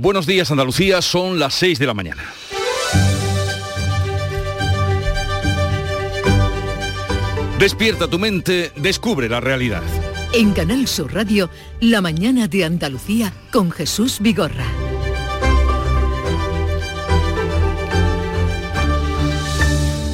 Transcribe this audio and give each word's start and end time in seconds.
Buenos 0.00 0.24
días 0.24 0.50
Andalucía, 0.50 1.02
son 1.02 1.38
las 1.38 1.52
6 1.56 1.78
de 1.78 1.86
la 1.86 1.92
mañana. 1.92 2.22
Despierta 7.58 8.08
tu 8.08 8.18
mente, 8.18 8.72
descubre 8.76 9.28
la 9.28 9.40
realidad. 9.40 9.82
En 10.32 10.52
Canal 10.52 10.88
Sur 10.88 11.12
Radio, 11.12 11.50
La 11.82 12.00
mañana 12.00 12.48
de 12.48 12.64
Andalucía 12.64 13.34
con 13.52 13.70
Jesús 13.70 14.20
Vigorra. 14.20 14.64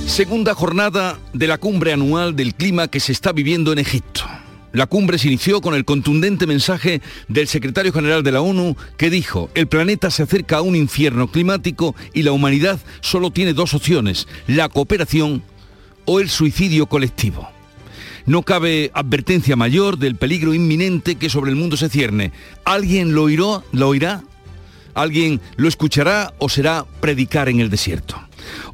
Segunda 0.08 0.54
jornada 0.54 1.16
de 1.32 1.46
la 1.46 1.58
cumbre 1.58 1.92
anual 1.92 2.34
del 2.34 2.56
clima 2.56 2.88
que 2.88 2.98
se 2.98 3.12
está 3.12 3.30
viviendo 3.30 3.70
en 3.70 3.78
Egipto. 3.78 4.24
La 4.76 4.84
cumbre 4.84 5.16
se 5.16 5.28
inició 5.28 5.62
con 5.62 5.74
el 5.74 5.86
contundente 5.86 6.46
mensaje 6.46 7.00
del 7.28 7.48
secretario 7.48 7.94
general 7.94 8.22
de 8.22 8.30
la 8.30 8.42
ONU 8.42 8.76
que 8.98 9.08
dijo, 9.08 9.48
el 9.54 9.68
planeta 9.68 10.10
se 10.10 10.22
acerca 10.22 10.58
a 10.58 10.60
un 10.60 10.76
infierno 10.76 11.28
climático 11.28 11.96
y 12.12 12.24
la 12.24 12.32
humanidad 12.32 12.78
solo 13.00 13.30
tiene 13.30 13.54
dos 13.54 13.72
opciones, 13.72 14.28
la 14.46 14.68
cooperación 14.68 15.42
o 16.04 16.20
el 16.20 16.28
suicidio 16.28 16.84
colectivo. 16.88 17.48
No 18.26 18.42
cabe 18.42 18.90
advertencia 18.92 19.56
mayor 19.56 19.96
del 19.96 20.16
peligro 20.16 20.52
inminente 20.52 21.14
que 21.14 21.30
sobre 21.30 21.50
el 21.50 21.56
mundo 21.56 21.78
se 21.78 21.88
cierne. 21.88 22.32
¿Alguien 22.66 23.14
lo 23.14 23.22
oirá? 23.22 23.62
¿Lo 23.72 23.88
oirá? 23.88 24.24
¿Alguien 24.92 25.40
lo 25.56 25.68
escuchará 25.68 26.34
o 26.36 26.50
será 26.50 26.84
predicar 27.00 27.48
en 27.48 27.60
el 27.60 27.70
desierto? 27.70 28.20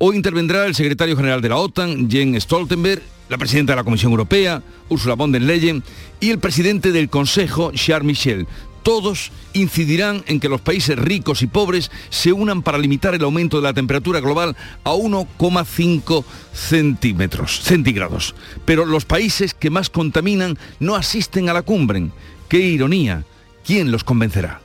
Hoy 0.01 0.17
intervendrá 0.17 0.67
el 0.67 0.75
secretario 0.75 1.17
general 1.17 1.41
de 1.41 1.51
la 1.51 1.59
OTAN, 1.59 2.11
Jens 2.11 2.43
Stoltenberg, 2.43 3.03
la 3.33 3.39
presidenta 3.39 3.73
de 3.73 3.77
la 3.77 3.85
Comisión 3.85 4.13
Europea, 4.13 4.63
Ursula 4.91 5.15
von 5.15 5.33
der 5.33 5.41
Leyen, 5.41 5.83
y 6.21 6.29
el 6.29 6.39
presidente 6.39 6.93
del 6.93 7.09
Consejo, 7.09 7.73
Charles 7.73 8.05
Michel. 8.05 8.47
Todos 8.83 9.33
incidirán 9.55 10.23
en 10.27 10.39
que 10.39 10.51
los 10.51 10.61
países 10.61 10.99
ricos 10.99 11.41
y 11.41 11.47
pobres 11.47 11.91
se 12.11 12.35
unan 12.35 12.61
para 12.63 12.77
limitar 12.77 13.15
el 13.15 13.23
aumento 13.23 13.57
de 13.57 13.63
la 13.63 13.73
temperatura 13.73 14.21
global 14.21 14.55
a 14.85 14.91
1,5 14.93 16.25
centímetros 16.53 17.61
centígrados. 17.63 18.35
Pero 18.67 18.85
los 18.85 19.07
países 19.07 19.55
que 19.55 19.71
más 19.71 19.89
contaminan 19.89 20.59
no 20.79 20.95
asisten 20.95 21.49
a 21.49 21.55
la 21.55 21.63
cumbre. 21.63 22.11
¡Qué 22.51 22.59
ironía! 22.59 23.25
¿Quién 23.65 23.91
los 23.91 24.05
convencerá? 24.05 24.61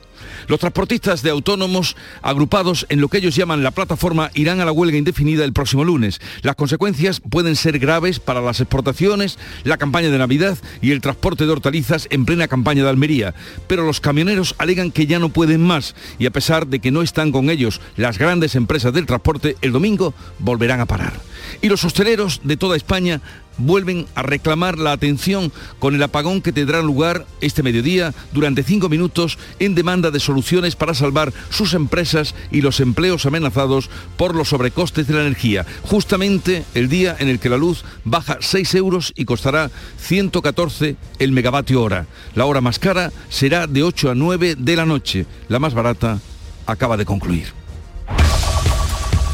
Los 0.48 0.60
transportistas 0.60 1.22
de 1.22 1.28
autónomos 1.28 1.94
agrupados 2.22 2.86
en 2.88 3.02
lo 3.02 3.08
que 3.08 3.18
ellos 3.18 3.36
llaman 3.36 3.62
la 3.62 3.70
plataforma 3.70 4.30
irán 4.32 4.60
a 4.60 4.64
la 4.64 4.72
huelga 4.72 4.96
indefinida 4.96 5.44
el 5.44 5.52
próximo 5.52 5.84
lunes. 5.84 6.20
Las 6.40 6.56
consecuencias 6.56 7.20
pueden 7.20 7.54
ser 7.54 7.78
graves 7.78 8.18
para 8.18 8.40
las 8.40 8.60
exportaciones, 8.60 9.38
la 9.64 9.76
campaña 9.76 10.08
de 10.08 10.16
Navidad 10.16 10.56
y 10.80 10.92
el 10.92 11.02
transporte 11.02 11.44
de 11.44 11.52
hortalizas 11.52 12.08
en 12.10 12.24
plena 12.24 12.48
campaña 12.48 12.82
de 12.82 12.88
Almería. 12.88 13.34
Pero 13.66 13.84
los 13.84 14.00
camioneros 14.00 14.54
alegan 14.56 14.90
que 14.90 15.06
ya 15.06 15.18
no 15.18 15.28
pueden 15.28 15.60
más 15.60 15.94
y 16.18 16.24
a 16.24 16.30
pesar 16.30 16.66
de 16.66 16.78
que 16.78 16.90
no 16.90 17.02
están 17.02 17.30
con 17.30 17.50
ellos 17.50 17.82
las 17.98 18.16
grandes 18.16 18.54
empresas 18.54 18.94
del 18.94 19.04
transporte, 19.04 19.56
el 19.60 19.72
domingo 19.72 20.14
volverán 20.38 20.80
a 20.80 20.86
parar. 20.86 21.12
Y 21.60 21.68
los 21.68 21.84
hosteleros 21.84 22.40
de 22.42 22.56
toda 22.56 22.76
España 22.76 23.20
vuelven 23.58 24.06
a 24.14 24.22
reclamar 24.22 24.78
la 24.78 24.92
atención 24.92 25.52
con 25.78 25.94
el 25.94 26.02
apagón 26.02 26.40
que 26.42 26.52
tendrá 26.52 26.82
lugar 26.82 27.26
este 27.40 27.62
mediodía 27.62 28.14
durante 28.32 28.62
cinco 28.62 28.88
minutos 28.88 29.38
en 29.58 29.74
demanda 29.74 30.10
de 30.10 30.20
soluciones 30.20 30.76
para 30.76 30.94
salvar 30.94 31.32
sus 31.50 31.74
empresas 31.74 32.34
y 32.50 32.60
los 32.62 32.80
empleos 32.80 33.26
amenazados 33.26 33.90
por 34.16 34.34
los 34.34 34.48
sobrecostes 34.48 35.06
de 35.06 35.14
la 35.14 35.22
energía. 35.22 35.66
Justamente 35.82 36.64
el 36.74 36.88
día 36.88 37.16
en 37.18 37.28
el 37.28 37.38
que 37.38 37.48
la 37.48 37.56
luz 37.56 37.84
baja 38.04 38.38
6 38.40 38.74
euros 38.74 39.12
y 39.16 39.24
costará 39.24 39.70
114 39.98 40.96
el 41.18 41.32
megavatio 41.32 41.82
hora. 41.82 42.06
La 42.34 42.46
hora 42.46 42.60
más 42.60 42.78
cara 42.78 43.12
será 43.28 43.66
de 43.66 43.82
8 43.82 44.10
a 44.10 44.14
9 44.14 44.56
de 44.58 44.76
la 44.76 44.86
noche. 44.86 45.26
La 45.48 45.58
más 45.58 45.74
barata 45.74 46.20
acaba 46.66 46.96
de 46.96 47.04
concluir. 47.04 47.57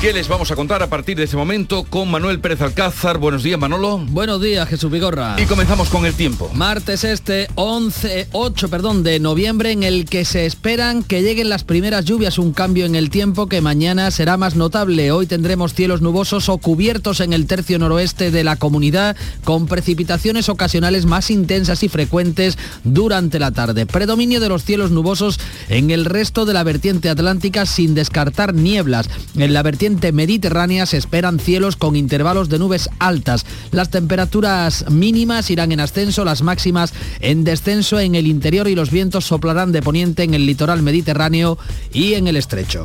¿Qué 0.00 0.12
les 0.12 0.28
vamos 0.28 0.48
a 0.52 0.54
contar 0.54 0.80
a 0.80 0.86
partir 0.86 1.16
de 1.16 1.24
este 1.24 1.36
momento 1.36 1.82
con 1.82 2.08
Manuel 2.08 2.38
Pérez 2.38 2.60
Alcázar? 2.60 3.18
Buenos 3.18 3.42
días, 3.42 3.58
Manolo. 3.58 3.98
Buenos 3.98 4.40
días, 4.40 4.68
Jesús 4.68 4.92
Vigorra. 4.92 5.34
Y 5.38 5.46
comenzamos 5.46 5.88
con 5.88 6.06
el 6.06 6.14
tiempo. 6.14 6.48
Martes 6.54 7.02
este 7.02 7.48
11, 7.56 8.28
8 8.30 8.68
perdón, 8.68 9.02
de 9.02 9.18
noviembre 9.18 9.72
en 9.72 9.82
el 9.82 10.04
que 10.04 10.24
se 10.24 10.46
esperan 10.46 11.02
que 11.02 11.22
lleguen 11.22 11.48
las 11.48 11.64
primeras 11.64 12.04
lluvias, 12.04 12.38
un 12.38 12.52
cambio 12.52 12.86
en 12.86 12.94
el 12.94 13.10
tiempo 13.10 13.48
que 13.48 13.60
mañana 13.60 14.12
será 14.12 14.36
más 14.36 14.54
notable. 14.54 15.10
Hoy 15.10 15.26
tendremos 15.26 15.74
cielos 15.74 16.00
nubosos 16.00 16.48
o 16.48 16.58
cubiertos 16.58 17.18
en 17.18 17.32
el 17.32 17.48
tercio 17.48 17.80
noroeste 17.80 18.30
de 18.30 18.44
la 18.44 18.54
comunidad 18.54 19.16
con 19.42 19.66
precipitaciones 19.66 20.48
ocasionales 20.48 21.06
más 21.06 21.28
intensas 21.28 21.82
y 21.82 21.88
frecuentes 21.88 22.56
durante 22.84 23.40
la 23.40 23.50
tarde. 23.50 23.84
Predominio 23.84 24.38
de 24.38 24.48
los 24.48 24.62
cielos 24.62 24.92
nubosos 24.92 25.40
en 25.68 25.90
el 25.90 26.04
resto 26.04 26.46
de 26.46 26.54
la 26.54 26.62
vertiente 26.62 27.10
atlántica 27.10 27.66
sin 27.66 27.96
descartar 27.96 28.54
nieblas. 28.54 29.10
En 29.34 29.52
la 29.52 29.64
vertiente 29.64 29.87
mediterránea 30.12 30.86
se 30.86 30.98
esperan 30.98 31.40
cielos 31.40 31.76
con 31.76 31.96
intervalos 31.96 32.48
de 32.48 32.58
nubes 32.58 32.90
altas. 32.98 33.46
Las 33.70 33.90
temperaturas 33.90 34.90
mínimas 34.90 35.50
irán 35.50 35.72
en 35.72 35.80
ascenso, 35.80 36.24
las 36.24 36.42
máximas 36.42 36.92
en 37.20 37.44
descenso 37.44 37.98
en 37.98 38.14
el 38.14 38.26
interior 38.26 38.68
y 38.68 38.74
los 38.74 38.90
vientos 38.90 39.24
soplarán 39.24 39.72
de 39.72 39.82
poniente 39.82 40.22
en 40.22 40.34
el 40.34 40.46
litoral 40.46 40.82
mediterráneo 40.82 41.58
y 41.92 42.14
en 42.14 42.28
el 42.28 42.36
estrecho. 42.36 42.84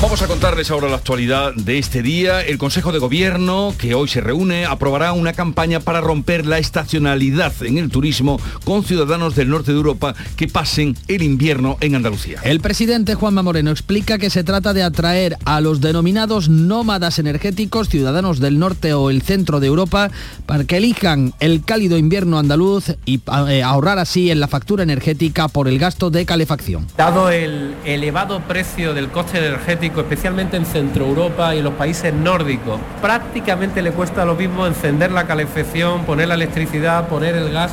Vamos 0.00 0.22
a 0.22 0.28
contarles 0.28 0.70
ahora 0.70 0.88
la 0.88 0.94
actualidad 0.94 1.52
de 1.54 1.76
este 1.76 2.02
día. 2.02 2.40
El 2.40 2.56
Consejo 2.56 2.92
de 2.92 3.00
Gobierno, 3.00 3.74
que 3.76 3.96
hoy 3.96 4.06
se 4.06 4.20
reúne, 4.20 4.64
aprobará 4.64 5.12
una 5.12 5.32
campaña 5.32 5.80
para 5.80 6.00
romper 6.00 6.46
la 6.46 6.58
estacionalidad 6.58 7.52
en 7.62 7.78
el 7.78 7.90
turismo 7.90 8.40
con 8.62 8.84
ciudadanos 8.84 9.34
del 9.34 9.50
norte 9.50 9.72
de 9.72 9.76
Europa 9.76 10.14
que 10.36 10.46
pasen 10.46 10.96
el 11.08 11.22
invierno 11.22 11.78
en 11.80 11.96
Andalucía. 11.96 12.38
El 12.44 12.60
presidente 12.60 13.16
Juanma 13.16 13.42
Moreno 13.42 13.72
explica 13.72 14.18
que 14.18 14.30
se 14.30 14.44
trata 14.44 14.72
de 14.72 14.84
atraer 14.84 15.36
a 15.44 15.60
los 15.60 15.80
denominados 15.80 16.48
nómadas 16.48 17.18
energéticos, 17.18 17.88
ciudadanos 17.88 18.38
del 18.38 18.60
norte 18.60 18.94
o 18.94 19.10
el 19.10 19.22
centro 19.22 19.58
de 19.58 19.66
Europa, 19.66 20.12
para 20.46 20.62
que 20.62 20.76
elijan 20.76 21.34
el 21.40 21.64
cálido 21.64 21.98
invierno 21.98 22.38
andaluz 22.38 22.94
y 23.04 23.20
eh, 23.48 23.64
ahorrar 23.64 23.98
así 23.98 24.30
en 24.30 24.38
la 24.38 24.46
factura 24.46 24.84
energética 24.84 25.48
por 25.48 25.66
el 25.66 25.80
gasto 25.80 26.08
de 26.10 26.24
calefacción. 26.24 26.86
Dado 26.96 27.30
el 27.30 27.74
elevado 27.84 28.40
precio 28.42 28.94
del 28.94 29.08
coste 29.08 29.38
energético, 29.38 29.87
especialmente 29.96 30.56
en 30.56 30.66
Centro 30.66 31.06
Europa 31.06 31.54
y 31.54 31.58
en 31.58 31.64
los 31.64 31.74
países 31.74 32.12
nórdicos. 32.12 32.80
Prácticamente 33.00 33.82
le 33.82 33.92
cuesta 33.92 34.24
lo 34.24 34.34
mismo 34.34 34.66
encender 34.66 35.10
la 35.12 35.26
calefacción, 35.26 36.04
poner 36.04 36.28
la 36.28 36.34
electricidad, 36.34 37.08
poner 37.08 37.34
el 37.34 37.52
gas, 37.52 37.72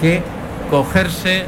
que 0.00 0.22
cogerse 0.70 1.44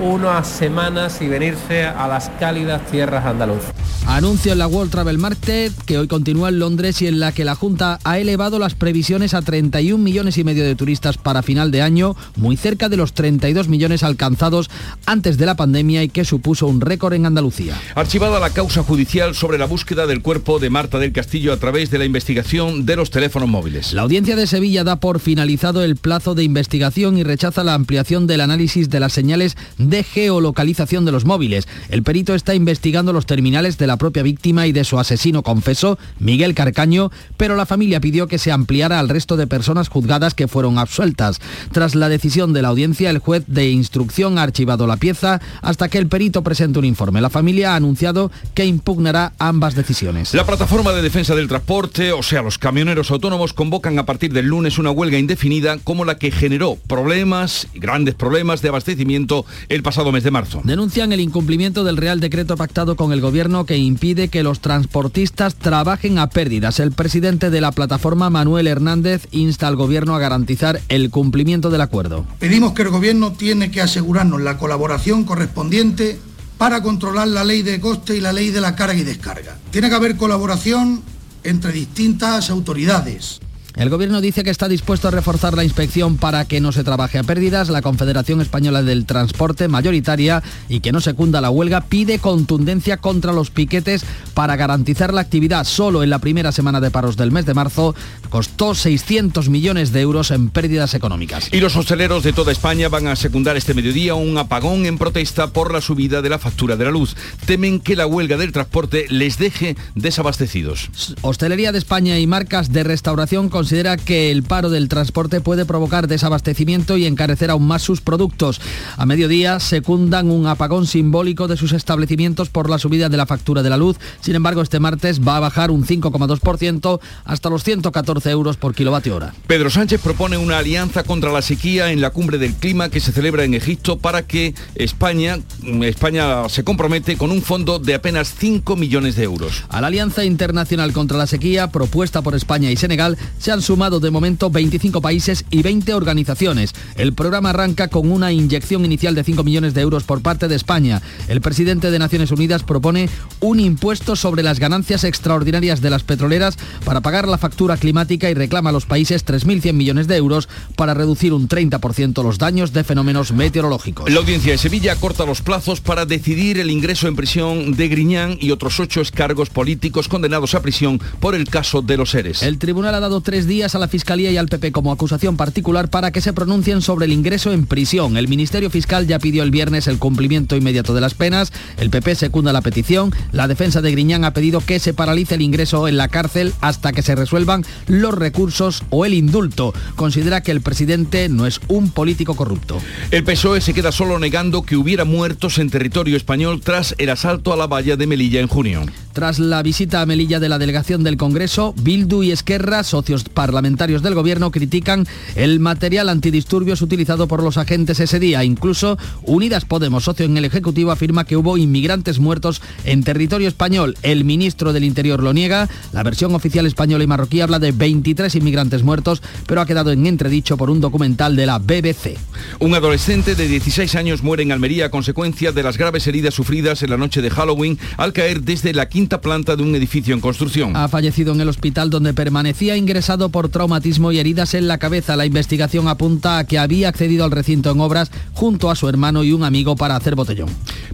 unas 0.00 0.48
semanas 0.48 1.20
y 1.20 1.28
venirse 1.28 1.84
a 1.84 2.08
las 2.08 2.30
cálidas 2.40 2.84
tierras 2.90 3.24
andaluzas. 3.26 3.72
Anuncio 4.06 4.52
en 4.52 4.58
la 4.58 4.66
World 4.66 4.90
Travel 4.90 5.18
Market 5.18 5.72
que 5.86 5.98
hoy 5.98 6.08
continúa 6.08 6.48
en 6.48 6.58
Londres 6.58 7.00
y 7.02 7.06
en 7.06 7.20
la 7.20 7.32
que 7.32 7.44
la 7.44 7.54
Junta 7.54 7.98
ha 8.04 8.18
elevado 8.18 8.58
las 8.58 8.74
previsiones 8.74 9.32
a 9.34 9.42
31 9.42 10.02
millones 10.02 10.38
y 10.38 10.44
medio 10.44 10.64
de 10.64 10.74
turistas 10.74 11.18
para 11.18 11.42
final 11.42 11.70
de 11.70 11.82
año, 11.82 12.16
muy 12.36 12.56
cerca 12.56 12.88
de 12.88 12.96
los 12.96 13.12
32 13.12 13.68
millones 13.68 14.02
alcanzados 14.02 14.70
antes 15.06 15.38
de 15.38 15.46
la 15.46 15.56
pandemia 15.56 16.02
y 16.02 16.08
que 16.08 16.24
supuso 16.24 16.66
un 16.66 16.80
récord 16.80 17.14
en 17.14 17.26
Andalucía. 17.26 17.80
Archivada 17.94 18.40
la 18.40 18.50
causa 18.50 18.82
judicial 18.82 19.34
sobre 19.34 19.58
la 19.58 19.66
búsqueda 19.66 20.06
del 20.06 20.22
cuerpo 20.22 20.58
de 20.58 20.70
Marta 20.70 20.98
del 20.98 21.12
Castillo 21.12 21.52
a 21.52 21.58
través 21.58 21.90
de 21.90 21.98
la 21.98 22.04
investigación 22.04 22.86
de 22.86 22.96
los 22.96 23.10
teléfonos 23.10 23.48
móviles. 23.48 23.92
La 23.92 24.02
audiencia 24.02 24.36
de 24.36 24.46
Sevilla 24.46 24.84
da 24.84 24.96
por 24.96 25.20
finalizado 25.20 25.82
el 25.82 25.96
plazo 25.96 26.34
de 26.34 26.44
investigación 26.44 27.18
y 27.18 27.22
rechaza 27.22 27.64
la 27.64 27.74
ampliación 27.74 28.26
del 28.26 28.40
análisis 28.40 28.90
de 28.90 29.00
las 29.00 29.12
señales 29.12 29.56
de 29.88 30.02
geolocalización 30.02 31.04
de 31.04 31.12
los 31.12 31.24
móviles. 31.24 31.68
El 31.88 32.02
perito 32.02 32.34
está 32.34 32.54
investigando 32.54 33.12
los 33.12 33.26
terminales 33.26 33.78
de 33.78 33.86
la 33.86 33.96
propia 33.96 34.22
víctima 34.22 34.66
y 34.66 34.72
de 34.72 34.84
su 34.84 34.98
asesino 34.98 35.42
confeso, 35.42 35.98
Miguel 36.18 36.54
Carcaño, 36.54 37.10
pero 37.36 37.56
la 37.56 37.66
familia 37.66 38.00
pidió 38.00 38.26
que 38.26 38.38
se 38.38 38.52
ampliara 38.52 38.98
al 38.98 39.08
resto 39.08 39.36
de 39.36 39.46
personas 39.46 39.88
juzgadas 39.88 40.34
que 40.34 40.48
fueron 40.48 40.78
absueltas. 40.78 41.40
Tras 41.72 41.94
la 41.94 42.08
decisión 42.08 42.52
de 42.52 42.62
la 42.62 42.68
audiencia, 42.68 43.10
el 43.10 43.18
juez 43.18 43.44
de 43.46 43.70
instrucción 43.70 44.38
ha 44.38 44.42
archivado 44.42 44.86
la 44.86 44.96
pieza 44.96 45.40
hasta 45.60 45.88
que 45.88 45.98
el 45.98 46.08
perito 46.08 46.42
presente 46.42 46.78
un 46.78 46.84
informe. 46.84 47.20
La 47.20 47.30
familia 47.30 47.72
ha 47.72 47.76
anunciado 47.76 48.30
que 48.54 48.64
impugnará 48.64 49.32
ambas 49.38 49.74
decisiones. 49.74 50.34
La 50.34 50.46
plataforma 50.46 50.92
de 50.92 51.02
defensa 51.02 51.34
del 51.34 51.48
transporte, 51.48 52.12
o 52.12 52.22
sea, 52.22 52.42
los 52.42 52.58
camioneros 52.58 53.10
autónomos, 53.10 53.52
convocan 53.52 53.98
a 53.98 54.06
partir 54.06 54.32
del 54.32 54.46
lunes 54.46 54.78
una 54.78 54.90
huelga 54.90 55.18
indefinida 55.18 55.78
como 55.78 56.04
la 56.04 56.18
que 56.18 56.30
generó 56.30 56.76
problemas, 56.86 57.68
grandes 57.74 58.14
problemas 58.14 58.62
de 58.62 58.68
abastecimiento 58.68 59.44
el 59.74 59.82
pasado 59.82 60.12
mes 60.12 60.22
de 60.22 60.30
marzo. 60.30 60.60
Denuncian 60.64 61.12
el 61.12 61.20
incumplimiento 61.20 61.82
del 61.82 61.96
Real 61.96 62.20
Decreto 62.20 62.58
pactado 62.58 62.94
con 62.94 63.10
el 63.10 63.22
Gobierno 63.22 63.64
que 63.64 63.78
impide 63.78 64.28
que 64.28 64.42
los 64.42 64.60
transportistas 64.60 65.54
trabajen 65.54 66.18
a 66.18 66.28
pérdidas. 66.28 66.78
El 66.78 66.92
presidente 66.92 67.48
de 67.48 67.62
la 67.62 67.72
plataforma, 67.72 68.28
Manuel 68.28 68.66
Hernández, 68.66 69.28
insta 69.30 69.68
al 69.68 69.76
Gobierno 69.76 70.14
a 70.14 70.18
garantizar 70.18 70.80
el 70.90 71.08
cumplimiento 71.08 71.70
del 71.70 71.80
acuerdo. 71.80 72.26
Pedimos 72.38 72.72
que 72.72 72.82
el 72.82 72.90
Gobierno 72.90 73.32
tiene 73.32 73.70
que 73.70 73.80
asegurarnos 73.80 74.42
la 74.42 74.58
colaboración 74.58 75.24
correspondiente 75.24 76.18
para 76.58 76.82
controlar 76.82 77.28
la 77.28 77.42
ley 77.42 77.62
de 77.62 77.80
coste 77.80 78.14
y 78.14 78.20
la 78.20 78.34
ley 78.34 78.50
de 78.50 78.60
la 78.60 78.76
carga 78.76 78.98
y 78.98 79.04
descarga. 79.04 79.56
Tiene 79.70 79.88
que 79.88 79.94
haber 79.94 80.16
colaboración 80.18 81.02
entre 81.44 81.72
distintas 81.72 82.50
autoridades 82.50 83.40
El 83.74 83.88
gobierno 83.88 84.20
dice 84.20 84.44
que 84.44 84.50
está 84.50 84.68
dispuesto 84.68 85.08
a 85.08 85.10
reforzar 85.10 85.54
la 85.54 85.64
inspección 85.64 86.18
para 86.18 86.44
que 86.44 86.60
no 86.60 86.72
se 86.72 86.84
trabaje 86.84 87.18
a 87.18 87.22
pérdidas. 87.22 87.70
La 87.70 87.80
Confederación 87.80 88.42
Española 88.42 88.82
del 88.82 89.06
Transporte, 89.06 89.66
mayoritaria 89.66 90.42
y 90.68 90.80
que 90.80 90.92
no 90.92 91.00
secunda 91.00 91.40
la 91.40 91.50
huelga, 91.50 91.80
pide 91.80 92.18
contundencia 92.18 92.98
contra 92.98 93.32
los 93.32 93.50
piquetes 93.50 94.04
para 94.34 94.56
garantizar 94.56 95.14
la 95.14 95.22
actividad. 95.22 95.64
Solo 95.64 96.02
en 96.02 96.10
la 96.10 96.18
primera 96.18 96.52
semana 96.52 96.80
de 96.80 96.90
paros 96.90 97.16
del 97.16 97.32
mes 97.32 97.46
de 97.46 97.54
marzo 97.54 97.94
costó 98.28 98.74
600 98.74 99.48
millones 99.48 99.92
de 99.92 100.00
euros 100.02 100.30
en 100.30 100.50
pérdidas 100.50 100.92
económicas. 100.94 101.48
Y 101.50 101.60
los 101.60 101.74
hosteleros 101.74 102.24
de 102.24 102.34
toda 102.34 102.52
España 102.52 102.90
van 102.90 103.06
a 103.06 103.16
secundar 103.16 103.56
este 103.56 103.72
mediodía 103.74 104.14
un 104.14 104.36
apagón 104.36 104.84
en 104.84 104.98
protesta 104.98 105.48
por 105.48 105.72
la 105.72 105.80
subida 105.80 106.20
de 106.20 106.28
la 106.28 106.38
factura 106.38 106.76
de 106.76 106.84
la 106.84 106.90
luz. 106.90 107.16
Temen 107.46 107.80
que 107.80 107.96
la 107.96 108.06
huelga 108.06 108.36
del 108.36 108.52
transporte 108.52 109.06
les 109.08 109.38
deje 109.38 109.76
desabastecidos. 109.94 110.90
Hostelería 111.22 111.72
de 111.72 111.78
España 111.78 112.18
y 112.18 112.26
marcas 112.26 112.70
de 112.70 112.84
restauración 112.84 113.48
considera 113.62 113.96
que 113.96 114.32
el 114.32 114.42
paro 114.42 114.70
del 114.70 114.88
transporte 114.88 115.40
puede 115.40 115.64
provocar 115.64 116.08
desabastecimiento 116.08 116.96
y 116.96 117.06
encarecer 117.06 117.48
aún 117.48 117.64
más 117.64 117.82
sus 117.82 118.00
productos. 118.00 118.60
A 118.96 119.06
mediodía 119.06 119.60
secundan 119.60 120.32
un 120.32 120.48
apagón 120.48 120.84
simbólico 120.84 121.46
de 121.46 121.56
sus 121.56 121.70
establecimientos 121.70 122.48
por 122.48 122.68
la 122.68 122.80
subida 122.80 123.08
de 123.08 123.16
la 123.16 123.24
factura 123.24 123.62
de 123.62 123.70
la 123.70 123.76
luz. 123.76 123.98
Sin 124.20 124.34
embargo, 124.34 124.62
este 124.62 124.80
martes 124.80 125.20
va 125.20 125.36
a 125.36 125.40
bajar 125.40 125.70
un 125.70 125.86
5,2% 125.86 126.98
hasta 127.24 127.50
los 127.50 127.62
114 127.62 128.30
euros 128.30 128.56
por 128.56 128.74
kilovatio 128.74 129.14
hora. 129.14 129.32
Pedro 129.46 129.70
Sánchez 129.70 130.00
propone 130.00 130.38
una 130.38 130.58
alianza 130.58 131.04
contra 131.04 131.30
la 131.30 131.40
sequía 131.40 131.92
en 131.92 132.00
la 132.00 132.10
cumbre 132.10 132.38
del 132.38 132.54
clima 132.54 132.88
que 132.88 132.98
se 132.98 133.12
celebra 133.12 133.44
en 133.44 133.54
Egipto 133.54 133.96
para 133.96 134.26
que 134.26 134.56
España, 134.74 135.38
España 135.82 136.48
se 136.48 136.64
compromete 136.64 137.16
con 137.16 137.30
un 137.30 137.42
fondo 137.42 137.78
de 137.78 137.94
apenas 137.94 138.34
5 138.36 138.74
millones 138.74 139.14
de 139.14 139.22
euros. 139.22 139.62
A 139.68 139.80
la 139.80 139.86
Alianza 139.86 140.24
Internacional 140.24 140.92
contra 140.92 141.16
la 141.16 141.28
Sequía, 141.28 141.70
propuesta 141.70 142.22
por 142.22 142.34
España 142.34 142.72
y 142.72 142.76
Senegal, 142.76 143.16
se 143.38 143.51
han 143.52 143.62
sumado 143.62 144.00
de 144.00 144.10
momento 144.10 144.50
25 144.50 145.02
países 145.02 145.44
y 145.50 145.62
20 145.62 145.92
organizaciones. 145.94 146.72
El 146.96 147.12
programa 147.12 147.50
arranca 147.50 147.88
con 147.88 148.10
una 148.10 148.32
inyección 148.32 148.84
inicial 148.84 149.14
de 149.14 149.24
5 149.24 149.44
millones 149.44 149.74
de 149.74 149.82
euros 149.82 150.04
por 150.04 150.22
parte 150.22 150.48
de 150.48 150.56
España. 150.56 151.02
El 151.28 151.40
presidente 151.40 151.90
de 151.90 151.98
Naciones 151.98 152.30
Unidas 152.30 152.62
propone 152.62 153.10
un 153.40 153.60
impuesto 153.60 154.16
sobre 154.16 154.42
las 154.42 154.58
ganancias 154.58 155.04
extraordinarias 155.04 155.80
de 155.82 155.90
las 155.90 156.02
petroleras 156.02 156.56
para 156.84 157.02
pagar 157.02 157.28
la 157.28 157.38
factura 157.38 157.76
climática 157.76 158.30
y 158.30 158.34
reclama 158.34 158.70
a 158.70 158.72
los 158.72 158.86
países 158.86 159.26
3.100 159.26 159.74
millones 159.74 160.08
de 160.08 160.16
euros 160.16 160.48
para 160.74 160.94
reducir 160.94 161.34
un 161.34 161.48
30% 161.48 162.22
los 162.22 162.38
daños 162.38 162.72
de 162.72 162.84
fenómenos 162.84 163.32
meteorológicos. 163.32 164.10
La 164.10 164.20
audiencia 164.20 164.52
de 164.52 164.58
Sevilla 164.58 164.96
corta 164.96 165.26
los 165.26 165.42
plazos 165.42 165.80
para 165.80 166.06
decidir 166.06 166.58
el 166.58 166.70
ingreso 166.70 167.08
en 167.08 167.16
prisión 167.16 167.72
de 167.72 167.88
Griñán 167.88 168.38
y 168.40 168.52
otros 168.52 168.80
ocho 168.80 169.02
cargos 169.10 169.50
políticos 169.50 170.08
condenados 170.08 170.54
a 170.54 170.62
prisión 170.62 171.00
por 171.18 171.34
el 171.34 171.48
caso 171.48 171.82
de 171.82 171.96
los 171.96 172.10
seres. 172.10 172.42
El 172.42 172.58
tribunal 172.58 172.94
ha 172.94 173.00
dado 173.00 173.20
tres 173.20 173.41
días 173.46 173.74
a 173.74 173.78
la 173.78 173.88
Fiscalía 173.88 174.30
y 174.30 174.36
al 174.36 174.48
PP 174.48 174.72
como 174.72 174.92
acusación 174.92 175.36
particular 175.36 175.88
para 175.88 176.10
que 176.10 176.20
se 176.20 176.32
pronuncien 176.32 176.82
sobre 176.82 177.06
el 177.06 177.12
ingreso 177.12 177.52
en 177.52 177.66
prisión. 177.66 178.16
El 178.16 178.28
Ministerio 178.28 178.70
Fiscal 178.70 179.06
ya 179.06 179.18
pidió 179.18 179.42
el 179.42 179.50
viernes 179.50 179.86
el 179.86 179.98
cumplimiento 179.98 180.56
inmediato 180.56 180.94
de 180.94 181.00
las 181.00 181.14
penas. 181.14 181.52
El 181.78 181.90
PP 181.90 182.14
secunda 182.14 182.52
la 182.52 182.60
petición. 182.60 183.12
La 183.32 183.48
defensa 183.48 183.80
de 183.80 183.90
Griñán 183.90 184.24
ha 184.24 184.32
pedido 184.32 184.60
que 184.60 184.78
se 184.78 184.94
paralice 184.94 185.34
el 185.34 185.42
ingreso 185.42 185.88
en 185.88 185.96
la 185.96 186.08
cárcel 186.08 186.52
hasta 186.60 186.92
que 186.92 187.02
se 187.02 187.14
resuelvan 187.14 187.64
los 187.86 188.14
recursos 188.14 188.82
o 188.90 189.04
el 189.04 189.14
indulto. 189.14 189.72
Considera 189.96 190.42
que 190.42 190.52
el 190.52 190.60
presidente 190.60 191.28
no 191.28 191.46
es 191.46 191.60
un 191.68 191.90
político 191.90 192.34
corrupto. 192.34 192.78
El 193.10 193.24
PSOE 193.24 193.60
se 193.60 193.74
queda 193.74 193.92
solo 193.92 194.18
negando 194.18 194.62
que 194.62 194.76
hubiera 194.76 195.04
muertos 195.04 195.58
en 195.58 195.70
territorio 195.70 196.16
español 196.16 196.60
tras 196.60 196.94
el 196.98 197.10
asalto 197.10 197.52
a 197.52 197.56
la 197.56 197.66
valla 197.66 197.96
de 197.96 198.06
Melilla 198.06 198.40
en 198.40 198.48
junio. 198.48 198.82
Tras 199.12 199.38
la 199.38 199.62
visita 199.62 200.00
a 200.00 200.06
Melilla 200.06 200.40
de 200.40 200.48
la 200.48 200.58
delegación 200.58 201.04
del 201.04 201.18
Congreso, 201.18 201.74
Bildu 201.82 202.22
y 202.22 202.30
Esquerra, 202.30 202.82
socios 202.82 203.24
parlamentarios 203.32 204.02
del 204.02 204.14
gobierno, 204.14 204.50
critican 204.50 205.06
el 205.34 205.60
material 205.60 206.08
antidisturbios 206.08 206.82
utilizado 206.82 207.28
por 207.28 207.42
los 207.42 207.56
agentes 207.56 208.00
ese 208.00 208.20
día. 208.20 208.44
Incluso 208.44 208.98
Unidas 209.22 209.64
Podemos, 209.64 210.04
socio 210.04 210.26
en 210.26 210.36
el 210.36 210.44
Ejecutivo, 210.44 210.90
afirma 210.90 211.24
que 211.24 211.36
hubo 211.36 211.58
inmigrantes 211.58 212.18
muertos 212.18 212.62
en 212.84 213.02
territorio 213.02 213.48
español. 213.48 213.96
El 214.02 214.24
ministro 214.24 214.72
del 214.72 214.84
Interior 214.84 215.22
lo 215.22 215.32
niega. 215.32 215.68
La 215.92 216.02
versión 216.02 216.34
oficial 216.34 216.66
española 216.66 217.04
y 217.04 217.06
marroquí 217.06 217.40
habla 217.40 217.58
de 217.58 217.72
23 217.72 218.34
inmigrantes 218.36 218.82
muertos, 218.82 219.22
pero 219.46 219.60
ha 219.60 219.66
quedado 219.66 219.90
en 219.92 220.06
entredicho 220.06 220.56
por 220.56 220.70
un 220.70 220.80
documental 220.80 221.36
de 221.36 221.46
la 221.46 221.58
BBC. 221.58 222.18
Un 222.58 222.74
adolescente 222.74 223.34
de 223.34 223.48
16 223.48 223.94
años 223.94 224.22
muere 224.22 224.42
en 224.42 224.52
Almería 224.52 224.86
a 224.86 224.90
consecuencia 224.90 225.52
de 225.52 225.62
las 225.62 225.78
graves 225.78 226.06
heridas 226.06 226.34
sufridas 226.34 226.82
en 226.82 226.90
la 226.90 226.96
noche 226.96 227.22
de 227.22 227.30
Halloween 227.30 227.78
al 227.96 228.12
caer 228.12 228.42
desde 228.42 228.72
la 228.72 228.88
quinta 228.88 229.20
planta 229.20 229.56
de 229.56 229.62
un 229.62 229.74
edificio 229.74 230.14
en 230.14 230.20
construcción. 230.20 230.76
Ha 230.76 230.88
fallecido 230.88 231.32
en 231.32 231.40
el 231.40 231.48
hospital 231.48 231.90
donde 231.90 232.14
permanecía 232.14 232.76
ingresado 232.76 233.21
por 233.28 233.48
traumatismo 233.48 234.12
y 234.12 234.18
heridas 234.18 234.54
en 234.54 234.68
la 234.68 234.78
cabeza. 234.78 235.16
La 235.16 235.26
investigación 235.26 235.88
apunta 235.88 236.38
a 236.38 236.44
que 236.44 236.58
había 236.58 236.88
accedido 236.88 237.24
al 237.24 237.30
recinto 237.30 237.70
en 237.70 237.80
obras 237.80 238.10
junto 238.32 238.70
a 238.70 238.76
su 238.76 238.88
hermano 238.88 239.24
y 239.24 239.32
un 239.32 239.44
amigo 239.44 239.76
para 239.76 239.96
hacer 239.96 240.14
botellón. 240.14 240.48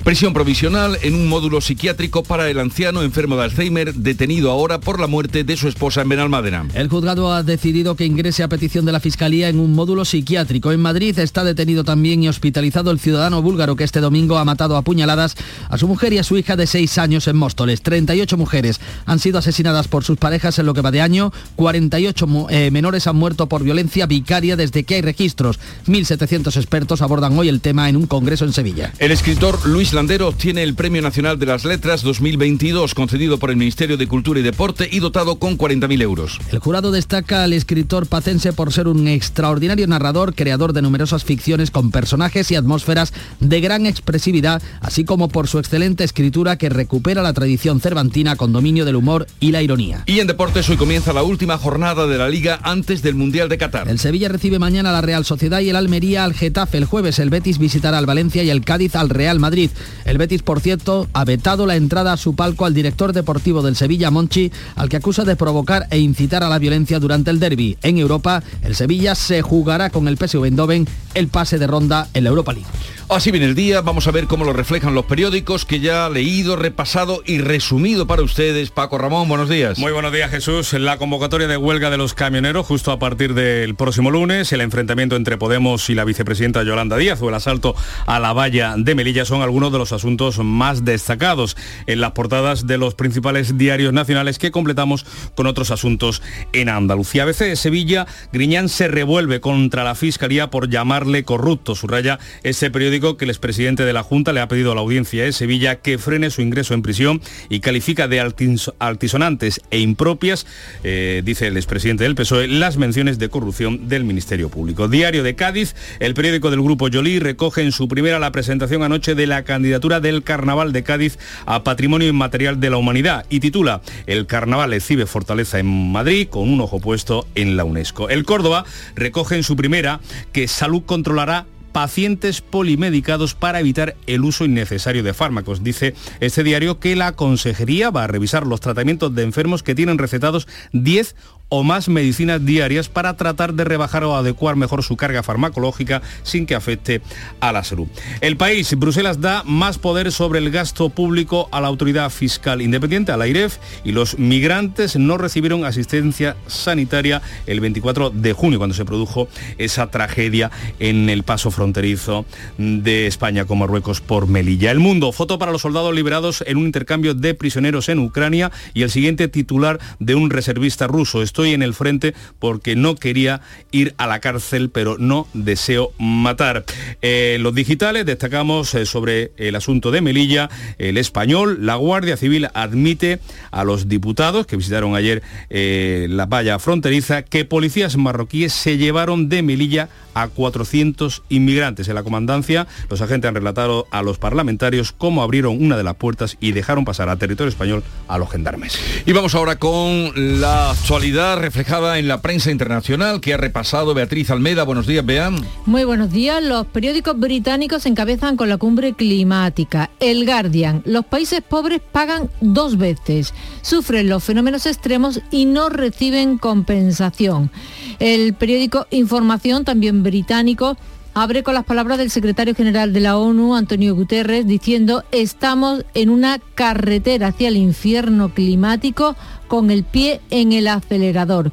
Prisión 0.08 0.32
provisional 0.32 0.96
en 1.02 1.14
un 1.14 1.28
módulo 1.28 1.60
psiquiátrico 1.60 2.22
para 2.22 2.48
el 2.48 2.58
anciano 2.60 3.02
enfermo 3.02 3.36
de 3.36 3.44
Alzheimer 3.44 3.92
detenido 3.92 4.50
ahora 4.50 4.80
por 4.80 4.98
la 4.98 5.06
muerte 5.06 5.44
de 5.44 5.54
su 5.58 5.68
esposa 5.68 6.00
en 6.00 6.08
Benalmádena. 6.08 6.66
El 6.72 6.88
juzgado 6.88 7.30
ha 7.30 7.42
decidido 7.42 7.94
que 7.94 8.06
ingrese 8.06 8.42
a 8.42 8.48
petición 8.48 8.86
de 8.86 8.92
la 8.92 9.00
Fiscalía 9.00 9.50
en 9.50 9.60
un 9.60 9.74
módulo 9.74 10.06
psiquiátrico. 10.06 10.72
En 10.72 10.80
Madrid 10.80 11.18
está 11.18 11.44
detenido 11.44 11.84
también 11.84 12.22
y 12.22 12.28
hospitalizado 12.30 12.90
el 12.90 13.00
ciudadano 13.00 13.42
búlgaro 13.42 13.76
que 13.76 13.84
este 13.84 14.00
domingo 14.00 14.38
ha 14.38 14.46
matado 14.46 14.78
a 14.78 14.82
puñaladas 14.82 15.36
a 15.68 15.76
su 15.76 15.86
mujer 15.86 16.14
y 16.14 16.18
a 16.18 16.24
su 16.24 16.38
hija 16.38 16.56
de 16.56 16.66
seis 16.66 16.96
años 16.96 17.28
en 17.28 17.36
Móstoles. 17.36 17.82
38 17.82 18.38
mujeres 18.38 18.80
han 19.04 19.18
sido 19.18 19.38
asesinadas 19.38 19.88
por 19.88 20.04
sus 20.04 20.16
parejas 20.16 20.58
en 20.58 20.64
lo 20.64 20.72
que 20.72 20.80
va 20.80 20.90
de 20.90 21.02
año. 21.02 21.34
48 21.56 22.46
eh, 22.48 22.70
menores 22.70 23.06
han 23.08 23.16
muerto 23.16 23.46
por 23.50 23.62
violencia 23.62 24.06
vicaria 24.06 24.56
desde 24.56 24.84
que 24.84 24.94
hay 24.94 25.02
registros. 25.02 25.60
1.700 25.86 26.56
expertos 26.56 27.02
abordan 27.02 27.38
hoy 27.38 27.50
el 27.50 27.60
tema 27.60 27.90
en 27.90 27.96
un 27.96 28.06
congreso 28.06 28.46
en 28.46 28.54
Sevilla. 28.54 28.94
El 28.98 29.12
escritor 29.12 29.68
Luis 29.68 29.97
Landero 29.98 30.28
obtiene 30.28 30.62
el 30.62 30.76
Premio 30.76 31.02
Nacional 31.02 31.40
de 31.40 31.46
las 31.46 31.64
Letras 31.64 32.02
2022, 32.02 32.94
concedido 32.94 33.38
por 33.38 33.50
el 33.50 33.56
Ministerio 33.56 33.96
de 33.96 34.06
Cultura 34.06 34.38
y 34.38 34.44
Deporte 34.44 34.88
y 34.88 35.00
dotado 35.00 35.40
con 35.40 35.58
40.000 35.58 36.02
euros. 36.02 36.38
El 36.52 36.60
jurado 36.60 36.92
destaca 36.92 37.42
al 37.42 37.52
escritor 37.52 38.06
pacense 38.06 38.52
por 38.52 38.72
ser 38.72 38.86
un 38.86 39.08
extraordinario 39.08 39.88
narrador, 39.88 40.36
creador 40.36 40.72
de 40.72 40.82
numerosas 40.82 41.24
ficciones 41.24 41.72
con 41.72 41.90
personajes 41.90 42.48
y 42.52 42.54
atmósferas 42.54 43.12
de 43.40 43.60
gran 43.60 43.86
expresividad, 43.86 44.62
así 44.80 45.04
como 45.04 45.26
por 45.30 45.48
su 45.48 45.58
excelente 45.58 46.04
escritura 46.04 46.58
que 46.58 46.68
recupera 46.68 47.20
la 47.20 47.32
tradición 47.32 47.80
cervantina 47.80 48.36
con 48.36 48.52
dominio 48.52 48.84
del 48.84 48.94
humor 48.94 49.26
y 49.40 49.50
la 49.50 49.62
ironía. 49.62 50.04
Y 50.06 50.20
en 50.20 50.28
deportes 50.28 50.68
hoy 50.68 50.76
comienza 50.76 51.12
la 51.12 51.24
última 51.24 51.58
jornada 51.58 52.06
de 52.06 52.18
la 52.18 52.28
liga 52.28 52.60
antes 52.62 53.02
del 53.02 53.16
Mundial 53.16 53.48
de 53.48 53.58
Qatar. 53.58 53.88
El 53.88 53.98
Sevilla 53.98 54.28
recibe 54.28 54.60
mañana 54.60 54.90
a 54.90 54.92
la 54.92 55.00
Real 55.00 55.24
Sociedad 55.24 55.58
y 55.58 55.70
el 55.70 55.76
Almería 55.76 56.22
al 56.22 56.34
Getafe. 56.34 56.78
El 56.78 56.84
jueves 56.84 57.18
el 57.18 57.30
Betis 57.30 57.58
visitará 57.58 57.98
al 57.98 58.06
Valencia 58.06 58.44
y 58.44 58.50
el 58.50 58.64
Cádiz 58.64 58.94
al 58.94 59.08
Real 59.08 59.40
Madrid. 59.40 59.70
El 60.04 60.18
Betis, 60.18 60.42
por 60.42 60.60
cierto, 60.60 61.08
ha 61.12 61.24
vetado 61.24 61.66
la 61.66 61.76
entrada 61.76 62.12
a 62.12 62.16
su 62.16 62.34
palco 62.34 62.64
al 62.64 62.74
director 62.74 63.12
deportivo 63.12 63.62
del 63.62 63.76
Sevilla, 63.76 64.10
Monchi, 64.10 64.50
al 64.76 64.88
que 64.88 64.96
acusa 64.96 65.24
de 65.24 65.36
provocar 65.36 65.86
e 65.90 65.98
incitar 65.98 66.42
a 66.42 66.48
la 66.48 66.58
violencia 66.58 66.98
durante 66.98 67.30
el 67.30 67.40
derby. 67.40 67.76
En 67.82 67.98
Europa, 67.98 68.42
el 68.62 68.74
Sevilla 68.74 69.14
se 69.14 69.42
jugará 69.42 69.90
con 69.90 70.08
el 70.08 70.16
PSV 70.16 70.44
Eindhoven 70.44 70.86
el 71.14 71.28
pase 71.28 71.58
de 71.58 71.66
ronda 71.66 72.08
en 72.14 72.24
la 72.24 72.30
Europa 72.30 72.52
League. 72.52 72.68
Así 73.08 73.30
viene 73.30 73.46
el 73.46 73.54
día, 73.54 73.80
vamos 73.80 74.06
a 74.06 74.10
ver 74.10 74.26
cómo 74.26 74.44
lo 74.44 74.52
reflejan 74.52 74.94
los 74.94 75.06
periódicos 75.06 75.64
que 75.64 75.80
ya 75.80 76.04
ha 76.04 76.10
leído, 76.10 76.56
repasado 76.56 77.22
y 77.24 77.38
resumido 77.38 78.06
para 78.06 78.20
ustedes. 78.20 78.70
Paco 78.70 78.98
Ramón, 78.98 79.26
buenos 79.28 79.48
días. 79.48 79.78
Muy 79.78 79.92
buenos 79.92 80.12
días 80.12 80.30
Jesús. 80.30 80.74
La 80.74 80.98
convocatoria 80.98 81.48
de 81.48 81.56
huelga 81.56 81.88
de 81.88 81.96
los 81.96 82.12
camioneros 82.12 82.66
justo 82.66 82.92
a 82.92 82.98
partir 82.98 83.32
del 83.32 83.74
próximo 83.74 84.10
lunes, 84.10 84.52
el 84.52 84.60
enfrentamiento 84.60 85.16
entre 85.16 85.38
Podemos 85.38 85.88
y 85.88 85.94
la 85.94 86.04
vicepresidenta 86.04 86.62
Yolanda 86.64 86.98
Díaz 86.98 87.22
o 87.22 87.30
el 87.30 87.34
asalto 87.34 87.74
a 88.04 88.20
la 88.20 88.34
valla 88.34 88.74
de 88.76 88.94
Melilla 88.94 89.24
son 89.24 89.40
algunos 89.40 89.67
de 89.70 89.78
los 89.78 89.92
asuntos 89.92 90.38
más 90.38 90.84
destacados 90.84 91.56
en 91.86 92.00
las 92.00 92.12
portadas 92.12 92.66
de 92.66 92.78
los 92.78 92.94
principales 92.94 93.58
diarios 93.58 93.92
nacionales 93.92 94.38
que 94.38 94.50
completamos 94.50 95.04
con 95.34 95.46
otros 95.46 95.70
asuntos 95.70 96.22
en 96.52 96.68
Andalucía. 96.68 97.24
ABC 97.24 97.38
de 97.38 97.56
Sevilla, 97.56 98.06
Griñán 98.32 98.68
se 98.68 98.88
revuelve 98.88 99.40
contra 99.40 99.84
la 99.84 99.94
Fiscalía 99.94 100.50
por 100.50 100.68
llamarle 100.68 101.24
corrupto. 101.24 101.74
Subraya 101.74 102.18
ese 102.42 102.70
periódico 102.70 103.16
que 103.16 103.24
el 103.24 103.30
expresidente 103.30 103.84
de 103.84 103.92
la 103.92 104.02
Junta 104.02 104.32
le 104.32 104.40
ha 104.40 104.48
pedido 104.48 104.72
a 104.72 104.74
la 104.74 104.80
audiencia 104.80 105.24
de 105.24 105.32
Sevilla 105.32 105.76
que 105.76 105.98
frene 105.98 106.30
su 106.30 106.42
ingreso 106.42 106.74
en 106.74 106.82
prisión 106.82 107.20
y 107.48 107.60
califica 107.60 108.08
de 108.08 108.20
altisonantes 108.20 109.60
e 109.70 109.80
impropias, 109.80 110.46
eh, 110.84 111.22
dice 111.24 111.46
el 111.46 111.56
expresidente 111.56 112.04
del 112.04 112.14
PSOE, 112.14 112.48
las 112.48 112.76
menciones 112.76 113.18
de 113.18 113.28
corrupción 113.28 113.88
del 113.88 114.04
Ministerio 114.04 114.48
Público. 114.48 114.88
Diario 114.88 115.22
de 115.22 115.34
Cádiz, 115.34 115.74
el 116.00 116.14
periódico 116.14 116.50
del 116.50 116.62
Grupo 116.62 116.88
Yolí 116.88 117.18
recoge 117.18 117.62
en 117.62 117.72
su 117.72 117.88
primera 117.88 118.18
la 118.18 118.32
presentación 118.32 118.82
anoche 118.82 119.14
de 119.14 119.26
la 119.26 119.44
candidatura 119.58 119.98
del 119.98 120.22
Carnaval 120.22 120.72
de 120.72 120.84
Cádiz 120.84 121.18
a 121.44 121.64
Patrimonio 121.64 122.06
Inmaterial 122.06 122.60
de 122.60 122.70
la 122.70 122.76
Humanidad 122.76 123.26
y 123.28 123.40
titula 123.40 123.80
El 124.06 124.26
Carnaval 124.26 124.72
exhibe 124.72 125.04
fortaleza 125.04 125.58
en 125.58 125.90
Madrid 125.90 126.28
con 126.28 126.48
un 126.48 126.60
ojo 126.60 126.78
puesto 126.78 127.26
en 127.34 127.56
la 127.56 127.64
UNESCO. 127.64 128.08
El 128.08 128.24
Córdoba 128.24 128.64
recoge 128.94 129.34
en 129.34 129.42
su 129.42 129.56
primera 129.56 129.98
que 130.30 130.46
Salud 130.46 130.84
controlará 130.86 131.46
pacientes 131.72 132.40
polimedicados 132.40 133.34
para 133.34 133.60
evitar 133.60 133.96
el 134.06 134.24
uso 134.24 134.44
innecesario 134.44 135.02
de 135.02 135.14
fármacos. 135.14 135.62
Dice 135.62 135.94
este 136.20 136.42
diario 136.42 136.78
que 136.78 136.96
la 136.96 137.12
consejería 137.12 137.90
va 137.90 138.04
a 138.04 138.06
revisar 138.06 138.46
los 138.46 138.60
tratamientos 138.60 139.14
de 139.14 139.22
enfermos 139.22 139.62
que 139.62 139.74
tienen 139.74 139.98
recetados 139.98 140.46
10 140.72 141.14
o 141.48 141.62
más 141.62 141.88
medicinas 141.88 142.44
diarias 142.44 142.88
para 142.88 143.16
tratar 143.16 143.54
de 143.54 143.64
rebajar 143.64 144.04
o 144.04 144.16
adecuar 144.16 144.56
mejor 144.56 144.82
su 144.82 144.96
carga 144.96 145.22
farmacológica 145.22 146.02
sin 146.22 146.46
que 146.46 146.54
afecte 146.54 147.00
a 147.40 147.52
la 147.52 147.64
salud. 147.64 147.88
El 148.20 148.36
país, 148.36 148.74
Bruselas 148.76 149.20
da 149.20 149.42
más 149.44 149.78
poder 149.78 150.12
sobre 150.12 150.38
el 150.38 150.50
gasto 150.50 150.90
público 150.90 151.48
a 151.52 151.60
la 151.60 151.68
autoridad 151.68 152.10
fiscal 152.10 152.62
independiente, 152.62 153.12
a 153.12 153.16
la 153.16 153.26
IREF, 153.26 153.58
y 153.84 153.92
los 153.92 154.18
migrantes 154.18 154.96
no 154.96 155.18
recibieron 155.18 155.64
asistencia 155.64 156.36
sanitaria 156.46 157.22
el 157.46 157.60
24 157.60 158.10
de 158.10 158.32
junio, 158.32 158.58
cuando 158.58 158.74
se 158.74 158.84
produjo 158.84 159.28
esa 159.56 159.88
tragedia 159.90 160.50
en 160.78 161.08
el 161.08 161.22
paso 161.22 161.50
fronterizo 161.50 162.26
de 162.58 163.06
España 163.06 163.44
con 163.44 163.58
Marruecos 163.58 164.00
por 164.00 164.26
Melilla. 164.26 164.70
El 164.70 164.80
mundo, 164.80 165.12
foto 165.12 165.38
para 165.38 165.52
los 165.52 165.62
soldados 165.62 165.94
liberados 165.94 166.44
en 166.46 166.58
un 166.58 166.66
intercambio 166.66 167.14
de 167.14 167.34
prisioneros 167.34 167.88
en 167.88 167.98
Ucrania 167.98 168.50
y 168.74 168.82
el 168.82 168.90
siguiente 168.90 169.28
titular 169.28 169.78
de 169.98 170.14
un 170.14 170.30
reservista 170.30 170.86
ruso. 170.86 171.22
Estoy 171.38 171.54
en 171.54 171.62
el 171.62 171.72
frente 171.72 172.14
porque 172.40 172.74
no 172.74 172.96
quería 172.96 173.42
ir 173.70 173.94
a 173.96 174.08
la 174.08 174.18
cárcel, 174.18 174.70
pero 174.70 174.98
no 174.98 175.28
deseo 175.34 175.92
matar. 175.96 176.64
Eh, 177.00 177.36
los 177.38 177.54
digitales 177.54 178.06
destacamos 178.06 178.74
eh, 178.74 178.84
sobre 178.86 179.30
el 179.36 179.54
asunto 179.54 179.92
de 179.92 180.00
Melilla, 180.00 180.50
el 180.78 180.96
español, 180.96 181.58
la 181.60 181.76
Guardia 181.76 182.16
Civil 182.16 182.48
admite 182.54 183.20
a 183.52 183.62
los 183.62 183.88
diputados 183.88 184.48
que 184.48 184.56
visitaron 184.56 184.96
ayer 184.96 185.22
eh, 185.48 186.08
la 186.10 186.26
valla 186.26 186.58
fronteriza 186.58 187.22
que 187.22 187.44
policías 187.44 187.96
marroquíes 187.96 188.52
se 188.52 188.76
llevaron 188.76 189.28
de 189.28 189.42
Melilla 189.42 189.88
a 190.14 190.26
400 190.26 191.22
inmigrantes. 191.28 191.86
En 191.86 191.94
la 191.94 192.02
comandancia, 192.02 192.66
los 192.90 193.00
agentes 193.00 193.28
han 193.28 193.36
relatado 193.36 193.86
a 193.92 194.02
los 194.02 194.18
parlamentarios 194.18 194.90
cómo 194.90 195.22
abrieron 195.22 195.62
una 195.62 195.76
de 195.76 195.84
las 195.84 195.94
puertas 195.94 196.36
y 196.40 196.50
dejaron 196.50 196.84
pasar 196.84 197.08
a 197.08 197.16
territorio 197.16 197.48
español 197.48 197.84
a 198.08 198.18
los 198.18 198.28
gendarmes. 198.28 198.76
Y 199.06 199.12
vamos 199.12 199.36
ahora 199.36 199.60
con 199.60 200.40
la 200.40 200.72
actualidad 200.72 201.27
reflejada 201.36 201.98
en 201.98 202.08
la 202.08 202.22
prensa 202.22 202.50
internacional 202.50 203.20
que 203.20 203.34
ha 203.34 203.36
repasado 203.36 203.94
Beatriz 203.94 204.30
Almeda. 204.30 204.64
Buenos 204.64 204.86
días, 204.86 205.04
Beam. 205.04 205.42
Muy 205.66 205.84
buenos 205.84 206.10
días. 206.10 206.42
Los 206.42 206.66
periódicos 206.66 207.18
británicos 207.18 207.86
encabezan 207.86 208.36
con 208.36 208.48
la 208.48 208.56
cumbre 208.56 208.94
climática. 208.94 209.90
El 210.00 210.26
Guardian. 210.26 210.82
Los 210.84 211.04
países 211.04 211.42
pobres 211.42 211.80
pagan 211.92 212.30
dos 212.40 212.78
veces, 212.78 213.34
sufren 213.62 214.08
los 214.08 214.24
fenómenos 214.24 214.66
extremos 214.66 215.20
y 215.30 215.44
no 215.44 215.68
reciben 215.68 216.38
compensación. 216.38 217.50
El 217.98 218.34
periódico 218.34 218.86
Información, 218.90 219.64
también 219.64 220.02
británico, 220.02 220.76
abre 221.20 221.42
con 221.42 221.54
las 221.54 221.64
palabras 221.64 221.98
del 221.98 222.10
secretario 222.10 222.54
general 222.54 222.92
de 222.92 223.00
la 223.00 223.18
ONU, 223.18 223.54
Antonio 223.54 223.94
Guterres, 223.94 224.46
diciendo 224.46 225.04
estamos 225.10 225.84
en 225.94 226.10
una 226.10 226.38
carretera 226.38 227.28
hacia 227.28 227.48
el 227.48 227.56
infierno 227.56 228.32
climático 228.34 229.16
con 229.48 229.70
el 229.70 229.84
pie 229.84 230.20
en 230.30 230.52
el 230.52 230.68
acelerador. 230.68 231.50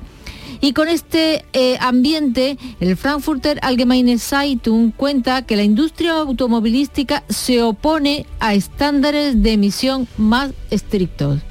Y 0.61 0.73
con 0.73 0.87
este 0.87 1.45
eh, 1.53 1.77
ambiente, 1.79 2.57
el 2.79 2.95
Frankfurter 2.95 3.59
Allgemeine 3.61 4.17
Zeitung 4.17 4.91
cuenta 4.91 5.41
que 5.41 5.55
la 5.55 5.63
industria 5.63 6.13
automovilística 6.13 7.23
se 7.29 7.61
opone 7.61 8.25
a 8.39 8.53
estándares 8.53 9.41
de 9.43 9.53
emisión 9.53 10.07
más 10.17 10.51
estrictos. 10.71 11.41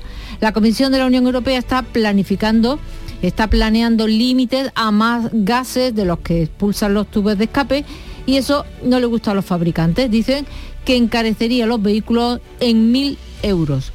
La 0.40 0.52
Comisión 0.52 0.92
de 0.92 0.98
la 0.98 1.06
Unión 1.06 1.26
Europea 1.26 1.58
está 1.58 1.82
planificando 1.82 2.78
está 3.22 3.48
planeando 3.48 4.06
límites 4.06 4.70
a 4.74 4.90
más 4.90 5.30
gases 5.32 5.94
de 5.94 6.04
los 6.04 6.18
que 6.20 6.42
expulsan 6.42 6.94
los 6.94 7.10
tubos 7.10 7.38
de 7.38 7.44
escape 7.44 7.84
y 8.26 8.36
eso 8.36 8.64
no 8.82 9.00
le 9.00 9.06
gusta 9.06 9.32
a 9.32 9.34
los 9.34 9.44
fabricantes. 9.44 10.10
Dicen 10.10 10.46
que 10.84 10.96
encarecería 10.96 11.66
los 11.66 11.82
vehículos 11.82 12.40
en 12.60 12.92
mil 12.92 13.18
euros. 13.42 13.92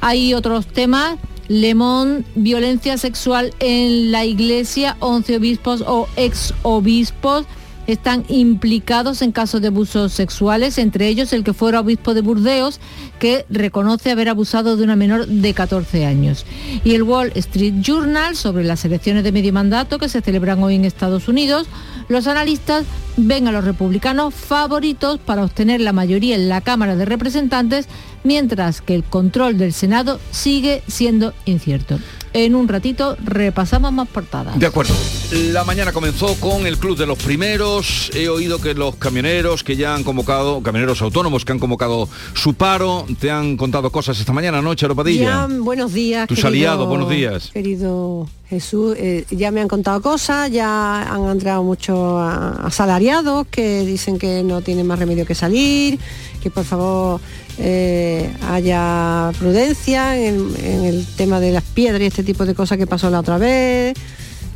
Hay 0.00 0.34
otros 0.34 0.66
temas. 0.66 1.18
Lemón, 1.48 2.24
violencia 2.36 2.96
sexual 2.96 3.52
en 3.58 4.12
la 4.12 4.24
iglesia, 4.24 4.96
11 5.00 5.36
obispos 5.36 5.82
o 5.84 6.06
ex 6.14 6.54
obispos 6.62 7.44
están 7.86 8.24
implicados 8.28 9.22
en 9.22 9.32
casos 9.32 9.60
de 9.60 9.68
abusos 9.68 10.12
sexuales, 10.12 10.78
entre 10.78 11.08
ellos 11.08 11.32
el 11.32 11.44
que 11.44 11.52
fuera 11.52 11.80
obispo 11.80 12.14
de 12.14 12.20
Burdeos, 12.20 12.80
que 13.18 13.46
reconoce 13.50 14.10
haber 14.10 14.28
abusado 14.28 14.76
de 14.76 14.84
una 14.84 14.96
menor 14.96 15.26
de 15.26 15.54
14 15.54 16.06
años. 16.06 16.46
Y 16.84 16.94
el 16.94 17.02
Wall 17.02 17.32
Street 17.34 17.74
Journal 17.80 18.36
sobre 18.36 18.64
las 18.64 18.84
elecciones 18.84 19.24
de 19.24 19.32
medio 19.32 19.52
mandato 19.52 19.98
que 19.98 20.08
se 20.08 20.20
celebran 20.20 20.62
hoy 20.62 20.76
en 20.76 20.84
Estados 20.84 21.28
Unidos, 21.28 21.66
los 22.08 22.26
analistas 22.26 22.84
ven 23.16 23.48
a 23.48 23.52
los 23.52 23.64
republicanos 23.64 24.34
favoritos 24.34 25.18
para 25.18 25.44
obtener 25.44 25.80
la 25.80 25.92
mayoría 25.92 26.34
en 26.34 26.48
la 26.48 26.60
Cámara 26.60 26.96
de 26.96 27.04
Representantes, 27.04 27.86
mientras 28.24 28.80
que 28.80 28.94
el 28.94 29.04
control 29.04 29.58
del 29.58 29.72
Senado 29.72 30.20
sigue 30.30 30.82
siendo 30.86 31.32
incierto. 31.44 31.98
En 32.32 32.54
un 32.54 32.68
ratito 32.68 33.16
repasamos 33.24 33.92
más 33.92 34.08
portadas. 34.08 34.58
De 34.58 34.66
acuerdo. 34.66 34.94
La 35.32 35.64
mañana 35.64 35.92
comenzó 35.92 36.34
con 36.36 36.66
el 36.66 36.78
Club 36.78 36.96
de 36.96 37.06
los 37.06 37.18
Primeros. 37.18 38.10
He 38.14 38.28
oído 38.28 38.60
que 38.60 38.74
los 38.74 38.96
camioneros 38.96 39.64
que 39.64 39.76
ya 39.76 39.94
han 39.94 40.04
convocado, 40.04 40.62
camioneros 40.62 41.02
autónomos 41.02 41.44
que 41.44 41.52
han 41.52 41.58
convocado 41.58 42.08
su 42.34 42.54
paro, 42.54 43.06
te 43.18 43.30
han 43.30 43.56
contado 43.56 43.90
cosas 43.90 44.18
esta 44.20 44.32
mañana, 44.32 44.62
¿no, 44.62 44.74
Charo 44.74 44.94
Padilla? 44.94 45.48
buenos 45.48 45.92
días. 45.92 46.28
Tus 46.28 46.44
aliados, 46.44 46.86
buenos 46.88 47.08
días. 47.08 47.50
Querido 47.52 48.28
Jesús, 48.48 48.96
eh, 48.98 49.24
ya 49.30 49.50
me 49.50 49.60
han 49.60 49.68
contado 49.68 50.00
cosas, 50.02 50.50
ya 50.50 51.02
han 51.02 51.28
entrado 51.28 51.62
muchos 51.62 52.20
asalariados 52.64 53.46
que 53.48 53.82
dicen 53.82 54.18
que 54.18 54.42
no 54.42 54.60
tienen 54.60 54.86
más 54.86 54.98
remedio 54.98 55.24
que 55.24 55.36
salir, 55.36 55.98
que 56.42 56.50
por 56.50 56.64
favor 56.64 57.20
eh, 57.62 58.32
haya 58.48 59.32
prudencia 59.38 60.16
en, 60.18 60.54
el 60.64 61.06
tema 61.16 61.40
de 61.40 61.52
las 61.52 61.62
piedras 61.62 62.00
y 62.00 62.06
este 62.06 62.22
tipo 62.22 62.46
de 62.46 62.54
cosas 62.54 62.78
que 62.78 62.86
pasó 62.86 63.10
la 63.10 63.20
otra 63.20 63.38
vez. 63.38 63.96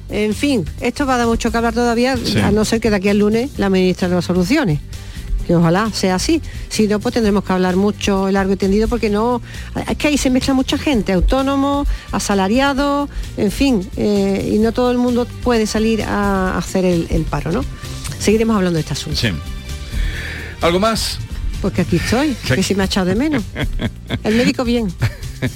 En 0.08 0.34
fin, 0.34 0.64
esto 0.80 1.06
va 1.06 1.16
a 1.16 1.18
dar 1.18 1.26
mucho 1.26 1.50
que 1.50 1.56
hablar 1.56 1.74
todavía, 1.74 2.16
a 2.42 2.50
no 2.50 2.64
ser 2.64 2.80
que 2.80 2.90
de 2.90 2.96
aquí 2.96 3.08
al 3.08 3.18
lunes 3.18 3.58
la 3.58 3.68
ministra 3.68 4.08
de 4.08 4.14
las 4.14 4.24
soluciones 4.24 4.80
que 5.46 5.54
ojalá 5.54 5.90
sea 5.92 6.16
así. 6.16 6.42
Si 6.68 6.88
no, 6.88 6.98
pues 7.00 7.14
tendremos 7.14 7.44
que 7.44 7.52
hablar 7.52 7.76
mucho, 7.76 8.30
largo 8.30 8.54
y 8.54 8.56
tendido, 8.56 8.88
porque 8.88 9.10
no, 9.10 9.40
es 9.88 9.96
que 9.96 10.08
ahí 10.08 10.18
se 10.18 10.30
mezcla 10.30 10.54
mucha 10.54 10.78
gente, 10.78 11.12
autónomo, 11.12 11.86
asalariado, 12.12 13.08
en 13.36 13.50
fin, 13.50 13.88
eh, 13.96 14.52
y 14.54 14.58
no 14.58 14.72
todo 14.72 14.90
el 14.90 14.98
mundo 14.98 15.26
puede 15.42 15.66
salir 15.66 16.02
a 16.02 16.56
hacer 16.56 16.84
el, 16.84 17.26
paro, 17.28 17.52
¿no? 17.52 17.64
Seguiremos 18.18 18.56
hablando 18.56 18.76
de 18.76 18.80
este 18.80 18.94
asunto. 18.94 19.20
Sí. 19.20 19.28
¿Algo 20.60 20.80
más? 20.80 21.18
Porque 21.64 21.80
aquí 21.80 21.96
estoy, 21.96 22.36
que 22.46 22.62
si 22.62 22.74
me 22.74 22.82
ha 22.82 22.86
echado 22.86 23.06
de 23.06 23.14
menos. 23.14 23.42
El 24.22 24.34
médico 24.34 24.64
bien. 24.64 24.92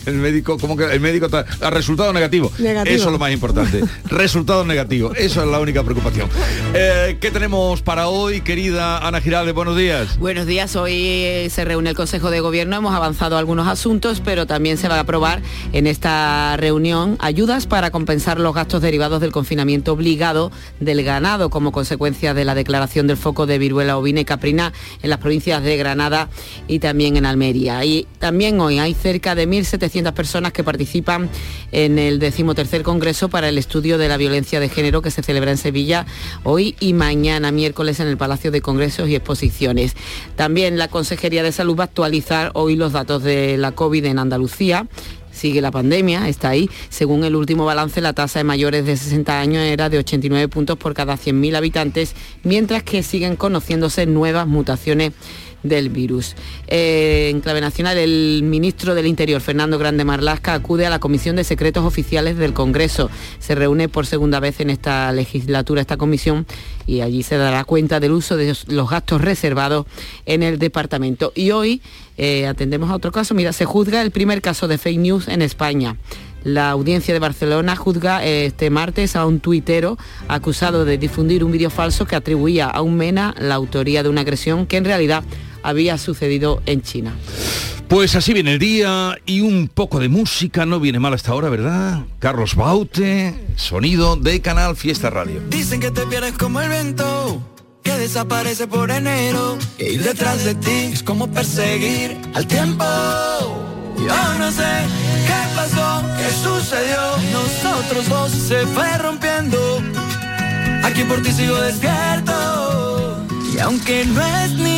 El 0.06 0.14
médico, 0.14 0.58
como 0.58 0.76
que 0.76 0.84
el 0.84 1.00
médico 1.00 1.26
está 1.26 1.44
a 1.60 1.70
resultado 1.70 2.12
negativo. 2.12 2.52
Eso 2.58 2.84
es 2.84 3.04
lo 3.04 3.18
más 3.18 3.32
importante. 3.32 3.82
resultado 4.06 4.64
negativo. 4.64 5.12
Eso 5.14 5.42
es 5.42 5.48
la 5.48 5.60
única 5.60 5.82
preocupación. 5.82 6.28
Eh, 6.74 7.18
¿Qué 7.20 7.30
tenemos 7.30 7.82
para 7.82 8.08
hoy, 8.08 8.40
querida 8.40 9.06
Ana 9.06 9.20
Giralde? 9.20 9.52
Buenos 9.52 9.76
días. 9.76 10.18
Buenos 10.18 10.46
días. 10.46 10.76
Hoy 10.76 10.92
eh, 10.94 11.48
se 11.50 11.64
reúne 11.64 11.90
el 11.90 11.96
Consejo 11.96 12.30
de 12.30 12.40
Gobierno. 12.40 12.76
Hemos 12.76 12.94
avanzado 12.94 13.36
algunos 13.38 13.68
asuntos, 13.68 14.20
pero 14.24 14.46
también 14.46 14.78
se 14.78 14.88
va 14.88 14.96
a 14.96 15.00
aprobar 15.00 15.42
en 15.72 15.86
esta 15.86 16.56
reunión 16.56 17.16
ayudas 17.20 17.66
para 17.66 17.90
compensar 17.90 18.40
los 18.40 18.54
gastos 18.54 18.82
derivados 18.82 19.20
del 19.20 19.32
confinamiento 19.32 19.92
obligado 19.92 20.50
del 20.80 21.02
ganado 21.04 21.50
como 21.50 21.72
consecuencia 21.72 22.34
de 22.34 22.44
la 22.44 22.54
declaración 22.54 23.06
del 23.06 23.16
foco 23.16 23.46
de 23.46 23.58
viruela 23.58 23.96
ovina 23.96 24.20
y 24.20 24.24
caprina 24.24 24.72
en 25.02 25.10
las 25.10 25.18
provincias 25.18 25.62
de 25.62 25.76
Granada 25.76 26.28
y 26.66 26.78
también 26.78 27.16
en 27.16 27.26
Almería. 27.26 27.84
Y 27.84 28.06
también 28.18 28.60
hoy 28.60 28.78
hay 28.78 28.94
cerca 28.94 29.34
de 29.34 29.48
1.700 29.48 29.77
personas 30.14 30.52
que 30.52 30.64
participan 30.64 31.28
en 31.72 31.98
el 31.98 32.18
decimotercer 32.18 32.82
Congreso 32.82 33.28
para 33.28 33.48
el 33.48 33.58
Estudio 33.58 33.98
de 33.98 34.08
la 34.08 34.16
Violencia 34.16 34.60
de 34.60 34.68
Género 34.68 35.02
que 35.02 35.10
se 35.10 35.22
celebra 35.22 35.50
en 35.50 35.56
Sevilla 35.56 36.06
hoy 36.44 36.76
y 36.80 36.92
mañana, 36.92 37.52
miércoles, 37.52 38.00
en 38.00 38.08
el 38.08 38.16
Palacio 38.16 38.50
de 38.50 38.60
Congresos 38.60 39.08
y 39.08 39.14
Exposiciones. 39.14 39.94
También 40.36 40.78
la 40.78 40.88
Consejería 40.88 41.42
de 41.42 41.52
Salud 41.52 41.78
va 41.78 41.84
a 41.84 41.86
actualizar 41.86 42.50
hoy 42.54 42.76
los 42.76 42.92
datos 42.92 43.22
de 43.22 43.56
la 43.56 43.72
COVID 43.72 44.04
en 44.04 44.18
Andalucía 44.18 44.86
sigue 45.38 45.60
la 45.60 45.70
pandemia, 45.70 46.28
está 46.28 46.50
ahí. 46.50 46.68
Según 46.88 47.24
el 47.24 47.36
último 47.36 47.64
balance, 47.64 48.00
la 48.00 48.12
tasa 48.12 48.40
de 48.40 48.44
mayores 48.44 48.84
de 48.84 48.96
60 48.96 49.40
años 49.40 49.62
era 49.62 49.88
de 49.88 49.98
89 49.98 50.48
puntos 50.48 50.76
por 50.76 50.94
cada 50.94 51.14
100.000 51.14 51.56
habitantes, 51.56 52.14
mientras 52.42 52.82
que 52.82 53.02
siguen 53.02 53.36
conociéndose 53.36 54.06
nuevas 54.06 54.46
mutaciones 54.46 55.12
del 55.62 55.88
virus. 55.90 56.34
Eh, 56.66 57.28
en 57.30 57.40
clave 57.40 57.60
nacional, 57.60 57.98
el 57.98 58.42
ministro 58.44 58.94
del 58.94 59.06
Interior, 59.06 59.40
Fernando 59.40 59.78
Grande 59.78 60.04
Marlasca, 60.04 60.54
acude 60.54 60.86
a 60.86 60.90
la 60.90 60.98
Comisión 60.98 61.36
de 61.36 61.44
Secretos 61.44 61.84
Oficiales 61.84 62.36
del 62.36 62.52
Congreso. 62.52 63.10
Se 63.38 63.54
reúne 63.54 63.88
por 63.88 64.06
segunda 64.06 64.40
vez 64.40 64.60
en 64.60 64.70
esta 64.70 65.12
legislatura 65.12 65.80
esta 65.80 65.96
comisión 65.96 66.46
y 66.86 67.00
allí 67.00 67.22
se 67.22 67.36
dará 67.36 67.64
cuenta 67.64 68.00
del 68.00 68.12
uso 68.12 68.36
de 68.36 68.56
los 68.68 68.90
gastos 68.90 69.20
reservados 69.20 69.86
en 70.26 70.42
el 70.42 70.58
departamento. 70.58 71.32
Y 71.34 71.50
hoy 71.50 71.82
eh, 72.16 72.46
atendemos 72.46 72.90
a 72.90 72.94
otro 72.94 73.12
caso. 73.12 73.34
Mira, 73.34 73.52
se 73.52 73.64
juzga 73.64 74.02
el 74.02 74.10
primer 74.10 74.40
caso 74.40 74.68
de 74.68 74.78
fake 74.78 74.98
news 74.98 75.28
en 75.28 75.42
España. 75.42 75.96
La 76.44 76.70
audiencia 76.70 77.12
de 77.12 77.20
Barcelona 77.20 77.74
juzga 77.74 78.24
eh, 78.24 78.46
este 78.46 78.70
martes 78.70 79.16
a 79.16 79.26
un 79.26 79.40
tuitero 79.40 79.98
acusado 80.28 80.84
de 80.84 80.96
difundir 80.96 81.42
un 81.42 81.50
vídeo 81.50 81.68
falso 81.68 82.06
que 82.06 82.16
atribuía 82.16 82.66
a 82.66 82.80
un 82.80 82.96
MENA 82.96 83.34
la 83.38 83.56
autoría 83.56 84.02
de 84.02 84.08
una 84.08 84.20
agresión 84.20 84.66
que 84.66 84.76
en 84.76 84.84
realidad 84.84 85.24
había 85.68 85.98
sucedido 85.98 86.62
en 86.66 86.82
China. 86.82 87.14
Pues 87.88 88.14
así 88.16 88.34
viene 88.34 88.52
el 88.52 88.58
día 88.58 89.16
y 89.24 89.40
un 89.40 89.68
poco 89.68 89.98
de 89.98 90.08
música 90.10 90.66
no 90.66 90.78
viene 90.78 90.98
mal 90.98 91.14
hasta 91.14 91.32
ahora, 91.32 91.48
¿verdad? 91.48 92.04
Carlos 92.18 92.54
Baute, 92.54 93.34
sonido 93.56 94.16
de 94.16 94.42
Canal 94.42 94.76
Fiesta 94.76 95.08
Radio. 95.08 95.40
Dicen 95.48 95.80
que 95.80 95.90
te 95.90 96.04
pierdes 96.06 96.34
como 96.34 96.60
el 96.60 96.68
viento, 96.68 97.42
que 97.82 97.92
desaparece 97.92 98.66
por 98.66 98.90
enero. 98.90 99.56
E 99.78 99.92
ir 99.92 100.02
detrás 100.02 100.44
de 100.44 100.54
ti 100.54 100.90
es 100.92 101.02
como 101.02 101.30
perseguir 101.30 102.18
al 102.34 102.46
tiempo. 102.46 102.84
Yo 103.96 104.38
no 104.38 104.52
sé 104.52 104.68
qué 105.26 105.56
pasó, 105.56 106.02
qué 106.18 106.30
sucedió. 106.42 107.00
Nosotros 107.32 108.08
dos 108.08 108.30
se 108.32 108.66
fue 108.66 108.98
rompiendo. 108.98 109.82
Aquí 110.84 111.04
por 111.04 111.22
ti 111.22 111.32
sigo 111.32 111.58
despierto. 111.60 113.26
Y 113.54 113.58
aunque 113.60 114.04
no 114.04 114.20
es 114.44 114.52
ni 114.52 114.77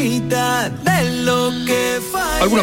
mitad 0.00 0.72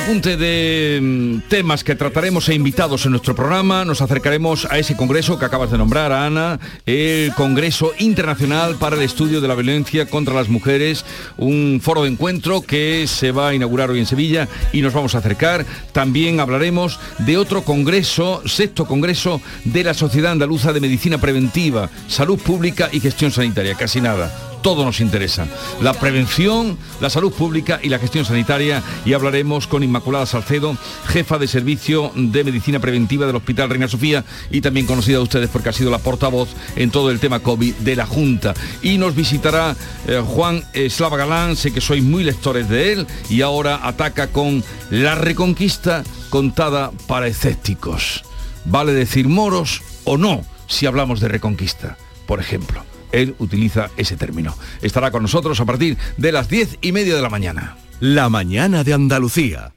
apunte 0.07 0.37
de 0.37 0.99
mm, 1.01 1.49
temas 1.49 1.83
que 1.83 1.93
trataremos 1.93 2.47
e 2.47 2.55
invitados 2.55 3.05
en 3.05 3.11
nuestro 3.11 3.35
programa. 3.35 3.83
Nos 3.83 4.01
acercaremos 4.01 4.65
a 4.71 4.79
ese 4.79 4.95
congreso 4.95 5.37
que 5.37 5.43
acabas 5.43 5.69
de 5.69 5.77
nombrar, 5.77 6.13
Ana, 6.13 6.61
el 6.85 7.33
Congreso 7.33 7.91
Internacional 7.99 8.75
para 8.75 8.95
el 8.95 9.01
Estudio 9.01 9.41
de 9.41 9.49
la 9.49 9.55
Violencia 9.55 10.05
contra 10.05 10.33
las 10.33 10.47
Mujeres, 10.47 11.03
un 11.35 11.81
foro 11.83 12.03
de 12.03 12.09
encuentro 12.09 12.61
que 12.61 13.05
se 13.05 13.33
va 13.33 13.49
a 13.49 13.53
inaugurar 13.53 13.89
hoy 13.89 13.99
en 13.99 14.05
Sevilla 14.05 14.47
y 14.71 14.81
nos 14.81 14.93
vamos 14.93 15.13
a 15.13 15.17
acercar. 15.17 15.65
También 15.91 16.39
hablaremos 16.39 17.01
de 17.19 17.37
otro 17.37 17.63
congreso, 17.63 18.41
sexto 18.45 18.85
congreso 18.85 19.41
de 19.65 19.83
la 19.83 19.93
Sociedad 19.93 20.31
Andaluza 20.31 20.71
de 20.71 20.79
Medicina 20.79 21.17
Preventiva, 21.17 21.89
Salud 22.07 22.39
Pública 22.39 22.87
y 22.93 23.01
Gestión 23.01 23.31
Sanitaria. 23.31 23.75
Casi 23.75 23.99
nada 23.99 24.31
todo 24.61 24.85
nos 24.85 24.99
interesa. 24.99 25.47
La 25.81 25.93
prevención, 25.93 26.77
la 26.99 27.09
salud 27.09 27.31
pública 27.31 27.79
y 27.81 27.89
la 27.89 27.99
gestión 27.99 28.25
sanitaria. 28.25 28.83
Y 29.05 29.13
hablaremos 29.13 29.67
con 29.67 29.83
Inmaculada 29.83 30.25
Salcedo, 30.25 30.77
jefa 31.07 31.37
de 31.37 31.47
servicio 31.47 32.11
de 32.15 32.43
medicina 32.43 32.79
preventiva 32.79 33.25
del 33.25 33.35
Hospital 33.35 33.69
Reina 33.69 33.87
Sofía 33.87 34.23
y 34.51 34.61
también 34.61 34.85
conocida 34.85 35.17
de 35.17 35.23
ustedes 35.23 35.49
porque 35.49 35.69
ha 35.69 35.73
sido 35.73 35.91
la 35.91 35.99
portavoz 35.99 36.49
en 36.75 36.91
todo 36.91 37.11
el 37.11 37.19
tema 37.19 37.39
COVID 37.39 37.75
de 37.75 37.95
la 37.95 38.05
Junta. 38.05 38.53
Y 38.81 38.97
nos 38.97 39.15
visitará 39.15 39.75
eh, 40.07 40.21
Juan 40.25 40.63
Slava 40.89 41.17
Galán, 41.17 41.55
sé 41.55 41.71
que 41.71 41.81
sois 41.81 42.03
muy 42.03 42.23
lectores 42.23 42.69
de 42.69 42.93
él 42.93 43.07
y 43.29 43.41
ahora 43.41 43.79
ataca 43.83 44.27
con 44.27 44.63
la 44.89 45.15
reconquista 45.15 46.03
contada 46.29 46.91
para 47.07 47.27
escépticos. 47.27 48.23
¿Vale 48.65 48.93
decir 48.93 49.27
moros 49.27 49.81
o 50.03 50.17
no 50.17 50.43
si 50.67 50.85
hablamos 50.85 51.19
de 51.19 51.29
reconquista, 51.29 51.97
por 52.25 52.39
ejemplo? 52.39 52.96
Él 53.11 53.35
utiliza 53.39 53.89
ese 53.97 54.17
término. 54.17 54.55
Estará 54.81 55.11
con 55.11 55.21
nosotros 55.21 55.59
a 55.59 55.65
partir 55.65 55.97
de 56.17 56.31
las 56.31 56.49
diez 56.49 56.77
y 56.81 56.91
media 56.91 57.15
de 57.15 57.21
la 57.21 57.29
mañana. 57.29 57.77
La 57.99 58.29
mañana 58.29 58.83
de 58.83 58.93
Andalucía. 58.93 59.73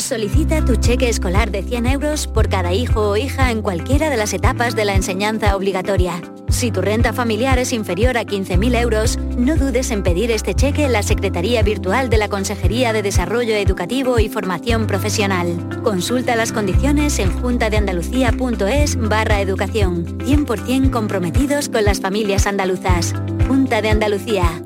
Solicita 0.00 0.64
tu 0.64 0.76
cheque 0.76 1.08
escolar 1.08 1.50
de 1.50 1.62
100 1.62 1.86
euros 1.86 2.26
por 2.26 2.48
cada 2.48 2.72
hijo 2.72 3.10
o 3.10 3.16
hija 3.16 3.50
en 3.50 3.60
cualquiera 3.60 4.08
de 4.08 4.16
las 4.16 4.32
etapas 4.32 4.74
de 4.74 4.84
la 4.84 4.94
enseñanza 4.94 5.54
obligatoria. 5.54 6.20
Si 6.48 6.72
tu 6.72 6.80
renta 6.80 7.12
familiar 7.12 7.58
es 7.58 7.72
inferior 7.72 8.16
a 8.16 8.24
15.000 8.24 8.80
euros, 8.80 9.18
no 9.36 9.56
dudes 9.56 9.90
en 9.90 10.02
pedir 10.02 10.30
este 10.30 10.54
cheque 10.54 10.86
en 10.86 10.92
la 10.92 11.02
Secretaría 11.02 11.62
Virtual 11.62 12.08
de 12.08 12.16
la 12.16 12.28
Consejería 12.28 12.92
de 12.92 13.02
Desarrollo 13.02 13.54
Educativo 13.54 14.18
y 14.18 14.28
Formación 14.28 14.86
Profesional. 14.86 15.80
Consulta 15.84 16.34
las 16.34 16.50
condiciones 16.50 17.18
en 17.18 17.30
juntadeandalucía.es 17.40 18.96
barra 18.96 19.40
educación. 19.40 20.18
100% 20.18 20.90
comprometidos 20.90 21.68
con 21.68 21.84
las 21.84 22.00
familias 22.00 22.46
andaluzas. 22.46 23.14
Junta 23.46 23.80
de 23.82 23.90
Andalucía. 23.90 24.64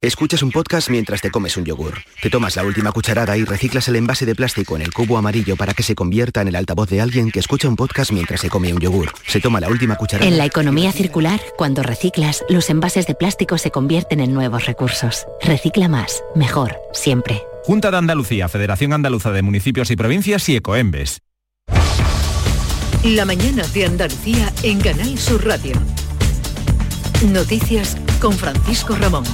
Escuchas 0.00 0.44
un 0.44 0.52
podcast 0.52 0.90
mientras 0.90 1.20
te 1.20 1.28
comes 1.28 1.56
un 1.56 1.64
yogur. 1.64 1.94
Te 2.22 2.30
tomas 2.30 2.54
la 2.54 2.62
última 2.62 2.92
cucharada 2.92 3.36
y 3.36 3.44
reciclas 3.44 3.88
el 3.88 3.96
envase 3.96 4.26
de 4.26 4.36
plástico 4.36 4.76
en 4.76 4.82
el 4.82 4.92
cubo 4.92 5.18
amarillo 5.18 5.56
para 5.56 5.74
que 5.74 5.82
se 5.82 5.96
convierta 5.96 6.40
en 6.40 6.46
el 6.46 6.54
altavoz 6.54 6.88
de 6.88 7.00
alguien 7.00 7.32
que 7.32 7.40
escucha 7.40 7.68
un 7.68 7.74
podcast 7.74 8.12
mientras 8.12 8.40
se 8.40 8.48
come 8.48 8.72
un 8.72 8.78
yogur. 8.78 9.12
Se 9.26 9.40
toma 9.40 9.58
la 9.58 9.68
última 9.68 9.96
cucharada. 9.96 10.30
En 10.30 10.38
la 10.38 10.44
economía 10.44 10.92
circular, 10.92 11.40
cuando 11.56 11.82
reciclas, 11.82 12.44
los 12.48 12.70
envases 12.70 13.08
de 13.08 13.16
plástico 13.16 13.58
se 13.58 13.72
convierten 13.72 14.20
en 14.20 14.32
nuevos 14.32 14.66
recursos. 14.66 15.26
Recicla 15.42 15.88
más, 15.88 16.22
mejor, 16.36 16.76
siempre. 16.92 17.42
Junta 17.64 17.90
de 17.90 17.96
Andalucía, 17.96 18.48
Federación 18.48 18.92
Andaluza 18.92 19.32
de 19.32 19.42
Municipios 19.42 19.90
y 19.90 19.96
Provincias 19.96 20.48
y 20.48 20.54
Ecoembes. 20.54 21.22
La 23.02 23.24
mañana 23.24 23.66
de 23.74 23.86
Andalucía 23.86 24.52
en 24.62 24.80
Canal 24.80 25.18
Sur 25.18 25.44
Radio. 25.44 25.74
Noticias 27.32 27.96
con 28.20 28.32
Francisco 28.32 28.94
Ramón. 28.94 29.24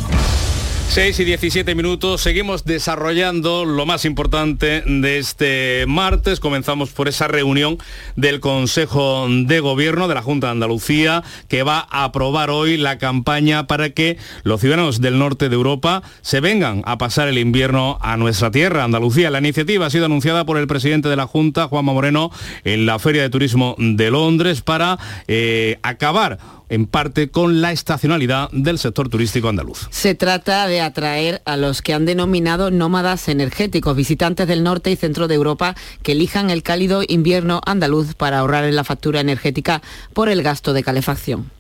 6 0.88 1.18
y 1.20 1.25
17 1.25 1.75
minutos, 1.75 2.20
seguimos 2.20 2.64
desarrollando 2.64 3.64
lo 3.64 3.85
más 3.85 4.05
importante 4.05 4.83
de 4.87 5.18
este 5.18 5.85
martes. 5.88 6.38
Comenzamos 6.38 6.90
por 6.90 7.09
esa 7.09 7.27
reunión 7.27 7.79
del 8.14 8.38
Consejo 8.38 9.27
de 9.29 9.61
Gobierno 9.61 10.07
de 10.07 10.14
la 10.14 10.23
Junta 10.23 10.47
de 10.47 10.53
Andalucía 10.53 11.25
que 11.49 11.64
va 11.64 11.87
a 11.90 12.05
aprobar 12.05 12.51
hoy 12.51 12.77
la 12.77 12.99
campaña 12.99 13.66
para 13.66 13.90
que 13.90 14.18
los 14.44 14.61
ciudadanos 14.61 15.01
del 15.01 15.18
norte 15.18 15.49
de 15.49 15.57
Europa 15.57 16.03
se 16.23 16.40
vengan 16.40 16.83
a 16.85 16.97
pasar 16.97 17.27
el 17.27 17.38
invierno 17.38 17.99
a 18.01 18.16
nuestra 18.16 18.53
tierra, 18.53 18.85
Andalucía. 18.85 19.31
La 19.31 19.40
iniciativa 19.40 19.87
ha 19.87 19.90
sido 19.90 20.07
anunciada 20.07 20.44
por 20.44 20.59
el 20.59 20.68
presidente 20.68 21.09
de 21.09 21.16
la 21.16 21.27
Junta, 21.27 21.66
Juanma 21.66 21.92
Moreno, 21.92 22.31
en 22.62 22.87
la 22.87 23.01
Feria 23.01 23.23
de 23.23 23.31
Turismo 23.31 23.75
de 23.79 24.11
Londres 24.11 24.61
para 24.61 24.99
eh, 25.27 25.79
acabar 25.83 26.38
en 26.75 26.87
parte 26.87 27.31
con 27.31 27.61
la 27.61 27.73
estacionalidad 27.73 28.51
del 28.51 28.79
sector 28.79 29.09
turístico 29.09 29.49
andaluz. 29.49 29.87
Se 29.91 30.15
trata 30.15 30.67
de 30.67 30.81
atraer 30.81 31.41
a 31.45 31.57
los 31.57 31.83
que 31.83 31.95
han 31.95 32.05
denominado 32.05 32.71
nómadas 32.71 33.29
energéticos, 33.29 33.97
visitantes 33.97 34.49
del 34.49 34.65
norte 34.65 34.91
y 34.91 34.97
centro 34.97 35.29
de 35.29 35.37
Europa 35.37 35.75
que 36.03 36.13
elijan 36.13 36.51
el 36.51 36.63
cálido 36.63 37.03
invierno 37.07 37.61
andaluz 37.65 38.15
para 38.15 38.41
ahorrar 38.41 38.65
en 38.65 38.77
la 38.77 38.85
factura 38.85 39.21
energética 39.21 39.83
por 40.13 40.29
el 40.29 40.43
gasto 40.43 40.73
de 40.73 40.83
calefacción. 40.83 41.51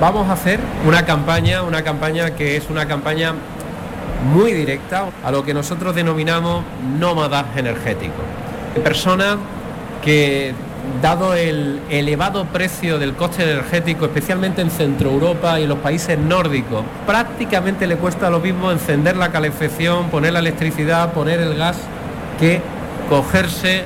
Vamos 0.00 0.28
a 0.28 0.32
hacer 0.32 0.58
una 0.86 1.04
campaña, 1.04 1.62
una 1.62 1.84
campaña 1.84 2.34
que 2.34 2.56
es 2.56 2.68
una 2.68 2.88
campaña 2.88 3.34
muy 4.32 4.52
directa 4.52 5.10
a 5.22 5.30
lo 5.30 5.44
que 5.44 5.54
nosotros 5.54 5.94
denominamos 5.94 6.64
nómadas 6.98 7.56
energéticos. 7.56 8.24
Personas 8.82 9.36
que 10.02 10.54
dado 11.02 11.34
el 11.34 11.80
elevado 11.90 12.46
precio 12.46 12.98
del 12.98 13.14
coste 13.14 13.42
energético, 13.42 14.06
especialmente 14.06 14.62
en 14.62 14.70
Centro 14.70 15.10
Europa 15.10 15.58
y 15.60 15.64
en 15.64 15.68
los 15.68 15.78
países 15.78 16.18
nórdicos, 16.18 16.84
prácticamente 17.06 17.86
le 17.86 17.96
cuesta 17.96 18.30
lo 18.30 18.40
mismo 18.40 18.70
encender 18.70 19.16
la 19.16 19.30
calefacción, 19.30 20.08
poner 20.10 20.32
la 20.32 20.38
electricidad, 20.38 21.12
poner 21.12 21.40
el 21.40 21.56
gas, 21.56 21.76
que 22.38 22.60
cogerse 23.08 23.84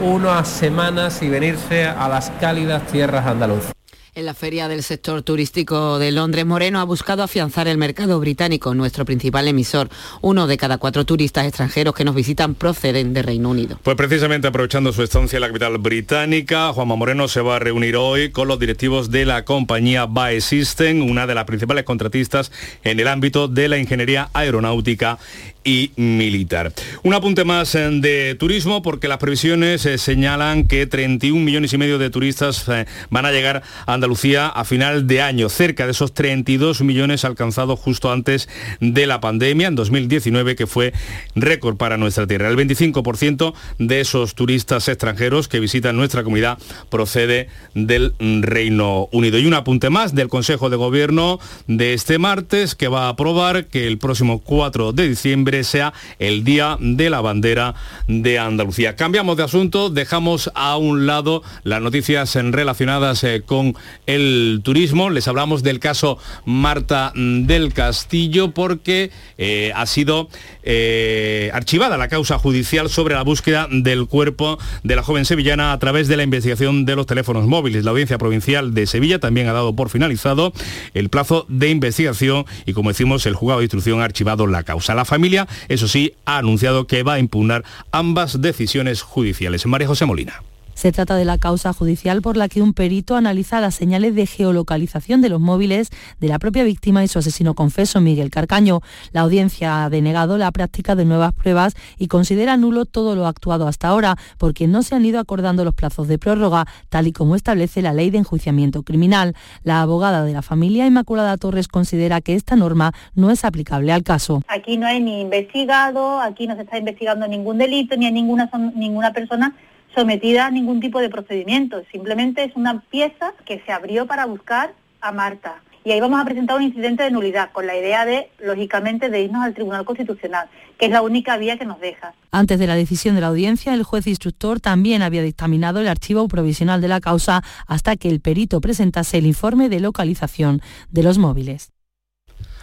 unas 0.00 0.48
semanas 0.48 1.22
y 1.22 1.28
venirse 1.28 1.86
a 1.86 2.08
las 2.08 2.30
cálidas 2.40 2.82
tierras 2.86 3.26
andaluzas. 3.26 3.72
En 4.16 4.26
la 4.26 4.34
feria 4.34 4.68
del 4.68 4.84
sector 4.84 5.22
turístico 5.22 5.98
de 5.98 6.12
Londres, 6.12 6.46
Moreno 6.46 6.78
ha 6.78 6.84
buscado 6.84 7.24
afianzar 7.24 7.66
el 7.66 7.78
mercado 7.78 8.20
británico, 8.20 8.72
nuestro 8.72 9.04
principal 9.04 9.48
emisor. 9.48 9.88
Uno 10.20 10.46
de 10.46 10.56
cada 10.56 10.78
cuatro 10.78 11.04
turistas 11.04 11.48
extranjeros 11.48 11.94
que 11.94 12.04
nos 12.04 12.14
visitan 12.14 12.54
proceden 12.54 13.12
de 13.12 13.22
Reino 13.22 13.50
Unido. 13.50 13.80
Pues 13.82 13.96
precisamente 13.96 14.46
aprovechando 14.46 14.92
su 14.92 15.02
estancia 15.02 15.38
en 15.38 15.40
la 15.40 15.48
capital 15.48 15.78
británica, 15.78 16.72
Juanma 16.72 16.94
Moreno 16.94 17.26
se 17.26 17.40
va 17.40 17.56
a 17.56 17.58
reunir 17.58 17.96
hoy 17.96 18.30
con 18.30 18.46
los 18.46 18.60
directivos 18.60 19.10
de 19.10 19.24
la 19.24 19.44
compañía 19.44 20.06
BAE 20.06 20.40
System, 20.40 21.02
una 21.10 21.26
de 21.26 21.34
las 21.34 21.44
principales 21.44 21.82
contratistas 21.82 22.52
en 22.84 23.00
el 23.00 23.08
ámbito 23.08 23.48
de 23.48 23.66
la 23.66 23.78
ingeniería 23.78 24.30
aeronáutica 24.32 25.18
y 25.64 25.92
militar. 25.96 26.72
Un 27.02 27.14
apunte 27.14 27.44
más 27.44 27.74
eh, 27.74 27.88
de 27.90 28.34
turismo 28.34 28.82
porque 28.82 29.08
las 29.08 29.18
previsiones 29.18 29.84
eh, 29.86 29.98
señalan 29.98 30.68
que 30.68 30.86
31 30.86 31.42
millones 31.42 31.72
y 31.72 31.78
medio 31.78 31.98
de 31.98 32.10
turistas 32.10 32.68
eh, 32.68 32.86
van 33.10 33.26
a 33.26 33.32
llegar 33.32 33.62
a 33.86 33.94
Andalucía 33.94 34.48
a 34.48 34.64
final 34.64 35.06
de 35.06 35.22
año, 35.22 35.48
cerca 35.48 35.86
de 35.86 35.92
esos 35.92 36.12
32 36.12 36.82
millones 36.82 37.24
alcanzados 37.24 37.80
justo 37.80 38.12
antes 38.12 38.48
de 38.80 39.06
la 39.06 39.20
pandemia 39.20 39.68
en 39.68 39.74
2019 39.74 40.54
que 40.54 40.66
fue 40.66 40.92
récord 41.34 41.76
para 41.76 41.96
nuestra 41.96 42.26
tierra. 42.26 42.48
El 42.48 42.56
25% 42.56 43.54
de 43.78 44.00
esos 44.00 44.34
turistas 44.34 44.88
extranjeros 44.88 45.48
que 45.48 45.60
visitan 45.60 45.96
nuestra 45.96 46.22
comunidad 46.22 46.58
procede 46.90 47.48
del 47.74 48.14
Reino 48.18 49.08
Unido. 49.12 49.38
Y 49.38 49.46
un 49.46 49.54
apunte 49.54 49.88
más 49.88 50.14
del 50.14 50.28
Consejo 50.28 50.68
de 50.68 50.76
Gobierno 50.76 51.38
de 51.66 51.94
este 51.94 52.18
martes 52.18 52.74
que 52.74 52.88
va 52.88 53.06
a 53.06 53.10
aprobar 53.10 53.66
que 53.66 53.86
el 53.86 53.98
próximo 53.98 54.40
4 54.40 54.92
de 54.92 55.08
diciembre 55.08 55.53
sea 55.62 55.92
el 56.18 56.42
Día 56.42 56.76
de 56.80 57.10
la 57.10 57.20
Bandera 57.20 57.74
de 58.08 58.38
Andalucía. 58.38 58.96
Cambiamos 58.96 59.36
de 59.36 59.44
asunto, 59.44 59.90
dejamos 59.90 60.50
a 60.54 60.76
un 60.76 61.06
lado 61.06 61.42
las 61.62 61.80
noticias 61.80 62.34
relacionadas 62.34 63.22
eh, 63.24 63.42
con 63.44 63.76
el 64.06 64.60
turismo. 64.64 65.10
Les 65.10 65.28
hablamos 65.28 65.62
del 65.62 65.78
caso 65.78 66.18
Marta 66.44 67.12
del 67.14 67.72
Castillo 67.72 68.52
porque 68.52 69.10
eh, 69.38 69.72
ha 69.74 69.86
sido 69.86 70.28
eh, 70.62 71.50
archivada 71.52 71.96
la 71.96 72.08
causa 72.08 72.38
judicial 72.38 72.88
sobre 72.88 73.14
la 73.14 73.22
búsqueda 73.22 73.68
del 73.70 74.06
cuerpo 74.06 74.58
de 74.82 74.96
la 74.96 75.02
joven 75.02 75.24
sevillana 75.24 75.72
a 75.72 75.78
través 75.78 76.08
de 76.08 76.16
la 76.16 76.22
investigación 76.22 76.84
de 76.84 76.96
los 76.96 77.06
teléfonos 77.06 77.46
móviles. 77.46 77.84
La 77.84 77.90
Audiencia 77.90 78.18
Provincial 78.18 78.74
de 78.74 78.86
Sevilla 78.86 79.18
también 79.18 79.48
ha 79.48 79.52
dado 79.52 79.76
por 79.76 79.90
finalizado 79.90 80.52
el 80.94 81.10
plazo 81.10 81.46
de 81.48 81.68
investigación 81.68 82.46
y 82.66 82.72
como 82.72 82.90
decimos 82.90 83.26
el 83.26 83.34
juzgado 83.34 83.60
de 83.60 83.64
instrucción 83.64 84.00
ha 84.00 84.04
archivado 84.04 84.46
la 84.46 84.62
causa. 84.62 84.94
La 84.94 85.04
familia 85.04 85.43
eso 85.68 85.88
sí, 85.88 86.14
ha 86.24 86.38
anunciado 86.38 86.86
que 86.86 87.02
va 87.02 87.14
a 87.14 87.18
impugnar 87.18 87.64
ambas 87.92 88.40
decisiones 88.40 89.02
judiciales. 89.02 89.66
María 89.66 89.88
José 89.88 90.06
Molina. 90.06 90.42
Se 90.74 90.92
trata 90.92 91.16
de 91.16 91.24
la 91.24 91.38
causa 91.38 91.72
judicial 91.72 92.20
por 92.20 92.36
la 92.36 92.48
que 92.48 92.60
un 92.60 92.74
perito 92.74 93.16
analiza 93.16 93.60
las 93.60 93.74
señales 93.74 94.14
de 94.14 94.26
geolocalización 94.26 95.20
de 95.20 95.28
los 95.28 95.40
móviles 95.40 95.90
de 96.20 96.28
la 96.28 96.38
propia 96.38 96.64
víctima 96.64 97.04
y 97.04 97.08
su 97.08 97.18
asesino 97.18 97.54
confeso, 97.54 98.00
Miguel 98.00 98.30
Carcaño. 98.30 98.80
La 99.12 99.22
audiencia 99.22 99.84
ha 99.84 99.90
denegado 99.90 100.36
la 100.36 100.50
práctica 100.52 100.94
de 100.94 101.04
nuevas 101.04 101.32
pruebas 101.32 101.74
y 101.96 102.08
considera 102.08 102.56
nulo 102.56 102.84
todo 102.84 103.14
lo 103.14 103.26
actuado 103.26 103.68
hasta 103.68 103.88
ahora, 103.88 104.16
porque 104.38 104.66
no 104.66 104.82
se 104.82 104.94
han 104.94 105.04
ido 105.04 105.20
acordando 105.20 105.64
los 105.64 105.74
plazos 105.74 106.08
de 106.08 106.18
prórroga, 106.18 106.66
tal 106.88 107.06
y 107.06 107.12
como 107.12 107.36
establece 107.36 107.80
la 107.82 107.92
ley 107.92 108.10
de 108.10 108.18
enjuiciamiento 108.18 108.82
criminal. 108.82 109.34
La 109.62 109.80
abogada 109.80 110.24
de 110.24 110.32
la 110.32 110.42
familia, 110.42 110.86
Inmaculada 110.86 111.36
Torres, 111.36 111.68
considera 111.68 112.20
que 112.20 112.34
esta 112.34 112.56
norma 112.56 112.92
no 113.14 113.30
es 113.30 113.44
aplicable 113.44 113.92
al 113.92 114.02
caso. 114.02 114.42
Aquí 114.48 114.76
no 114.76 114.86
hay 114.86 115.00
ni 115.00 115.20
investigado, 115.20 116.20
aquí 116.20 116.46
no 116.46 116.56
se 116.56 116.62
está 116.62 116.78
investigando 116.78 117.26
ningún 117.28 117.58
delito, 117.58 117.96
ni 117.96 118.06
a 118.06 118.10
ninguna, 118.10 118.50
ninguna 118.74 119.12
persona 119.12 119.54
sometida 119.94 120.46
a 120.46 120.50
ningún 120.50 120.80
tipo 120.80 121.00
de 121.00 121.08
procedimiento, 121.08 121.82
simplemente 121.90 122.44
es 122.44 122.54
una 122.56 122.80
pieza 122.80 123.32
que 123.44 123.60
se 123.64 123.72
abrió 123.72 124.06
para 124.06 124.26
buscar 124.26 124.74
a 125.00 125.12
Marta. 125.12 125.62
Y 125.86 125.92
ahí 125.92 126.00
vamos 126.00 126.18
a 126.18 126.24
presentar 126.24 126.56
un 126.56 126.62
incidente 126.62 127.02
de 127.02 127.10
nulidad 127.10 127.52
con 127.52 127.66
la 127.66 127.76
idea 127.76 128.06
de, 128.06 128.30
lógicamente, 128.38 129.10
de 129.10 129.20
irnos 129.20 129.42
al 129.42 129.52
Tribunal 129.52 129.84
Constitucional, 129.84 130.48
que 130.78 130.86
es 130.86 130.90
la 130.90 131.02
única 131.02 131.36
vía 131.36 131.58
que 131.58 131.66
nos 131.66 131.78
deja. 131.78 132.14
Antes 132.30 132.58
de 132.58 132.66
la 132.66 132.74
decisión 132.74 133.14
de 133.14 133.20
la 133.20 133.26
audiencia, 133.26 133.74
el 133.74 133.82
juez 133.82 134.06
instructor 134.06 134.60
también 134.60 135.02
había 135.02 135.22
dictaminado 135.22 135.80
el 135.80 135.88
archivo 135.88 136.26
provisional 136.26 136.80
de 136.80 136.88
la 136.88 137.00
causa 137.00 137.42
hasta 137.66 137.96
que 137.96 138.08
el 138.08 138.20
perito 138.20 138.62
presentase 138.62 139.18
el 139.18 139.26
informe 139.26 139.68
de 139.68 139.80
localización 139.80 140.62
de 140.90 141.02
los 141.02 141.18
móviles. 141.18 141.74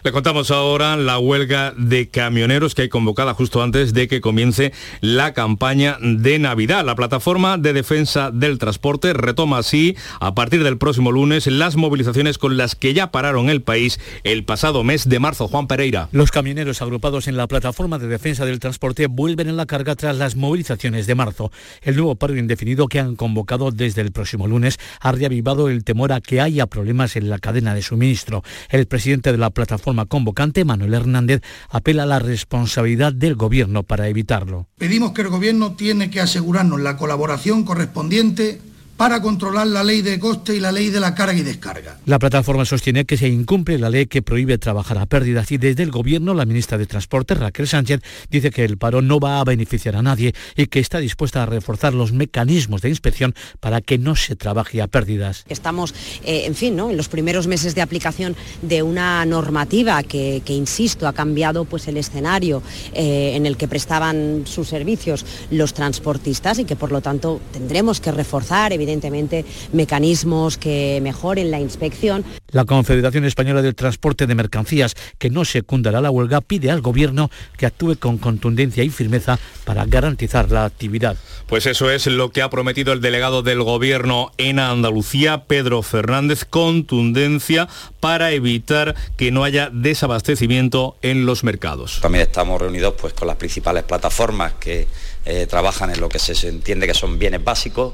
Le 0.03 0.11
contamos 0.11 0.49
ahora 0.49 0.97
la 0.97 1.19
huelga 1.19 1.75
de 1.77 2.09
camioneros 2.09 2.73
que 2.73 2.81
hay 2.81 2.89
convocada 2.89 3.35
justo 3.35 3.61
antes 3.61 3.93
de 3.93 4.07
que 4.07 4.19
comience 4.19 4.73
la 4.99 5.33
campaña 5.33 5.97
de 6.01 6.39
Navidad. 6.39 6.83
La 6.83 6.95
plataforma 6.95 7.59
de 7.59 7.71
defensa 7.71 8.31
del 8.31 8.57
transporte 8.57 9.13
retoma 9.13 9.59
así 9.59 9.95
a 10.19 10.33
partir 10.33 10.63
del 10.63 10.79
próximo 10.79 11.11
lunes 11.11 11.45
las 11.45 11.75
movilizaciones 11.75 12.39
con 12.39 12.57
las 12.57 12.73
que 12.73 12.95
ya 12.95 13.11
pararon 13.11 13.51
el 13.51 13.61
país 13.61 13.99
el 14.23 14.43
pasado 14.43 14.83
mes 14.83 15.07
de 15.07 15.19
marzo. 15.19 15.47
Juan 15.47 15.67
Pereira. 15.67 16.09
Los 16.11 16.31
camioneros 16.31 16.81
agrupados 16.81 17.27
en 17.27 17.37
la 17.37 17.45
plataforma 17.45 17.99
de 17.99 18.07
defensa 18.07 18.43
del 18.43 18.59
transporte 18.59 19.05
vuelven 19.05 19.49
en 19.49 19.57
la 19.57 19.67
carga 19.67 19.95
tras 19.95 20.17
las 20.17 20.35
movilizaciones 20.35 21.05
de 21.05 21.13
marzo. 21.13 21.51
El 21.83 21.95
nuevo 21.95 22.15
paro 22.15 22.35
indefinido 22.35 22.87
que 22.87 22.99
han 22.99 23.15
convocado 23.15 23.69
desde 23.69 24.01
el 24.01 24.11
próximo 24.11 24.47
lunes 24.47 24.79
ha 24.99 25.11
reavivado 25.11 25.69
el 25.69 25.83
temor 25.83 26.11
a 26.11 26.21
que 26.21 26.41
haya 26.41 26.65
problemas 26.65 27.15
en 27.15 27.29
la 27.29 27.37
cadena 27.37 27.75
de 27.75 27.83
suministro. 27.83 28.43
El 28.69 28.87
presidente 28.87 29.31
de 29.31 29.37
la 29.37 29.51
plataforma 29.51 29.90
convocante, 30.05 30.65
Manuel 30.65 30.93
Hernández, 30.93 31.41
apela 31.69 32.03
a 32.03 32.07
la 32.07 32.19
responsabilidad 32.19 33.13
del 33.13 33.35
Gobierno 33.35 33.83
para 33.83 34.07
evitarlo. 34.07 34.67
Pedimos 34.77 35.11
que 35.11 35.21
el 35.21 35.29
Gobierno 35.29 35.73
tiene 35.73 36.09
que 36.09 36.21
asegurarnos 36.21 36.81
la 36.81 36.97
colaboración 36.97 37.63
correspondiente 37.63 38.61
para 39.01 39.19
controlar 39.19 39.65
la 39.65 39.83
ley 39.83 40.03
de 40.03 40.19
coste 40.19 40.55
y 40.55 40.59
la 40.59 40.71
ley 40.71 40.91
de 40.91 40.99
la 40.99 41.15
carga 41.15 41.33
y 41.33 41.41
descarga. 41.41 41.97
La 42.05 42.19
plataforma 42.19 42.65
sostiene 42.65 43.05
que 43.05 43.17
se 43.17 43.27
incumple 43.27 43.79
la 43.79 43.89
ley 43.89 44.05
que 44.05 44.21
prohíbe 44.21 44.59
trabajar 44.59 44.99
a 44.99 45.07
pérdidas 45.07 45.51
y 45.51 45.57
desde 45.57 45.81
el 45.81 45.89
Gobierno 45.89 46.35
la 46.35 46.45
ministra 46.45 46.77
de 46.77 46.85
Transporte, 46.85 47.33
Raquel 47.33 47.67
Sánchez, 47.67 48.01
dice 48.29 48.51
que 48.51 48.63
el 48.63 48.77
paro 48.77 49.01
no 49.01 49.19
va 49.19 49.39
a 49.39 49.43
beneficiar 49.43 49.95
a 49.95 50.03
nadie 50.03 50.35
y 50.55 50.67
que 50.67 50.79
está 50.79 50.99
dispuesta 50.99 51.41
a 51.41 51.47
reforzar 51.47 51.95
los 51.95 52.11
mecanismos 52.11 52.83
de 52.83 52.89
inspección 52.89 53.33
para 53.59 53.81
que 53.81 53.97
no 53.97 54.15
se 54.15 54.35
trabaje 54.35 54.83
a 54.83 54.87
pérdidas. 54.87 55.45
Estamos, 55.49 55.95
eh, 56.23 56.43
en 56.45 56.53
fin, 56.53 56.75
¿no? 56.75 56.91
en 56.91 56.97
los 56.97 57.09
primeros 57.09 57.47
meses 57.47 57.73
de 57.73 57.81
aplicación 57.81 58.35
de 58.61 58.83
una 58.83 59.25
normativa 59.25 60.03
que, 60.03 60.43
insisto, 60.45 61.07
ha 61.07 61.13
cambiado 61.13 61.65
pues, 61.65 61.87
el 61.87 61.97
escenario 61.97 62.61
eh, 62.93 63.33
en 63.33 63.47
el 63.47 63.57
que 63.57 63.67
prestaban 63.67 64.43
sus 64.45 64.67
servicios 64.67 65.25
los 65.49 65.73
transportistas 65.73 66.59
y 66.59 66.65
que 66.65 66.75
por 66.75 66.91
lo 66.91 67.01
tanto 67.01 67.41
tendremos 67.51 67.99
que 67.99 68.11
reforzar, 68.11 68.71
evidentemente, 68.71 68.90
evidentemente 68.91 69.45
mecanismos 69.71 70.57
que 70.57 70.99
mejoren 71.01 71.51
la 71.51 71.59
inspección. 71.59 72.25
La 72.51 72.65
Confederación 72.65 73.25
Española 73.25 73.61
del 73.61 73.75
Transporte 73.75 74.27
de 74.27 74.35
Mercancías, 74.35 74.95
que 75.17 75.29
no 75.29 75.45
secundará 75.45 76.01
la 76.01 76.11
huelga, 76.11 76.41
pide 76.41 76.71
al 76.71 76.81
Gobierno 76.81 77.31
que 77.57 77.65
actúe 77.65 77.95
con 77.97 78.17
contundencia 78.17 78.83
y 78.83 78.89
firmeza 78.89 79.39
para 79.63 79.85
garantizar 79.85 80.51
la 80.51 80.65
actividad. 80.65 81.15
Pues 81.47 81.65
eso 81.65 81.89
es 81.89 82.07
lo 82.07 82.31
que 82.31 82.41
ha 82.41 82.49
prometido 82.49 82.91
el 82.93 83.01
delegado 83.01 83.43
del 83.43 83.63
Gobierno 83.63 84.31
en 84.37 84.59
Andalucía, 84.59 85.45
Pedro 85.45 85.81
Fernández, 85.81 86.45
contundencia 86.45 87.69
para 87.99 88.31
evitar 88.31 88.95
que 89.15 89.31
no 89.31 89.43
haya 89.43 89.69
desabastecimiento 89.71 90.97
en 91.01 91.25
los 91.25 91.43
mercados. 91.43 91.99
También 92.01 92.23
estamos 92.23 92.59
reunidos 92.59 92.95
pues, 92.99 93.13
con 93.13 93.27
las 93.27 93.37
principales 93.37 93.83
plataformas 93.83 94.53
que 94.59 94.87
eh, 95.25 95.47
trabajan 95.47 95.91
en 95.91 96.01
lo 96.01 96.09
que 96.09 96.19
se 96.19 96.49
entiende 96.49 96.87
que 96.87 96.93
son 96.93 97.19
bienes 97.19 97.43
básicos 97.43 97.93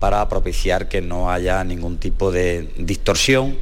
para 0.00 0.28
propiciar 0.28 0.88
que 0.88 1.00
no 1.00 1.30
haya 1.30 1.62
ningún 1.62 1.98
tipo 1.98 2.32
de 2.32 2.68
distorsión 2.76 3.56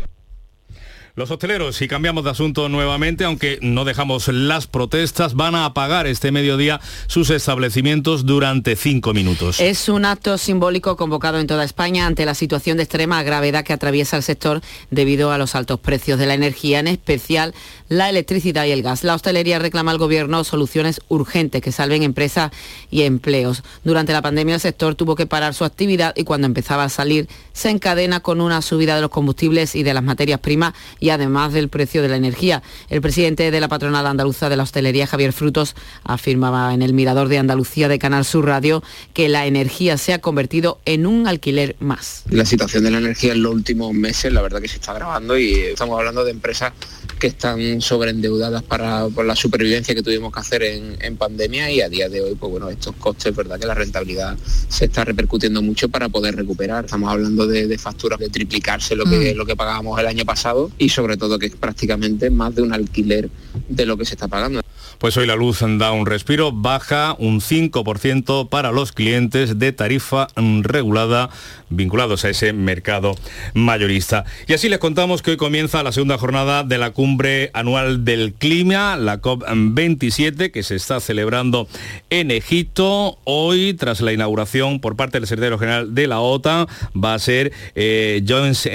los 1.19 1.33
hosteleros, 1.33 1.83
y 1.83 1.89
cambiamos 1.89 2.23
de 2.23 2.31
asunto 2.31 2.69
nuevamente, 2.69 3.25
aunque 3.25 3.59
no 3.61 3.85
dejamos 3.85 4.29
las 4.29 4.69
protestas, 4.69 5.35
van 5.35 5.57
a 5.57 5.65
apagar 5.65 6.07
este 6.07 6.31
mediodía 6.31 6.81
sus 7.09 7.31
establecimientos 7.31 8.25
durante 8.25 8.77
cinco 8.77 9.13
minutos. 9.13 9.59
Es 9.59 9.89
un 9.89 10.05
acto 10.05 10.39
simbólico 10.39 10.97
convocado 10.97 11.41
en 11.41 11.49
toda 11.49 11.65
España 11.65 12.07
ante 12.07 12.25
la 12.25 12.35
situación 12.35 12.77
de 12.77 12.85
extrema 12.85 13.23
gravedad 13.25 13.65
que 13.65 13.73
atraviesa 13.73 14.17
el 14.17 14.23
sector 14.23 14.61
debido 14.93 15.33
a 15.33 15.39
los 15.39 15.57
altos 15.57 15.81
precios 15.81 16.21
de 16.21 16.27
la 16.27 16.35
energía, 16.35 16.79
en 16.79 16.87
especial 16.87 17.53
la 17.89 18.09
electricidad 18.09 18.67
y 18.67 18.71
el 18.71 18.83
gas. 18.83 19.03
La 19.03 19.17
hostelería 19.17 19.59
reclama 19.59 19.91
al 19.91 19.99
gobierno 19.99 20.45
soluciones 20.45 21.01
urgentes 21.09 21.63
que 21.63 21.73
salven 21.73 22.05
empresas 22.05 22.53
y 22.91 23.03
empleos. 23.03 23.65
Durante 23.83 24.13
la 24.13 24.23
pandemia 24.23 24.55
el 24.55 24.61
sector 24.61 24.95
tuvo 24.95 25.17
que 25.17 25.27
parar 25.27 25.53
su 25.55 25.65
actividad 25.65 26.15
y 26.17 26.23
cuando 26.23 26.47
empezaba 26.47 26.85
a 26.85 26.89
salir 26.89 27.29
se 27.53 27.71
encadena 27.71 28.21
con 28.21 28.41
una 28.41 28.63
subida 28.63 28.95
de 28.95 29.01
los 29.01 29.11
combustibles 29.11 29.75
y 29.75 29.83
de 29.83 29.95
las 29.95 30.05
materias 30.05 30.39
primas 30.39 30.75
y 31.01 31.08
además 31.11 31.53
del 31.53 31.69
precio 31.69 32.03
de 32.03 32.09
la 32.09 32.17
energía. 32.17 32.63
El 32.89 33.01
presidente 33.01 33.51
de 33.51 33.61
la 33.61 33.69
patronal 33.69 34.07
andaluza 34.07 34.49
de 34.49 34.57
la 34.57 34.63
hostelería, 34.63 35.07
Javier 35.07 35.33
Frutos, 35.33 35.75
afirmaba 36.05 36.75
en 36.75 36.83
el 36.83 36.93
Mirador 36.93 37.29
de 37.29 37.39
Andalucía 37.39 37.89
de 37.89 37.99
Canal 37.99 38.25
Sur 38.25 38.47
Radio 38.47 38.83
que 39.15 39.29
la 39.29 39.47
energía 39.47 39.99
se 39.99 40.13
ha 40.13 40.21
convertido 40.21 40.81
en 40.85 41.07
un 41.07 41.27
alquiler 41.27 41.77
más. 41.81 42.25
La 42.31 42.45
situación 42.45 42.85
de 42.85 42.91
la 42.91 42.99
energía 42.99 43.33
en 43.33 43.43
los 43.43 43.55
últimos 43.55 43.93
meses, 43.95 44.33
la 44.33 44.43
verdad 44.43 44.61
que 44.61 44.69
se 44.69 44.77
está 44.77 44.93
agravando 44.93 45.39
y 45.39 45.53
estamos 45.55 45.99
hablando 45.99 46.25
de 46.25 46.31
empresas 46.31 46.73
que 47.19 47.29
están 47.29 47.81
sobreendeudadas 47.81 48.63
para 48.63 49.09
por 49.09 49.25
la 49.25 49.35
supervivencia 49.35 49.95
que 49.95 50.03
tuvimos 50.03 50.33
que 50.33 50.41
hacer 50.41 50.63
en, 50.63 51.17
pandemia 51.17 51.71
y 51.71 51.81
a 51.81 51.89
día 51.89 52.09
de 52.09 52.21
hoy, 52.21 52.37
pues 52.37 52.51
bueno, 52.51 52.71
estos 52.71 52.95
costes, 52.97 53.35
verdad 53.35 53.59
que 53.59 53.67
la 53.67 53.75
rentabilidad 53.75 54.37
se 54.69 54.85
está 54.85 55.05
repercutiendo 55.05 55.63
mucho 55.63 55.89
para 55.89 56.09
poder 56.09 56.37
recuperar. 56.37 56.85
Estamos 56.85 57.11
hablando 57.11 57.47
de, 57.47 57.77
facturas 57.79 58.19
de 58.21 58.29
triplicarse 58.29 58.95
lo 58.95 59.05
que, 59.05 59.35
mm. 59.35 59.37
lo 59.37 59.45
que 59.45 59.57
pagábamos 59.57 59.99
el 59.99 60.07
año 60.07 60.25
pasado 60.25 60.71
y 60.79 60.88
sobre 60.89 61.17
todo 61.17 61.39
que 61.39 61.47
es 61.47 61.57
prácticamente 61.57 62.31
más 62.31 62.55
de 62.55 62.63
un 62.63 62.73
alquiler 62.73 63.31
de 63.69 63.87
lo 63.87 63.97
que 63.97 64.05
se 64.05 64.15
está 64.15 64.29
pagando. 64.29 64.61
Pues 64.99 65.17
hoy 65.17 65.27
la 65.27 65.37
luz 65.37 65.61
da 65.61 65.93
un 65.93 66.07
respiro, 66.07 66.51
baja 66.51 67.15
un 67.19 67.41
5% 67.41 68.49
para 68.49 68.73
los 68.73 68.91
clientes 68.91 69.59
de 69.59 69.73
tarifa 69.73 70.27
regulada 70.63 71.31
vinculados 71.71 72.25
a 72.25 72.31
ese 72.31 72.53
mercado 72.53 73.15
mayorista. 73.55 74.25
Y 74.47 74.53
así 74.53 74.69
les 74.69 74.79
contamos 74.79 75.23
que 75.23 75.33
hoy 75.33 75.37
comienza 75.37 75.83
la 75.83 75.93
segunda 75.93 76.19
jornada 76.19 76.65
de 76.65 76.79
la 76.79 76.91
cumbre 76.91 77.51
anual 77.53 78.05
del 78.05 78.35
clima, 78.35 78.97
la 78.97 79.21
COP27, 79.21 80.51
que 80.51 80.63
se 80.63 80.77
está 80.77 81.01
celebrando 81.01 81.69
en 82.11 82.31
Egipto. 82.31 83.19
Hoy, 83.25 83.75
tras 83.75 84.01
la 84.01 84.13
inauguración 84.13 84.81
por 84.81 84.97
parte 84.97 85.19
del 85.19 85.27
secretario 85.27 85.59
general 85.59 85.95
de 85.95 86.07
la 86.07 86.21
OTAN, 86.21 86.67
va 86.97 87.15
a 87.15 87.19
ser 87.19 87.53
eh, 87.75 88.23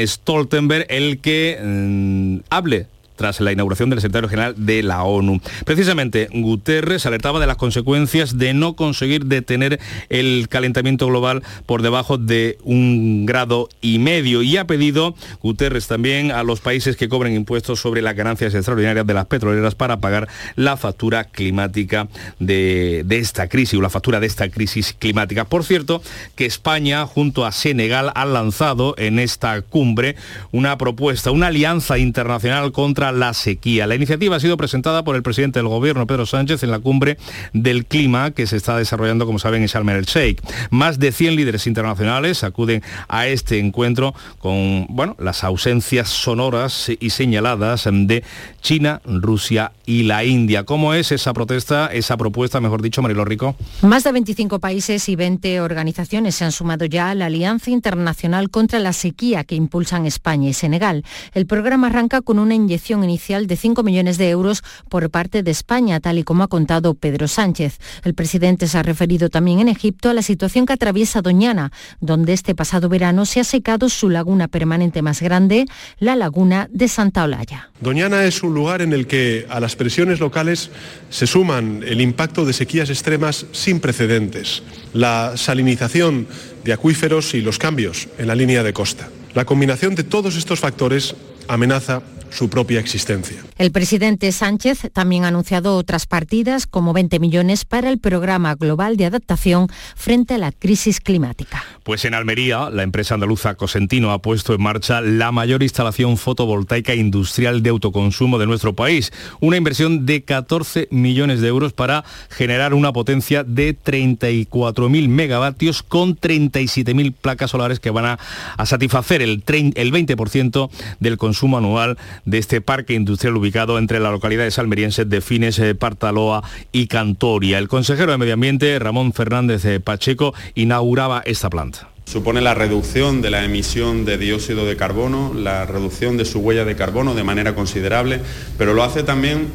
Stoltenberg 0.06 0.86
el 0.90 1.20
que 1.20 1.60
mm, 1.62 2.38
hable 2.50 2.88
tras 3.16 3.40
la 3.42 3.52
inauguración 3.52 3.90
del 3.90 4.02
secretario 4.02 4.30
general 4.30 4.56
de 4.58 4.84
la 4.84 5.04
ONU. 5.04 5.40
Precisamente, 5.66 6.28
Guterres 6.32 7.06
alertaba 7.06 7.40
de 7.40 7.48
las 7.48 7.58
consecuencias 7.58 8.38
de 8.38 8.54
no 8.54 8.76
conseguir 8.76 9.26
detener 9.26 9.80
el 10.10 10.48
calentamiento 10.50 11.08
global 11.08 11.44
por 11.66 11.82
debajo 11.82 12.18
de 12.18 12.58
un 12.64 13.26
grado 13.26 13.70
y 13.82 14.00
medio 14.00 14.42
y 14.42 14.58
ha 14.58 14.66
pedido 14.66 15.16
Guterres 15.42 15.88
también 15.88 16.32
a 16.32 16.44
los 16.44 16.60
países 16.60 16.96
que 16.96 17.10
cobren 17.10 17.34
impuestos 17.34 17.80
sobre 17.80 18.02
las 18.02 18.16
ganancias 18.16 18.54
extraordinarias 18.54 19.06
de 19.06 19.14
las 19.14 19.26
petroleras 19.26 19.76
para 19.76 19.98
pagar 19.98 20.28
la 20.56 20.78
factura 20.78 21.26
climática 21.26 22.08
de, 22.40 23.06
esta 23.10 23.48
crisis 23.48 23.78
o 23.78 23.82
la 23.82 23.90
factura 23.90 24.20
de 24.20 24.28
esta 24.28 24.50
crisis 24.50 24.96
climática. 24.98 25.46
Por 25.46 25.64
cierto, 25.64 26.02
que 26.36 26.46
España 26.46 27.06
junto 27.06 27.46
a 27.46 27.52
Senegal 27.52 28.12
ha 28.16 28.26
lanzado 28.26 28.96
en 28.98 29.20
esta 29.20 29.62
cumbre 29.62 30.16
una 30.52 30.78
propuesta, 30.78 31.32
una 31.32 31.48
alianza 31.48 31.98
internacional 31.98 32.72
contra 32.72 33.03
la 33.12 33.34
sequía. 33.34 33.88
La 33.88 33.96
iniciativa 33.96 34.36
ha 34.36 34.40
sido 34.40 34.58
presentada 34.58 35.04
por 35.04 35.16
el 35.16 35.24
presidente 35.24 35.60
del 35.60 35.68
gobierno, 35.68 36.08
Pedro 36.08 36.26
Sánchez, 36.26 36.64
en 36.64 36.72
la 36.72 36.80
cumbre 36.80 37.18
del 37.54 37.86
clima 37.86 38.32
que 38.32 38.48
se 38.48 38.58
está 38.58 38.78
desarrollando, 38.78 39.26
como 39.26 39.40
saben, 39.40 39.62
en 39.62 39.68
Sharm 39.68 39.90
el 39.90 40.06
Sheikh. 40.06 40.42
Más 40.70 41.00
de 41.00 41.12
100 41.12 41.36
líderes 41.36 41.68
internacionales 41.68 42.44
acuden 42.44 42.82
a 43.08 43.28
este 43.28 43.60
encuentro 43.60 44.14
con 44.40 44.88
bueno, 44.90 45.16
las 45.20 45.44
ausencias 45.44 46.10
sonoras 46.10 46.92
y 47.00 47.10
señaladas 47.10 47.88
de 47.92 48.24
China, 48.62 49.02
Rusia 49.06 49.72
y 49.86 50.04
la 50.04 50.24
India. 50.24 50.64
¿Cómo 50.64 50.94
es 50.94 51.12
esa 51.12 51.34
protesta, 51.34 51.88
esa 51.88 52.18
propuesta, 52.18 52.62
mejor 52.62 52.82
dicho, 52.82 53.02
Marilo 53.02 53.26
Rico? 53.26 53.56
Más 53.82 54.04
de 54.04 54.12
25 54.12 54.60
países 54.60 55.10
y 55.10 55.16
20 55.16 55.62
organizaciones 55.62 56.36
se 56.36 56.46
han 56.46 56.52
sumado 56.52 56.86
ya 56.86 57.10
a 57.10 57.16
la 57.16 57.26
Alianza 57.26 57.72
Internacional 57.72 58.50
contra 58.50 58.80
la 58.80 58.94
Sequía 58.94 59.44
que 59.44 59.56
impulsan 59.56 60.06
España 60.06 60.50
y 60.50 60.54
Senegal. 60.54 61.04
El 61.34 61.46
programa 61.46 61.88
arranca 61.88 62.22
con 62.22 62.40
una 62.40 62.56
inyección 62.56 62.93
inicial 63.02 63.48
de 63.48 63.56
5 63.56 63.82
millones 63.82 64.18
de 64.18 64.30
euros 64.30 64.62
por 64.90 65.10
parte 65.10 65.42
de 65.42 65.52
España, 65.52 66.02
tal 66.02 66.18
y 66.20 66.24
como 66.24 66.44
ha 66.44 66.50
contado 66.50 66.96
Pedro 66.96 67.30
Sánchez. 67.30 67.80
El 68.04 68.14
presidente 68.14 68.68
se 68.68 68.78
ha 68.78 68.84
referido 68.84 69.30
también 69.30 69.60
en 69.60 69.70
Egipto 69.70 70.10
a 70.10 70.14
la 70.14 70.22
situación 70.22 70.66
que 70.66 70.74
atraviesa 70.74 71.22
Doñana, 71.22 71.72
donde 72.02 72.34
este 72.34 72.56
pasado 72.56 72.90
verano 72.90 73.26
se 73.26 73.40
ha 73.40 73.44
secado 73.46 73.88
su 73.88 74.10
laguna 74.10 74.50
permanente 74.50 75.02
más 75.02 75.22
grande, 75.22 75.66
la 76.00 76.18
laguna 76.18 76.68
de 76.72 76.90
Santa 76.90 77.24
Olalla. 77.24 77.70
Doñana 77.80 78.26
es 78.26 78.44
un 78.44 78.54
lugar 78.54 78.82
en 78.82 78.92
el 78.92 79.08
que 79.08 79.46
a 79.50 79.60
las 79.60 79.76
presiones 79.76 80.20
locales 80.20 80.72
se 81.10 81.28
suman 81.28 81.84
el 81.86 82.02
impacto 82.02 82.46
de 82.46 82.54
sequías 82.54 82.90
extremas 82.90 83.46
sin 83.52 83.80
precedentes, 83.80 84.64
la 84.94 85.38
salinización 85.38 86.28
de 86.64 86.74
acuíferos 86.74 87.34
y 87.34 87.42
los 87.42 87.60
cambios 87.60 88.10
en 88.18 88.28
la 88.28 88.36
línea 88.36 88.64
de 88.64 88.74
costa. 88.74 89.10
La 89.34 89.46
combinación 89.46 89.96
de 89.96 90.04
todos 90.04 90.36
estos 90.36 90.60
factores 90.60 91.16
amenaza 91.48 92.02
su 92.34 92.50
propia 92.50 92.80
existencia. 92.80 93.44
El 93.58 93.72
presidente 93.72 94.32
Sánchez 94.32 94.90
también 94.92 95.26
ha 95.26 95.28
anunciado 95.28 95.78
otras 95.78 96.06
partidas, 96.06 96.66
como 96.68 96.94
20 96.94 97.20
millones 97.20 97.66
para 97.66 97.90
el 97.90 98.00
programa 98.00 98.56
global 98.56 98.98
de 98.98 99.06
adaptación 99.06 99.68
frente 99.96 100.34
a 100.34 100.38
la 100.38 100.52
crisis 100.52 101.00
climática. 101.00 101.64
Pues 101.84 102.06
en 102.06 102.14
Almería, 102.14 102.70
la 102.70 102.84
empresa 102.84 103.14
andaluza 103.14 103.56
Cosentino 103.56 104.12
ha 104.12 104.22
puesto 104.22 104.54
en 104.54 104.62
marcha 104.62 105.02
la 105.02 105.32
mayor 105.32 105.64
instalación 105.64 106.18
fotovoltaica 106.18 106.96
industrial 106.96 107.62
de 107.62 107.70
autoconsumo 107.70 108.40
de 108.40 108.48
nuestro 108.48 108.74
país, 108.74 109.12
una 109.40 109.58
inversión 109.58 110.06
de 110.06 110.24
14 110.24 110.88
millones 110.92 111.42
de 111.42 111.48
euros 111.48 111.74
para 111.74 112.04
generar 112.30 112.74
una 112.74 112.94
potencia 112.94 113.44
de 113.44 113.78
34.000 113.78 115.08
megavatios 115.08 115.84
con 115.84 116.18
37.000 116.18 117.14
placas 117.14 117.52
solares 117.52 117.80
que 117.80 117.90
van 117.90 118.06
a, 118.06 118.20
a 118.58 118.66
satisfacer 118.66 119.22
el, 119.22 119.44
el 119.48 119.92
20% 119.92 120.70
del 121.00 121.18
consumo 121.18 121.58
anual 121.58 121.98
de 122.26 122.38
este 122.38 122.62
parque 122.62 122.94
industrial 122.94 123.38
ubicado 123.38 123.78
entre 123.78 124.00
la 124.00 124.12
localidad 124.12 124.44
de 124.44 124.52
salmeriense 124.52 125.06
de 125.06 125.22
Fines, 125.22 125.60
eh, 125.60 125.76
Partaloa 125.76 126.44
y 126.72 126.88
Cantoria. 126.88 127.58
El 127.58 127.68
consejero 127.68 128.12
de 128.12 128.18
Medio 128.18 128.34
Ambiente, 128.34 128.78
Ramón 128.80 129.14
Fernández 129.14 129.66
eh, 129.66 129.80
Pacheco, 129.80 130.34
inauguraba 130.56 131.22
esta 131.26 131.50
planta. 131.50 131.90
Supone 132.06 132.42
la 132.42 132.54
reducción 132.54 133.22
de 133.22 133.30
la 133.30 133.46
emisión 133.46 134.06
de 134.06 134.18
dióxido 134.18 134.66
de 134.66 134.76
carbono, 134.76 135.34
la 135.34 135.66
reducción 135.66 136.18
de 136.18 136.26
su 136.26 136.40
huella 136.40 136.66
de 136.66 136.76
carbono 136.76 137.16
de 137.16 137.24
manera 137.24 137.56
considerable, 137.56 138.20
pero 138.58 138.74
lo 138.74 138.84
hace 138.84 139.04
también 139.04 139.48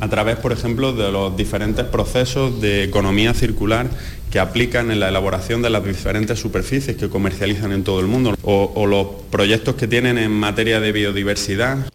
a 0.00 0.08
través, 0.08 0.36
por 0.36 0.52
ejemplo, 0.52 0.92
de 0.92 1.12
los 1.12 1.36
diferentes 1.36 1.84
procesos 1.84 2.60
de 2.60 2.84
economía 2.84 3.34
circular 3.34 3.88
que 4.30 4.38
aplican 4.38 4.90
en 4.90 5.00
la 5.00 5.08
elaboración 5.08 5.60
de 5.60 5.70
las 5.70 5.84
diferentes 5.84 6.38
superficies 6.38 6.96
que 6.96 7.08
comercializan 7.08 7.72
en 7.72 7.84
todo 7.84 8.00
el 8.00 8.06
mundo, 8.06 8.36
o, 8.42 8.72
o 8.74 8.86
los 8.86 9.06
proyectos 9.30 9.74
que 9.74 9.88
tienen 9.88 10.16
en 10.16 10.30
materia 10.30 10.80
de 10.80 10.92
biodiversidad. 10.92 11.89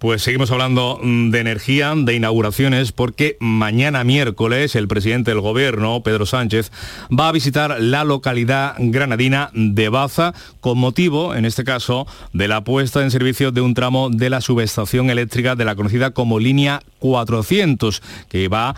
Pues 0.00 0.22
seguimos 0.22 0.50
hablando 0.50 0.98
mm, 1.02 1.28
de 1.28 1.40
energía, 1.40 1.92
de 1.94 2.14
inauguraciones, 2.14 2.90
porque 2.90 3.36
mañana 3.38 4.02
miércoles 4.02 4.74
el 4.74 4.88
presidente 4.88 5.30
del 5.30 5.42
gobierno, 5.42 6.02
Pedro 6.02 6.24
Sánchez, 6.24 6.72
va 7.12 7.28
a 7.28 7.32
visitar 7.32 7.78
la 7.78 8.04
localidad 8.04 8.76
granadina 8.78 9.50
de 9.52 9.90
Baza 9.90 10.32
con 10.62 10.78
motivo, 10.78 11.34
en 11.34 11.44
este 11.44 11.64
caso, 11.64 12.06
de 12.32 12.48
la 12.48 12.64
puesta 12.64 13.02
en 13.02 13.10
servicio 13.10 13.52
de 13.52 13.60
un 13.60 13.74
tramo 13.74 14.08
de 14.08 14.30
la 14.30 14.40
subestación 14.40 15.10
eléctrica 15.10 15.54
de 15.54 15.66
la 15.66 15.76
conocida 15.76 16.12
como 16.12 16.38
línea 16.38 16.80
400, 17.00 18.02
que 18.30 18.48
va 18.48 18.74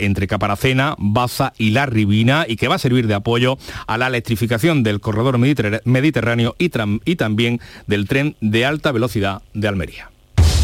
entre 0.00 0.26
Caparacena, 0.26 0.96
Baza 0.98 1.52
y 1.56 1.70
La 1.70 1.86
Ribina 1.86 2.46
y 2.48 2.56
que 2.56 2.66
va 2.66 2.74
a 2.74 2.80
servir 2.80 3.06
de 3.06 3.14
apoyo 3.14 3.58
a 3.86 3.96
la 3.96 4.08
electrificación 4.08 4.82
del 4.82 4.98
corredor 4.98 5.38
mediterráneo 5.38 6.56
y, 6.58 6.72
y 7.04 7.14
también 7.14 7.60
del 7.86 8.08
tren 8.08 8.34
de 8.40 8.66
alta 8.66 8.90
velocidad 8.90 9.40
de 9.52 9.68
Almería. 9.68 10.10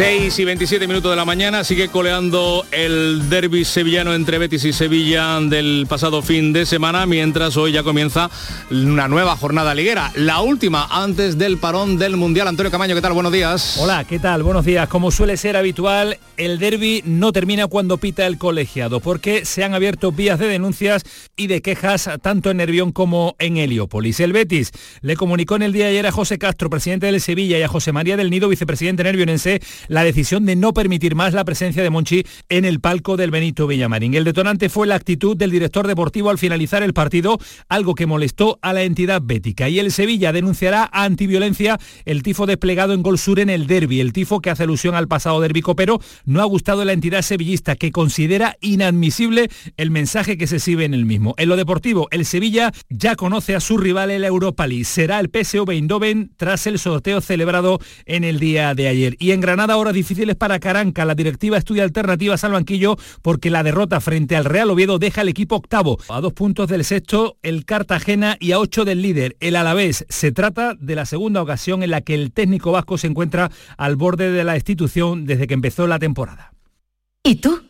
6 0.00 0.38
y 0.38 0.44
27 0.46 0.86
minutos 0.88 1.12
de 1.12 1.16
la 1.16 1.26
mañana 1.26 1.62
sigue 1.62 1.88
coleando 1.88 2.64
el 2.70 3.28
derby 3.28 3.66
sevillano 3.66 4.14
entre 4.14 4.38
Betis 4.38 4.64
y 4.64 4.72
Sevilla 4.72 5.38
del 5.40 5.84
pasado 5.90 6.22
fin 6.22 6.54
de 6.54 6.64
semana, 6.64 7.04
mientras 7.04 7.58
hoy 7.58 7.72
ya 7.72 7.82
comienza 7.82 8.30
una 8.70 9.08
nueva 9.08 9.36
jornada 9.36 9.74
liguera, 9.74 10.10
la 10.14 10.40
última 10.40 10.86
antes 10.90 11.36
del 11.36 11.58
parón 11.58 11.98
del 11.98 12.16
Mundial. 12.16 12.48
Antonio 12.48 12.70
Camaño, 12.70 12.94
¿qué 12.94 13.02
tal? 13.02 13.12
Buenos 13.12 13.30
días. 13.30 13.76
Hola, 13.78 14.04
¿qué 14.04 14.18
tal? 14.18 14.42
Buenos 14.42 14.64
días. 14.64 14.88
Como 14.88 15.10
suele 15.10 15.36
ser 15.36 15.54
habitual, 15.58 16.16
el 16.38 16.58
derby 16.58 17.02
no 17.04 17.30
termina 17.32 17.66
cuando 17.66 17.98
pita 17.98 18.26
el 18.26 18.38
colegiado, 18.38 19.00
porque 19.00 19.44
se 19.44 19.64
han 19.64 19.74
abierto 19.74 20.12
vías 20.12 20.38
de 20.38 20.46
denuncias 20.46 21.02
y 21.36 21.46
de 21.46 21.60
quejas 21.60 22.08
tanto 22.22 22.50
en 22.50 22.56
Nervión 22.56 22.92
como 22.92 23.36
en 23.38 23.58
Heliópolis. 23.58 24.18
El 24.20 24.32
Betis 24.32 24.72
le 25.02 25.14
comunicó 25.14 25.56
en 25.56 25.62
el 25.62 25.74
día 25.74 25.84
de 25.84 25.90
ayer 25.90 26.06
a 26.06 26.12
José 26.12 26.38
Castro, 26.38 26.70
presidente 26.70 27.04
del 27.04 27.20
Sevilla, 27.20 27.58
y 27.58 27.62
a 27.62 27.68
José 27.68 27.92
María 27.92 28.16
del 28.16 28.30
Nido, 28.30 28.48
vicepresidente 28.48 29.04
nervionense, 29.04 29.60
la 29.90 30.04
decisión 30.04 30.46
de 30.46 30.54
no 30.54 30.72
permitir 30.72 31.16
más 31.16 31.34
la 31.34 31.44
presencia 31.44 31.82
de 31.82 31.90
Monchi 31.90 32.24
en 32.48 32.64
el 32.64 32.80
palco 32.80 33.16
del 33.16 33.32
Benito 33.32 33.66
Villamarín. 33.66 34.14
El 34.14 34.24
detonante 34.24 34.68
fue 34.68 34.86
la 34.86 34.94
actitud 34.94 35.36
del 35.36 35.50
director 35.50 35.88
deportivo 35.88 36.30
al 36.30 36.38
finalizar 36.38 36.84
el 36.84 36.94
partido, 36.94 37.38
algo 37.68 37.96
que 37.96 38.06
molestó 38.06 38.60
a 38.62 38.72
la 38.72 38.84
entidad 38.84 39.20
bética. 39.20 39.68
Y 39.68 39.80
el 39.80 39.90
Sevilla 39.90 40.32
denunciará 40.32 40.88
a 40.92 41.02
antiviolencia 41.04 41.78
el 42.04 42.22
tifo 42.22 42.46
desplegado 42.46 42.94
en 42.94 43.02
Gol 43.02 43.18
Sur 43.18 43.40
en 43.40 43.50
el 43.50 43.66
derby, 43.66 44.00
el 44.00 44.12
tifo 44.12 44.40
que 44.40 44.50
hace 44.50 44.62
alusión 44.62 44.94
al 44.94 45.08
pasado 45.08 45.40
derbi 45.40 45.60
pero 45.76 46.00
no 46.24 46.40
ha 46.40 46.44
gustado 46.44 46.84
la 46.84 46.92
entidad 46.92 47.22
sevillista 47.22 47.76
que 47.76 47.90
considera 47.90 48.56
inadmisible 48.60 49.50
el 49.76 49.90
mensaje 49.90 50.38
que 50.38 50.46
se 50.46 50.56
exhibe 50.56 50.84
en 50.84 50.94
el 50.94 51.04
mismo. 51.04 51.34
En 51.36 51.48
lo 51.48 51.56
deportivo, 51.56 52.06
el 52.12 52.24
Sevilla 52.24 52.72
ya 52.88 53.16
conoce 53.16 53.56
a 53.56 53.60
su 53.60 53.76
rival 53.76 54.10
en 54.12 54.22
la 54.22 54.28
Europa 54.28 54.66
League. 54.66 54.84
Será 54.84 55.18
el 55.18 55.30
PSV 55.30 55.70
Eindhoven 55.70 56.30
tras 56.36 56.66
el 56.68 56.78
sorteo 56.78 57.20
celebrado 57.20 57.80
en 58.06 58.22
el 58.22 58.38
día 58.38 58.74
de 58.74 58.86
ayer. 58.86 59.16
Y 59.18 59.32
en 59.32 59.40
Granada 59.40 59.69
horas 59.76 59.94
difíciles 59.94 60.36
para 60.36 60.58
Caranca. 60.58 61.04
La 61.04 61.14
directiva 61.14 61.58
estudia 61.58 61.84
alternativas 61.84 62.44
al 62.44 62.52
banquillo 62.52 62.96
porque 63.22 63.50
la 63.50 63.62
derrota 63.62 64.00
frente 64.00 64.36
al 64.36 64.44
Real 64.44 64.70
Oviedo 64.70 64.98
deja 64.98 65.20
al 65.20 65.28
equipo 65.28 65.56
octavo. 65.56 65.98
A 66.08 66.20
dos 66.20 66.32
puntos 66.32 66.68
del 66.68 66.84
sexto, 66.84 67.36
el 67.42 67.64
Cartagena 67.64 68.36
y 68.40 68.52
a 68.52 68.58
ocho 68.58 68.84
del 68.84 69.02
líder, 69.02 69.36
el 69.40 69.56
Alavés. 69.56 70.06
Se 70.08 70.32
trata 70.32 70.74
de 70.74 70.94
la 70.94 71.06
segunda 71.06 71.42
ocasión 71.42 71.82
en 71.82 71.90
la 71.90 72.00
que 72.00 72.14
el 72.14 72.32
técnico 72.32 72.72
vasco 72.72 72.98
se 72.98 73.06
encuentra 73.06 73.50
al 73.76 73.96
borde 73.96 74.30
de 74.30 74.44
la 74.44 74.56
institución 74.56 75.26
desde 75.26 75.46
que 75.46 75.54
empezó 75.54 75.86
la 75.86 75.98
temporada. 75.98 76.52
¿Y 77.22 77.36
tú? 77.36 77.69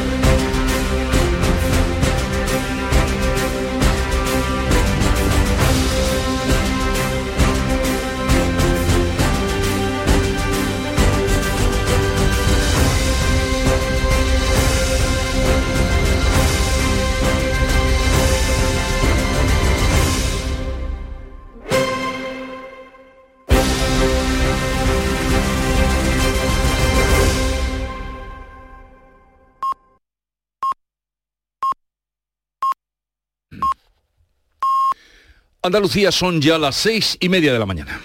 Andalucía 35.63 36.11
son 36.11 36.41
ya 36.41 36.57
las 36.57 36.75
seis 36.75 37.17
y 37.19 37.29
media 37.29 37.53
de 37.53 37.59
la 37.59 37.67
mañana. 37.67 38.01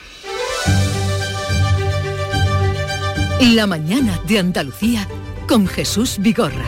La 3.41 3.67
mañana 3.67 4.21
de 4.27 4.39
Andalucía 4.39 5.09
con 5.49 5.67
Jesús 5.67 6.19
Vigorra. 6.19 6.67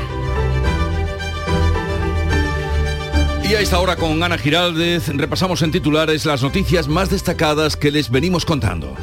Y 3.44 3.54
a 3.54 3.60
esta 3.60 3.78
hora 3.80 3.96
con 3.96 4.22
Ana 4.22 4.38
Giraldez 4.38 5.08
repasamos 5.08 5.60
en 5.60 5.72
titulares 5.72 6.24
las 6.24 6.42
noticias 6.42 6.88
más 6.88 7.10
destacadas 7.10 7.76
que 7.76 7.90
les 7.90 8.08
venimos 8.08 8.46
contando. 8.46 8.96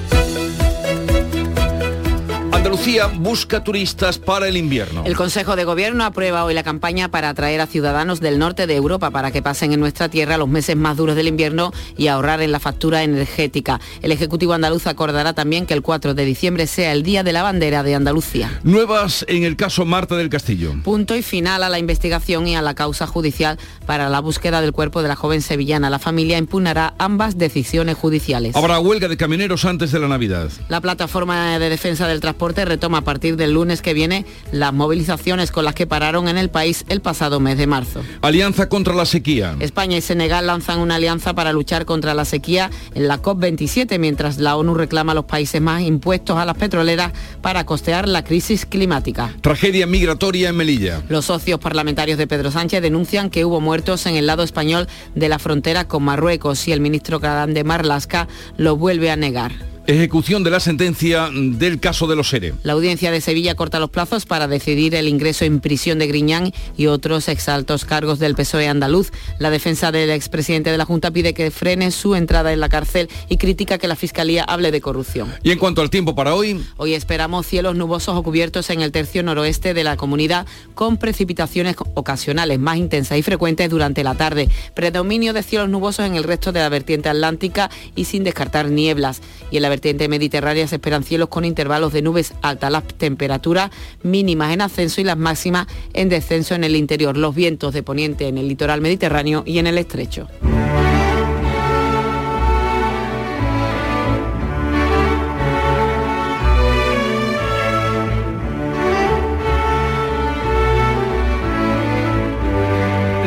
Andalucía 2.85 3.19
busca 3.19 3.63
turistas 3.63 4.19
para 4.19 4.47
el 4.47 4.57
invierno. 4.57 5.01
El 5.05 5.15
Consejo 5.15 5.55
de 5.55 5.63
Gobierno 5.63 6.03
aprueba 6.03 6.45
hoy 6.45 6.53
la 6.53 6.61
campaña 6.61 7.09
para 7.09 7.29
atraer 7.29 7.59
a 7.59 7.65
ciudadanos 7.65 8.19
del 8.19 8.37
norte 8.37 8.67
de 8.67 8.75
Europa 8.75 9.09
para 9.09 9.31
que 9.31 9.41
pasen 9.41 9.73
en 9.73 9.79
nuestra 9.79 10.07
tierra 10.07 10.37
los 10.37 10.47
meses 10.47 10.75
más 10.75 10.95
duros 10.95 11.15
del 11.15 11.27
invierno 11.27 11.73
y 11.97 12.09
ahorrar 12.09 12.43
en 12.43 12.51
la 12.51 12.59
factura 12.59 13.01
energética. 13.01 13.81
El 14.03 14.11
Ejecutivo 14.11 14.53
andaluz 14.53 14.85
acordará 14.85 15.33
también 15.33 15.65
que 15.65 15.73
el 15.73 15.81
4 15.81 16.13
de 16.13 16.25
diciembre 16.25 16.67
sea 16.67 16.91
el 16.91 17.01
Día 17.01 17.23
de 17.23 17.33
la 17.33 17.41
Bandera 17.41 17.81
de 17.81 17.95
Andalucía. 17.95 18.59
Nuevas 18.61 19.25
en 19.27 19.45
el 19.45 19.55
caso 19.55 19.83
Marta 19.85 20.15
del 20.15 20.29
Castillo. 20.29 20.75
Punto 20.83 21.15
y 21.15 21.23
final 21.23 21.63
a 21.63 21.69
la 21.69 21.79
investigación 21.79 22.47
y 22.47 22.55
a 22.55 22.61
la 22.61 22.75
causa 22.75 23.07
judicial 23.07 23.57
para 23.87 24.09
la 24.09 24.19
búsqueda 24.19 24.61
del 24.61 24.73
cuerpo 24.73 25.01
de 25.01 25.07
la 25.07 25.15
joven 25.15 25.41
sevillana. 25.41 25.89
La 25.89 25.97
familia 25.97 26.37
impugnará 26.37 26.93
ambas 26.99 27.39
decisiones 27.39 27.97
judiciales. 27.97 28.55
Habrá 28.55 28.77
huelga 28.77 29.07
de 29.07 29.17
camioneros 29.17 29.65
antes 29.65 29.91
de 29.91 29.99
la 29.99 30.07
Navidad. 30.07 30.51
La 30.69 30.81
plataforma 30.81 31.57
de 31.57 31.69
defensa 31.71 32.07
del 32.07 32.19
transporte 32.19 32.74
retoma 32.75 32.97
a 32.97 33.01
partir 33.01 33.37
del 33.37 33.53
lunes 33.53 33.81
que 33.81 33.93
viene 33.93 34.25
las 34.51 34.73
movilizaciones 34.73 35.49
con 35.49 35.63
las 35.63 35.73
que 35.75 35.87
pararon 35.87 36.27
en 36.27 36.37
el 36.37 36.49
país 36.49 36.83
el 36.89 36.99
pasado 36.99 37.39
mes 37.39 37.57
de 37.57 37.67
marzo. 37.67 38.01
Alianza 38.21 38.67
contra 38.67 38.93
la 38.93 39.05
sequía. 39.05 39.55
España 39.61 39.95
y 39.95 40.01
Senegal 40.01 40.45
lanzan 40.47 40.79
una 40.79 40.95
alianza 40.95 41.33
para 41.33 41.53
luchar 41.53 41.85
contra 41.85 42.13
la 42.13 42.25
sequía 42.25 42.69
en 42.93 43.07
la 43.07 43.21
COP27, 43.21 43.97
mientras 43.97 44.39
la 44.39 44.57
ONU 44.57 44.73
reclama 44.73 45.13
a 45.13 45.15
los 45.15 45.23
países 45.23 45.61
más 45.61 45.83
impuestos 45.83 46.37
a 46.37 46.43
las 46.43 46.57
petroleras 46.57 47.13
para 47.41 47.65
costear 47.65 48.09
la 48.09 48.25
crisis 48.25 48.65
climática. 48.65 49.33
Tragedia 49.39 49.87
migratoria 49.87 50.49
en 50.49 50.57
Melilla. 50.57 51.01
Los 51.07 51.25
socios 51.25 51.61
parlamentarios 51.61 52.17
de 52.17 52.27
Pedro 52.27 52.51
Sánchez 52.51 52.81
denuncian 52.81 53.29
que 53.29 53.45
hubo 53.45 53.61
muertos 53.61 54.05
en 54.05 54.15
el 54.15 54.27
lado 54.27 54.43
español 54.43 54.87
de 55.15 55.29
la 55.29 55.39
frontera 55.39 55.87
con 55.87 56.03
Marruecos 56.03 56.67
y 56.67 56.73
el 56.73 56.81
ministro 56.81 57.21
Cadán 57.21 57.53
de 57.53 57.63
Marlasca 57.63 58.27
lo 58.57 58.75
vuelve 58.75 59.11
a 59.11 59.15
negar. 59.15 59.74
Ejecución 59.87 60.43
de 60.43 60.49
la 60.49 60.59
sentencia 60.59 61.29
del 61.31 61.79
caso 61.79 62.07
de 62.07 62.15
los 62.15 62.29
SERE. 62.29 62.55
La 62.63 62.73
audiencia 62.73 63.11
de 63.11 63.21
Sevilla 63.21 63.53
corta 63.53 63.79
los 63.79 63.91
plazos 63.91 64.25
para 64.25 64.47
decidir 64.47 64.95
el 64.95 65.07
ingreso 65.07 65.45
en 65.45 65.59
prisión 65.59 65.99
de 65.99 66.07
Griñán 66.07 66.53
y 66.75 66.87
otros 66.87 67.27
exaltos 67.27 67.85
cargos 67.85 68.17
del 68.17 68.33
PSOE 68.33 68.67
andaluz. 68.67 69.11
La 69.37 69.51
defensa 69.51 69.91
del 69.91 70.09
expresidente 70.09 70.71
de 70.71 70.79
la 70.79 70.85
Junta 70.85 71.11
pide 71.11 71.35
que 71.35 71.51
frene 71.51 71.91
su 71.91 72.15
entrada 72.15 72.51
en 72.51 72.61
la 72.61 72.69
cárcel 72.69 73.09
y 73.29 73.37
critica 73.37 73.77
que 73.77 73.87
la 73.87 73.95
Fiscalía 73.95 74.43
hable 74.43 74.71
de 74.71 74.81
corrupción. 74.81 75.31
Y 75.43 75.51
en 75.51 75.59
cuanto 75.59 75.83
al 75.83 75.91
tiempo 75.91 76.15
para 76.15 76.33
hoy... 76.33 76.65
Hoy 76.77 76.95
esperamos 76.95 77.45
cielos 77.45 77.75
nubosos 77.75 78.15
o 78.15 78.23
cubiertos 78.23 78.71
en 78.71 78.81
el 78.81 78.91
tercio 78.91 79.21
noroeste 79.21 79.75
de 79.75 79.83
la 79.83 79.97
comunidad 79.97 80.47
con 80.73 80.97
precipitaciones 80.97 81.75
ocasionales 81.93 82.57
más 82.57 82.77
intensas 82.77 83.19
y 83.19 83.21
frecuentes 83.21 83.69
durante 83.69 84.03
la 84.03 84.15
tarde. 84.15 84.49
Predominio 84.73 85.31
de 85.31 85.43
cielos 85.43 85.69
nubosos 85.69 86.07
en 86.07 86.15
el 86.15 86.23
resto 86.23 86.51
de 86.51 86.61
la 86.61 86.69
vertiente 86.69 87.09
atlántica 87.09 87.69
y 87.95 88.05
sin 88.05 88.23
descartar 88.23 88.71
nieblas. 88.71 89.21
Y 89.51 89.57
en 89.57 89.61
la 89.61 89.74
vertiente 89.75 90.07
mediterránea 90.07 90.67
se 90.69 90.75
esperan 90.75 91.03
cielos 91.03 91.27
con 91.27 91.43
intervalos 91.43 91.91
de 91.91 92.01
nubes 92.01 92.33
altas, 92.41 92.71
las 92.71 92.85
temperaturas 92.85 93.71
mínimas 94.03 94.53
en 94.53 94.61
ascenso 94.61 95.01
y 95.01 95.03
las 95.03 95.17
máximas 95.17 95.67
en 95.91 96.07
descenso 96.07 96.55
en 96.55 96.63
el 96.63 96.77
interior, 96.77 97.17
los 97.17 97.35
vientos 97.35 97.73
de 97.73 97.83
poniente 97.83 98.29
en 98.29 98.37
el 98.37 98.47
litoral 98.47 98.79
mediterráneo 98.79 99.43
y 99.45 99.59
en 99.59 99.67
el 99.67 99.77
estrecho. 99.77 100.29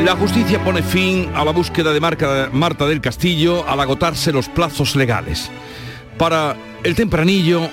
La 0.03 0.17
justicia 0.17 0.65
pone 0.65 0.83
fin 0.83 1.31
a 1.35 1.45
la 1.45 1.53
búsqueda 1.53 1.93
de 1.93 2.01
Marta 2.01 2.87
del 2.87 3.03
Castillo 3.03 3.69
al 3.69 3.81
agotarse 3.81 4.33
los 4.33 4.49
plazos 4.49 4.97
legales. 4.97 5.51
Para 6.19 6.57
el 6.83 6.97
tempranillo, 6.97 7.71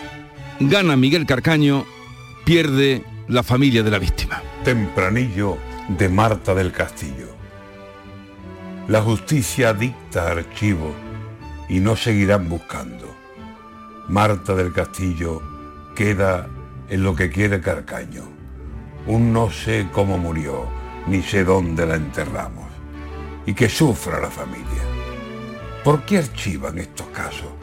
gana 0.60 0.96
Miguel 0.96 1.26
Carcaño, 1.26 1.84
pierde 2.46 3.04
la 3.28 3.42
familia 3.42 3.82
de 3.82 3.90
la 3.90 3.98
víctima. 3.98 4.40
Tempranillo 4.64 5.58
de 5.90 6.10
Marta 6.10 6.54
del 6.54 6.72
Castillo. 6.72 7.36
La 8.88 9.02
justicia 9.02 9.74
dicta 9.74 10.30
archivo 10.30 10.94
y 11.70 11.80
no 11.80 11.96
seguirán 11.96 12.48
buscando. 12.48 13.16
Marta 14.10 14.54
del 14.54 14.72
Castillo 14.72 15.42
queda 15.96 16.48
en 16.88 17.04
lo 17.04 17.16
que 17.16 17.32
quiere 17.32 17.62
Carcaño. 17.62 18.26
Un 19.08 19.34
no 19.34 19.50
sé 19.50 19.88
cómo 19.92 20.20
murió, 20.20 20.68
ni 21.08 21.24
sé 21.24 21.44
dónde 21.44 21.88
la 21.88 21.96
enterramos. 21.96 22.68
Y 23.48 23.56
que 23.56 23.70
sufra 23.70 24.20
la 24.20 24.30
familia. 24.30 24.84
¿Por 25.84 26.04
qué 26.04 26.20
archivan 26.20 26.78
estos 26.78 27.08
casos? 27.08 27.55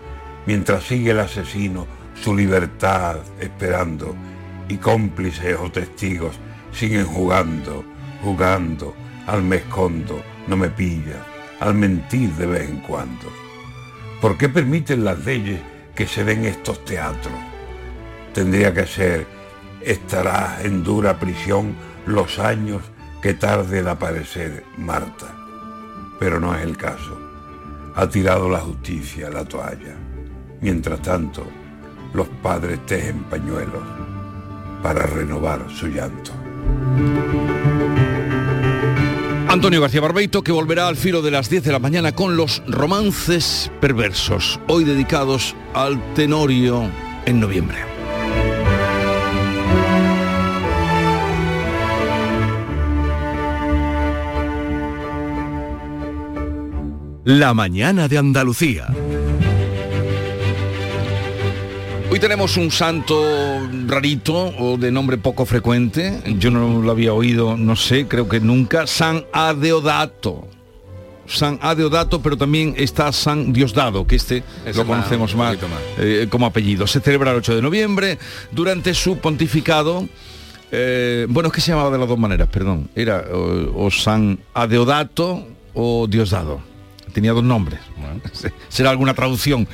Mientras 0.47 0.85
sigue 0.85 1.11
el 1.11 1.21
asesino 1.21 1.87
su 2.23 2.37
libertad 2.37 3.17
esperando 3.41 4.15
y 4.69 4.77
cómplices 4.77 5.57
o 5.59 5.71
testigos 5.71 6.39
siguen 6.73 7.05
jugando, 7.05 7.85
jugando, 8.23 8.95
al 9.27 9.43
me 9.43 9.57
escondo, 9.57 10.23
no 10.47 10.57
me 10.57 10.69
pilla, 10.71 11.25
al 11.61 11.75
mentir 11.75 12.31
de 12.35 12.47
vez 12.47 12.71
en 12.71 12.79
cuando. 12.81 13.27
¿Por 14.21 14.39
qué 14.39 14.49
permiten 14.49 15.05
las 15.05 15.25
leyes 15.25 15.61
que 15.95 16.07
se 16.07 16.25
den 16.25 16.45
estos 16.45 16.85
teatros? 16.85 17.35
Tendría 18.33 18.73
que 18.73 18.87
ser, 18.87 19.27
estará 19.81 20.59
en 20.63 20.83
dura 20.83 21.19
prisión 21.19 21.75
los 22.07 22.39
años 22.39 22.83
que 23.21 23.35
tarde 23.35 23.81
en 23.81 23.89
aparecer 23.89 24.65
Marta. 24.79 25.35
Pero 26.19 26.41
no 26.41 26.55
es 26.55 26.63
el 26.63 26.77
caso. 26.77 27.19
Ha 27.95 28.09
tirado 28.09 28.49
la 28.49 28.61
justicia 28.61 29.29
la 29.29 29.45
toalla. 29.45 30.12
Mientras 30.63 31.03
tanto, 31.03 31.45
los 32.15 32.29
padres 32.43 32.85
tejen 32.87 33.25
pañuelos 33.25 33.83
para 34.83 35.05
renovar 35.07 35.67
su 35.69 35.89
llanto. 35.89 36.33
Antonio 39.49 39.83
García 39.83 40.01
Barbeito 40.01 40.43
que 40.43 40.51
volverá 40.51 40.89
al 40.89 40.97
filo 40.97 41.21
de 41.21 41.31
las 41.31 41.51
10 41.51 41.65
de 41.65 41.73
la 41.73 41.79
mañana 41.79 42.13
con 42.13 42.37
los 42.37 42.63
romances 42.67 43.71
perversos, 43.81 44.59
hoy 44.67 44.85
dedicados 44.85 45.55
al 45.75 46.01
Tenorio 46.15 46.91
en 47.27 47.41
noviembre. 47.41 47.77
La 57.25 57.55
mañana 57.55 58.09
de 58.09 58.19
Andalucía. 58.19 58.89
Hoy 62.13 62.21
tenemos 62.21 62.59
un 62.59 62.71
santo 62.71 63.25
rarito 63.87 64.35
o 64.59 64.77
de 64.77 64.93
nombre 64.93 65.17
poco 65.17 65.47
frecuente. 65.47 66.21
Yo 66.39 66.51
no 66.51 66.83
lo 66.83 66.91
había 66.91 67.15
oído, 67.15 67.57
no 67.57 67.75
sé, 67.75 68.07
creo 68.07 68.29
que 68.29 68.39
nunca. 68.39 68.87
San 68.87 69.25
Adeodato. 69.33 70.47
San 71.27 71.59
Adeodato, 71.63 72.21
pero 72.21 72.37
también 72.37 72.75
está 72.77 73.11
San 73.13 73.55
Diosdado, 73.55 74.07
que 74.07 74.17
este 74.17 74.45
lo 74.75 74.87
conocemos 74.87 75.35
más, 75.35 75.57
eh, 75.97 76.27
como 76.29 76.45
apellido. 76.45 76.87
Se 76.87 77.01
celebra 77.01 77.31
el 77.31 77.39
8 77.39 77.57
de 77.57 77.63
noviembre. 77.63 78.19
Durante 78.51 78.93
su 78.93 79.17
pontificado, 79.17 80.07
eh, 80.71 81.25
bueno, 81.31 81.47
es 81.47 81.55
que 81.55 81.63
se 81.63 81.71
llamaba 81.71 81.93
de 81.93 81.97
las 81.97 82.09
dos 82.11 82.19
maneras, 82.19 82.47
perdón. 82.53 82.91
Era 82.95 83.25
o, 83.33 83.87
o 83.87 83.91
San 83.91 84.39
Adeodato 84.53 85.47
o 85.73 86.07
Diosdado 86.07 86.72
tenía 87.13 87.33
dos 87.33 87.45
nombres, 87.45 87.81
será 88.69 88.91
alguna 88.91 89.15
traducción. 89.15 89.69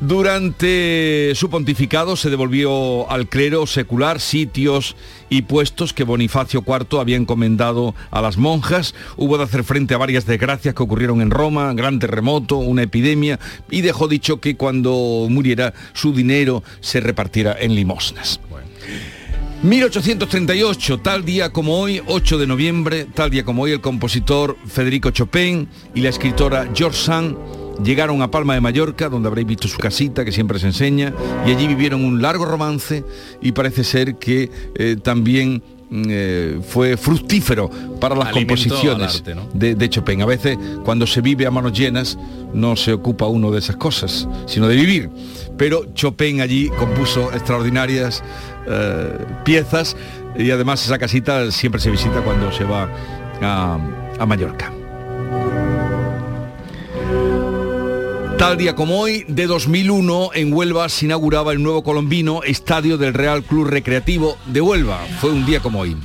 Durante 0.00 1.32
su 1.34 1.48
pontificado 1.48 2.16
se 2.16 2.30
devolvió 2.30 3.10
al 3.10 3.28
clero 3.28 3.66
secular 3.66 4.20
sitios 4.20 4.96
y 5.30 5.42
puestos 5.42 5.92
que 5.92 6.04
Bonifacio 6.04 6.64
IV 6.66 7.00
había 7.00 7.16
encomendado 7.16 7.94
a 8.10 8.20
las 8.20 8.36
monjas. 8.36 8.94
Hubo 9.16 9.38
de 9.38 9.44
hacer 9.44 9.64
frente 9.64 9.94
a 9.94 9.98
varias 9.98 10.26
desgracias 10.26 10.74
que 10.74 10.82
ocurrieron 10.82 11.22
en 11.22 11.30
Roma, 11.30 11.72
gran 11.74 11.98
terremoto, 11.98 12.56
una 12.56 12.82
epidemia, 12.82 13.38
y 13.70 13.80
dejó 13.80 14.08
dicho 14.08 14.40
que 14.40 14.56
cuando 14.56 15.26
muriera 15.30 15.72
su 15.94 16.12
dinero 16.12 16.62
se 16.80 17.00
repartiera 17.00 17.56
en 17.58 17.74
limosnas. 17.74 18.40
1838, 19.62 20.98
tal 20.98 21.24
día 21.24 21.52
como 21.52 21.78
hoy, 21.78 22.02
8 22.04 22.38
de 22.38 22.46
noviembre, 22.48 23.06
tal 23.14 23.30
día 23.30 23.44
como 23.44 23.62
hoy, 23.62 23.70
el 23.70 23.80
compositor 23.80 24.56
Federico 24.66 25.12
Chopin 25.12 25.68
y 25.94 26.00
la 26.00 26.08
escritora 26.08 26.68
George 26.74 26.98
Sand 26.98 27.36
llegaron 27.84 28.22
a 28.22 28.30
Palma 28.30 28.54
de 28.54 28.60
Mallorca, 28.60 29.08
donde 29.08 29.28
habréis 29.28 29.46
visto 29.46 29.68
su 29.68 29.78
casita 29.78 30.24
que 30.24 30.32
siempre 30.32 30.58
se 30.58 30.66
enseña, 30.66 31.14
y 31.46 31.52
allí 31.52 31.68
vivieron 31.68 32.04
un 32.04 32.20
largo 32.20 32.44
romance 32.44 33.04
y 33.40 33.52
parece 33.52 33.84
ser 33.84 34.16
que 34.16 34.50
eh, 34.74 34.96
también 35.00 35.62
eh, 35.92 36.58
fue 36.66 36.96
fructífero 36.96 37.70
para 38.00 38.16
las 38.16 38.30
composiciones 38.30 39.10
al 39.10 39.16
arte, 39.16 39.34
¿no? 39.36 39.48
de, 39.54 39.74
de 39.74 39.90
Chopin. 39.90 40.22
A 40.22 40.26
veces 40.26 40.58
cuando 40.84 41.06
se 41.06 41.20
vive 41.20 41.46
a 41.46 41.50
manos 41.50 41.72
llenas 41.72 42.18
no 42.54 42.74
se 42.76 42.94
ocupa 42.94 43.26
uno 43.26 43.50
de 43.50 43.58
esas 43.58 43.76
cosas, 43.76 44.26
sino 44.46 44.66
de 44.66 44.74
vivir. 44.76 45.10
Pero 45.56 45.92
Chopin 45.94 46.40
allí 46.40 46.68
compuso 46.70 47.30
extraordinarias 47.32 48.24
eh, 48.66 49.18
piezas 49.44 49.96
y 50.36 50.50
además 50.50 50.84
esa 50.84 50.98
casita 50.98 51.50
siempre 51.50 51.80
se 51.80 51.90
visita 51.90 52.20
cuando 52.22 52.52
se 52.52 52.64
va 52.64 52.88
a, 53.42 53.78
a 54.18 54.26
Mallorca. 54.26 54.72
Tal 58.38 58.56
día 58.56 58.74
como 58.74 58.98
hoy, 58.98 59.24
de 59.28 59.46
2001, 59.46 60.30
en 60.34 60.52
Huelva 60.52 60.88
se 60.88 61.04
inauguraba 61.04 61.52
el 61.52 61.62
nuevo 61.62 61.84
colombino 61.84 62.42
Estadio 62.42 62.98
del 62.98 63.14
Real 63.14 63.44
Club 63.44 63.68
Recreativo 63.68 64.36
de 64.46 64.60
Huelva. 64.60 64.98
Fue 65.20 65.30
un 65.30 65.46
día 65.46 65.60
como 65.60 65.78
hoy. 65.78 65.96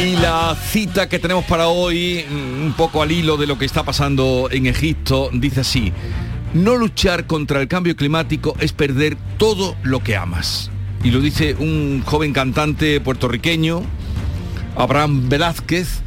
Y 0.00 0.16
la 0.16 0.54
cita 0.54 1.08
que 1.08 1.18
tenemos 1.18 1.44
para 1.46 1.66
hoy, 1.66 2.24
un 2.30 2.74
poco 2.76 3.02
al 3.02 3.10
hilo 3.10 3.36
de 3.36 3.48
lo 3.48 3.58
que 3.58 3.64
está 3.64 3.82
pasando 3.82 4.48
en 4.52 4.66
Egipto, 4.66 5.28
dice 5.32 5.62
así, 5.62 5.92
no 6.54 6.76
luchar 6.76 7.26
contra 7.26 7.60
el 7.60 7.68
cambio 7.68 7.96
climático 7.96 8.54
es 8.60 8.72
perder 8.72 9.16
todo 9.36 9.76
lo 9.82 10.02
que 10.02 10.16
amas. 10.16 10.70
Y 11.04 11.10
lo 11.10 11.20
dice 11.20 11.54
un 11.58 12.02
joven 12.04 12.32
cantante 12.32 13.00
puertorriqueño, 13.00 13.82
Abraham 14.76 15.28
Velázquez, 15.28 16.00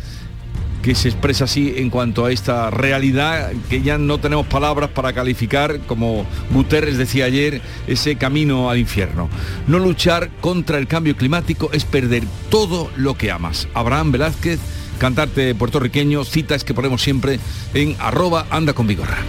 que 0.82 0.96
se 0.96 1.10
expresa 1.10 1.44
así 1.44 1.74
en 1.78 1.90
cuanto 1.90 2.26
a 2.26 2.32
esta 2.32 2.72
realidad 2.72 3.52
que 3.70 3.82
ya 3.82 3.98
no 3.98 4.20
tenemos 4.20 4.48
palabras 4.48 4.90
para 4.90 5.14
calificar, 5.14 5.80
como 5.82 6.26
Guterres 6.52 6.98
decía 6.98 7.26
ayer, 7.26 7.62
ese 7.88 8.16
camino 8.16 8.70
al 8.70 8.80
infierno. 8.80 9.30
No 9.68 9.80
luchar 9.80 10.32
contra 10.42 10.80
el 10.80 10.88
cambio 10.88 11.16
climático 11.16 11.70
es 11.72 11.86
perder 11.86 12.24
todo 12.50 12.90
lo 12.98 13.16
que 13.16 13.32
amas. 13.32 13.68
Abraham 13.74 14.12
Velázquez, 14.12 14.60
cantante 14.98 15.54
puertorriqueño, 15.54 16.26
citas 16.26 16.64
que 16.64 16.74
ponemos 16.74 17.02
siempre 17.02 17.40
en 17.74 17.96
arroba 18.00 18.48
anda 18.50 18.74
con 18.74 18.88
vigorra. 18.88 19.20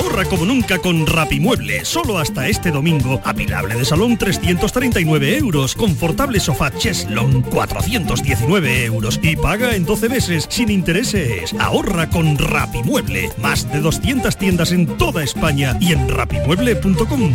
Ahorra 0.00 0.24
como 0.24 0.46
nunca 0.46 0.78
con 0.78 1.06
Rapimueble. 1.06 1.84
Solo 1.84 2.18
hasta 2.18 2.48
este 2.48 2.70
domingo. 2.70 3.20
Apilable 3.22 3.74
de 3.74 3.84
salón 3.84 4.16
339 4.16 5.36
euros. 5.36 5.74
Confortable 5.74 6.40
sofá 6.40 6.70
Cheslon 6.70 7.42
419 7.42 8.86
euros. 8.86 9.20
Y 9.22 9.36
paga 9.36 9.76
en 9.76 9.84
12 9.84 10.08
meses 10.08 10.46
sin 10.48 10.70
intereses. 10.70 11.54
Ahorra 11.58 12.08
con 12.08 12.38
Rapimueble. 12.38 13.30
Más 13.42 13.70
de 13.70 13.80
200 13.80 14.38
tiendas 14.38 14.72
en 14.72 14.86
toda 14.86 15.22
España 15.22 15.76
y 15.80 15.92
en 15.92 16.08
rapimueble.com. 16.08 17.34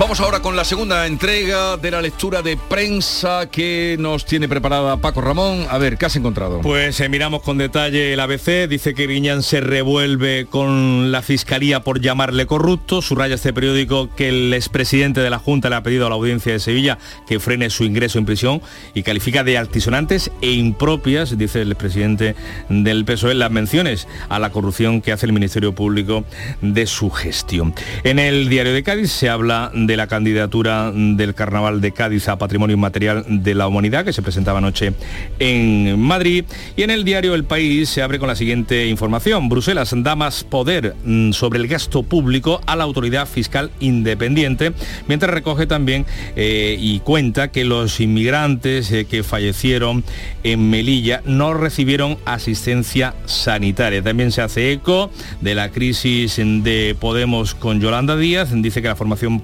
Vamos 0.00 0.18
ahora 0.20 0.40
con 0.40 0.56
la 0.56 0.64
segunda 0.64 1.06
entrega 1.06 1.76
de 1.76 1.90
la 1.90 2.00
lectura 2.00 2.40
de 2.40 2.56
prensa 2.56 3.50
que 3.50 3.96
nos 3.98 4.24
tiene 4.24 4.48
preparada 4.48 4.96
Paco 4.96 5.20
Ramón. 5.20 5.66
A 5.68 5.76
ver, 5.76 5.98
¿qué 5.98 6.06
has 6.06 6.16
encontrado? 6.16 6.62
Pues 6.62 6.98
eh, 7.00 7.10
miramos 7.10 7.42
con 7.42 7.58
detalle 7.58 8.14
el 8.14 8.20
ABC, 8.20 8.66
dice 8.66 8.94
que 8.94 9.02
Griñán 9.02 9.42
se 9.42 9.60
revuelve 9.60 10.46
con 10.48 11.12
la 11.12 11.20
Fiscalía 11.20 11.80
por 11.80 12.00
llamarle 12.00 12.46
corrupto, 12.46 13.02
subraya 13.02 13.34
este 13.34 13.52
periódico 13.52 14.08
que 14.16 14.30
el 14.30 14.54
expresidente 14.54 15.20
de 15.20 15.28
la 15.28 15.38
Junta 15.38 15.68
le 15.68 15.76
ha 15.76 15.82
pedido 15.82 16.06
a 16.06 16.08
la 16.08 16.14
audiencia 16.14 16.54
de 16.54 16.60
Sevilla 16.60 16.96
que 17.28 17.38
frene 17.38 17.68
su 17.68 17.84
ingreso 17.84 18.18
en 18.18 18.24
prisión 18.24 18.62
y 18.94 19.02
califica 19.02 19.44
de 19.44 19.58
altisonantes 19.58 20.30
e 20.40 20.52
impropias, 20.52 21.36
dice 21.36 21.60
el 21.60 21.72
expresidente 21.72 22.36
del 22.70 23.04
PSOE, 23.04 23.34
las 23.34 23.50
menciones 23.50 24.08
a 24.30 24.38
la 24.38 24.48
corrupción 24.48 25.02
que 25.02 25.12
hace 25.12 25.26
el 25.26 25.34
Ministerio 25.34 25.74
Público 25.74 26.24
de 26.62 26.86
su 26.86 27.10
gestión. 27.10 27.74
En 28.02 28.18
el 28.18 28.48
diario 28.48 28.72
de 28.72 28.82
Cádiz 28.82 29.12
se 29.12 29.28
habla 29.28 29.70
de 29.74 29.89
la 29.96 30.06
candidatura 30.06 30.92
del 30.92 31.34
Carnaval 31.34 31.80
de 31.80 31.92
Cádiz 31.92 32.28
a 32.28 32.38
Patrimonio 32.38 32.74
Inmaterial 32.74 33.24
de 33.28 33.54
la 33.54 33.68
Humanidad 33.68 34.04
que 34.04 34.12
se 34.12 34.22
presentaba 34.22 34.58
anoche 34.58 34.92
en 35.38 35.98
Madrid 35.98 36.44
y 36.76 36.82
en 36.82 36.90
el 36.90 37.04
diario 37.04 37.34
El 37.34 37.44
País 37.44 37.88
se 37.88 38.02
abre 38.02 38.18
con 38.18 38.28
la 38.28 38.36
siguiente 38.36 38.86
información. 38.86 39.48
Bruselas 39.48 39.94
da 39.96 40.16
más 40.16 40.44
poder 40.44 40.94
mm, 41.04 41.32
sobre 41.32 41.58
el 41.58 41.68
gasto 41.68 42.02
público 42.02 42.60
a 42.66 42.76
la 42.76 42.84
autoridad 42.84 43.26
fiscal 43.26 43.70
independiente, 43.80 44.72
mientras 45.08 45.32
recoge 45.32 45.66
también 45.66 46.06
eh, 46.36 46.76
y 46.78 47.00
cuenta 47.00 47.48
que 47.48 47.64
los 47.64 48.00
inmigrantes 48.00 48.90
eh, 48.92 49.04
que 49.04 49.22
fallecieron 49.22 50.04
en 50.42 50.70
Melilla 50.70 51.22
no 51.24 51.54
recibieron 51.54 52.18
asistencia 52.24 53.14
sanitaria. 53.26 54.02
También 54.02 54.32
se 54.32 54.42
hace 54.42 54.72
eco 54.72 55.10
de 55.40 55.54
la 55.54 55.70
crisis 55.70 56.36
de 56.36 56.96
Podemos 56.98 57.54
con 57.54 57.80
Yolanda 57.80 58.16
Díaz, 58.16 58.50
dice 58.52 58.82
que 58.82 58.88
la 58.88 58.96
formación 58.96 59.42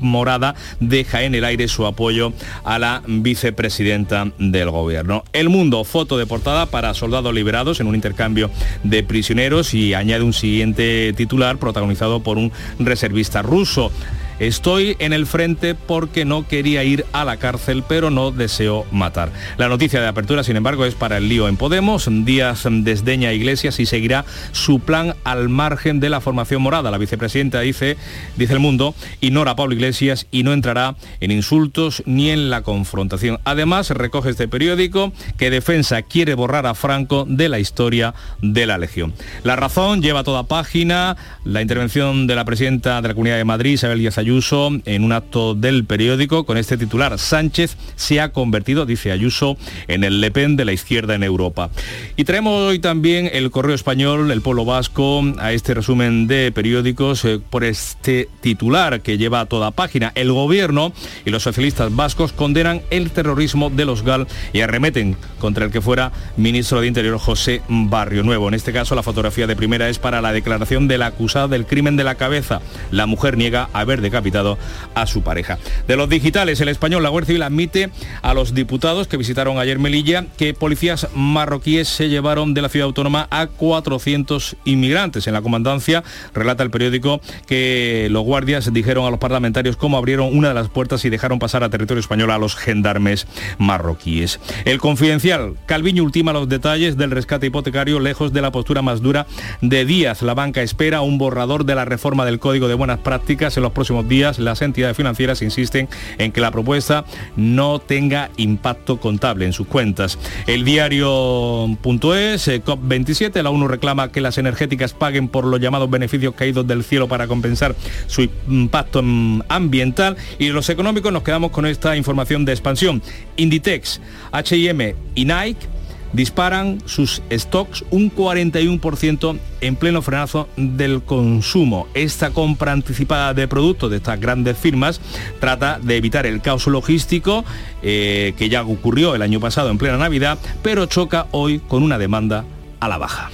deja 0.80 1.22
en 1.22 1.34
el 1.34 1.44
aire 1.44 1.68
su 1.68 1.86
apoyo 1.86 2.32
a 2.64 2.78
la 2.78 3.02
vicepresidenta 3.06 4.32
del 4.38 4.70
gobierno. 4.70 5.24
El 5.32 5.48
Mundo, 5.48 5.84
foto 5.84 6.18
de 6.18 6.26
portada 6.26 6.66
para 6.66 6.94
soldados 6.94 7.32
liberados 7.32 7.80
en 7.80 7.86
un 7.86 7.94
intercambio 7.94 8.50
de 8.82 9.02
prisioneros 9.02 9.74
y 9.74 9.94
añade 9.94 10.22
un 10.22 10.32
siguiente 10.32 11.12
titular 11.16 11.58
protagonizado 11.58 12.20
por 12.20 12.38
un 12.38 12.52
reservista 12.78 13.42
ruso. 13.42 13.90
Estoy 14.38 14.96
en 14.98 15.14
el 15.14 15.26
frente 15.26 15.74
porque 15.74 16.26
no 16.26 16.46
quería 16.46 16.84
ir 16.84 17.06
a 17.12 17.24
la 17.24 17.38
cárcel, 17.38 17.82
pero 17.88 18.10
no 18.10 18.32
deseo 18.32 18.84
matar. 18.92 19.30
La 19.56 19.68
noticia 19.68 20.00
de 20.00 20.08
apertura, 20.08 20.44
sin 20.44 20.56
embargo, 20.56 20.84
es 20.84 20.94
para 20.94 21.16
el 21.16 21.28
lío 21.28 21.48
en 21.48 21.56
Podemos. 21.56 22.06
Díaz 22.10 22.64
desdeña 22.70 23.30
a 23.30 23.32
Iglesias 23.32 23.80
y 23.80 23.86
seguirá 23.86 24.26
su 24.52 24.80
plan 24.80 25.14
al 25.24 25.48
margen 25.48 26.00
de 26.00 26.10
la 26.10 26.20
formación 26.20 26.60
morada. 26.60 26.90
La 26.90 26.98
vicepresidenta 26.98 27.60
dice, 27.60 27.96
dice 28.36 28.52
el 28.52 28.58
mundo, 28.58 28.94
ignora 29.22 29.52
a 29.52 29.56
Pablo 29.56 29.74
Iglesias 29.74 30.26
y 30.30 30.42
no 30.42 30.52
entrará 30.52 30.96
en 31.20 31.30
insultos 31.30 32.02
ni 32.04 32.30
en 32.30 32.50
la 32.50 32.62
confrontación. 32.62 33.38
Además, 33.44 33.88
recoge 33.90 34.30
este 34.30 34.48
periódico 34.48 35.12
que 35.38 35.50
Defensa 35.50 36.02
quiere 36.02 36.34
borrar 36.34 36.66
a 36.66 36.74
Franco 36.74 37.24
de 37.26 37.48
la 37.48 37.58
historia 37.58 38.14
de 38.42 38.66
la 38.66 38.76
Legión. 38.76 39.14
La 39.44 39.56
razón 39.56 40.02
lleva 40.02 40.24
toda 40.24 40.42
página 40.42 41.16
la 41.44 41.62
intervención 41.62 42.26
de 42.26 42.34
la 42.34 42.44
presidenta 42.44 43.00
de 43.00 43.08
la 43.08 43.14
Comunidad 43.14 43.36
de 43.36 43.44
Madrid, 43.44 43.72
Isabel 43.72 43.98
Díaz 43.98 44.18
Ayuso 44.26 44.72
en 44.86 45.04
un 45.04 45.12
acto 45.12 45.54
del 45.54 45.84
periódico 45.84 46.44
con 46.46 46.56
este 46.58 46.76
titular. 46.76 47.16
Sánchez 47.16 47.76
se 47.94 48.20
ha 48.20 48.32
convertido, 48.32 48.84
dice 48.84 49.12
Ayuso, 49.12 49.56
en 49.86 50.02
el 50.02 50.20
Le 50.20 50.32
Pen 50.32 50.56
de 50.56 50.64
la 50.64 50.72
izquierda 50.72 51.14
en 51.14 51.22
Europa. 51.22 51.70
Y 52.16 52.24
traemos 52.24 52.60
hoy 52.62 52.80
también 52.80 53.30
el 53.32 53.52
Correo 53.52 53.76
Español, 53.76 54.32
el 54.32 54.42
Pueblo 54.42 54.64
Vasco, 54.64 55.22
a 55.38 55.52
este 55.52 55.74
resumen 55.74 56.26
de 56.26 56.50
periódicos 56.50 57.24
eh, 57.24 57.38
por 57.38 57.62
este 57.62 58.28
titular 58.40 59.00
que 59.00 59.16
lleva 59.16 59.38
a 59.38 59.46
toda 59.46 59.70
página. 59.70 60.10
El 60.16 60.32
gobierno 60.32 60.92
y 61.24 61.30
los 61.30 61.44
socialistas 61.44 61.94
vascos 61.94 62.32
condenan 62.32 62.82
el 62.90 63.12
terrorismo 63.12 63.70
de 63.70 63.84
los 63.84 64.02
GAL 64.02 64.26
y 64.52 64.60
arremeten 64.60 65.16
contra 65.38 65.66
el 65.66 65.70
que 65.70 65.80
fuera 65.80 66.10
ministro 66.36 66.80
de 66.80 66.88
Interior 66.88 67.18
José 67.18 67.62
Barrio 67.68 68.24
Nuevo. 68.24 68.48
En 68.48 68.54
este 68.54 68.72
caso 68.72 68.96
la 68.96 69.04
fotografía 69.04 69.46
de 69.46 69.54
primera 69.54 69.88
es 69.88 70.00
para 70.00 70.20
la 70.20 70.32
declaración 70.32 70.88
de 70.88 70.98
la 70.98 71.06
acusada 71.06 71.46
del 71.46 71.64
crimen 71.64 71.96
de 71.96 72.02
la 72.02 72.16
cabeza. 72.16 72.60
La 72.90 73.06
mujer 73.06 73.36
niega 73.36 73.68
haber 73.72 74.00
decapitado 74.16 74.56
a 74.94 75.06
su 75.06 75.22
pareja. 75.22 75.58
De 75.86 75.96
los 75.96 76.08
digitales, 76.08 76.60
el 76.60 76.68
español, 76.68 77.02
la 77.02 77.10
Guardia 77.10 77.26
Civil 77.26 77.42
admite 77.42 77.90
a 78.22 78.32
los 78.32 78.54
diputados 78.54 79.08
que 79.08 79.18
visitaron 79.18 79.58
ayer 79.58 79.78
Melilla 79.78 80.24
que 80.38 80.54
policías 80.54 81.08
marroquíes 81.14 81.88
se 81.88 82.08
llevaron 82.08 82.54
de 82.54 82.62
la 82.62 82.70
ciudad 82.70 82.86
autónoma 82.86 83.28
a 83.30 83.46
400 83.46 84.56
inmigrantes. 84.64 85.26
En 85.26 85.34
la 85.34 85.42
comandancia 85.42 86.02
relata 86.32 86.62
el 86.62 86.70
periódico 86.70 87.20
que 87.46 88.08
los 88.10 88.24
guardias 88.24 88.72
dijeron 88.72 89.04
a 89.04 89.10
los 89.10 89.18
parlamentarios 89.18 89.76
cómo 89.76 89.98
abrieron 89.98 90.34
una 90.34 90.48
de 90.48 90.54
las 90.54 90.68
puertas 90.68 91.04
y 91.04 91.10
dejaron 91.10 91.38
pasar 91.38 91.62
a 91.62 91.68
territorio 91.68 92.00
español 92.00 92.30
a 92.30 92.38
los 92.38 92.56
gendarmes 92.56 93.26
marroquíes. 93.58 94.40
El 94.64 94.78
confidencial, 94.78 95.56
Calviño 95.66 96.02
ultima 96.02 96.32
los 96.32 96.48
detalles 96.48 96.96
del 96.96 97.10
rescate 97.10 97.48
hipotecario 97.48 98.00
lejos 98.00 98.32
de 98.32 98.40
la 98.40 98.50
postura 98.50 98.80
más 98.80 99.02
dura 99.02 99.26
de 99.60 99.84
Díaz. 99.84 100.22
La 100.22 100.32
banca 100.32 100.62
espera 100.62 101.02
un 101.02 101.18
borrador 101.18 101.66
de 101.66 101.74
la 101.74 101.84
reforma 101.84 102.24
del 102.24 102.38
Código 102.38 102.68
de 102.68 102.74
Buenas 102.74 103.00
Prácticas 103.00 103.56
en 103.56 103.62
los 103.62 103.72
próximos 103.72 104.05
días, 104.08 104.38
las 104.38 104.62
entidades 104.62 104.96
financieras 104.96 105.42
insisten 105.42 105.88
en 106.18 106.32
que 106.32 106.40
la 106.40 106.50
propuesta 106.50 107.04
no 107.36 107.78
tenga 107.78 108.30
impacto 108.36 108.98
contable 108.98 109.46
en 109.46 109.52
sus 109.52 109.66
cuentas. 109.66 110.18
El 110.46 110.64
diario.es, 110.64 112.48
eh, 112.48 112.62
COP27, 112.62 113.42
la 113.42 113.50
ONU 113.50 113.68
reclama 113.68 114.12
que 114.12 114.20
las 114.20 114.38
energéticas 114.38 114.92
paguen 114.92 115.28
por 115.28 115.44
los 115.44 115.60
llamados 115.60 115.90
beneficios 115.90 116.34
caídos 116.34 116.66
del 116.66 116.84
cielo 116.84 117.08
para 117.08 117.26
compensar 117.26 117.74
su 118.06 118.28
impacto 118.48 119.02
mm, 119.02 119.42
ambiental 119.48 120.16
y 120.38 120.48
los 120.48 120.68
económicos 120.68 121.12
nos 121.12 121.22
quedamos 121.22 121.50
con 121.50 121.66
esta 121.66 121.96
información 121.96 122.44
de 122.44 122.52
expansión. 122.52 123.02
Inditex, 123.36 124.00
H&M 124.32 124.94
y 125.14 125.24
Nike 125.24 125.75
disparan 126.16 126.78
sus 126.86 127.22
stocks 127.30 127.84
un 127.90 128.10
41% 128.10 129.38
en 129.60 129.76
pleno 129.76 130.02
frenazo 130.02 130.48
del 130.56 131.02
consumo. 131.02 131.86
Esta 131.94 132.30
compra 132.30 132.72
anticipada 132.72 133.34
de 133.34 133.46
productos 133.46 133.90
de 133.90 133.98
estas 133.98 134.18
grandes 134.18 134.56
firmas 134.56 135.00
trata 135.38 135.78
de 135.80 135.96
evitar 135.96 136.26
el 136.26 136.40
caos 136.40 136.66
logístico 136.66 137.44
eh, 137.82 138.34
que 138.38 138.48
ya 138.48 138.62
ocurrió 138.62 139.14
el 139.14 139.22
año 139.22 139.40
pasado 139.40 139.70
en 139.70 139.78
plena 139.78 139.98
Navidad, 139.98 140.38
pero 140.62 140.86
choca 140.86 141.26
hoy 141.30 141.60
con 141.60 141.82
una 141.82 141.98
demanda 141.98 142.44
a 142.80 142.88
la 142.88 142.98
baja. 142.98 143.30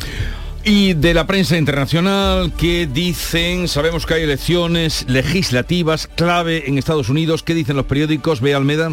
Y 0.64 0.94
de 0.94 1.12
la 1.14 1.26
prensa 1.26 1.56
internacional 1.56 2.52
que 2.52 2.86
dicen, 2.86 3.66
sabemos 3.66 4.06
que 4.06 4.14
hay 4.14 4.22
elecciones 4.22 5.04
legislativas 5.08 6.06
clave 6.06 6.68
en 6.68 6.78
Estados 6.78 7.08
Unidos, 7.08 7.42
¿qué 7.42 7.54
dicen 7.54 7.76
los 7.76 7.86
periódicos? 7.86 8.40
Ve 8.40 8.54
Almeda. 8.54 8.90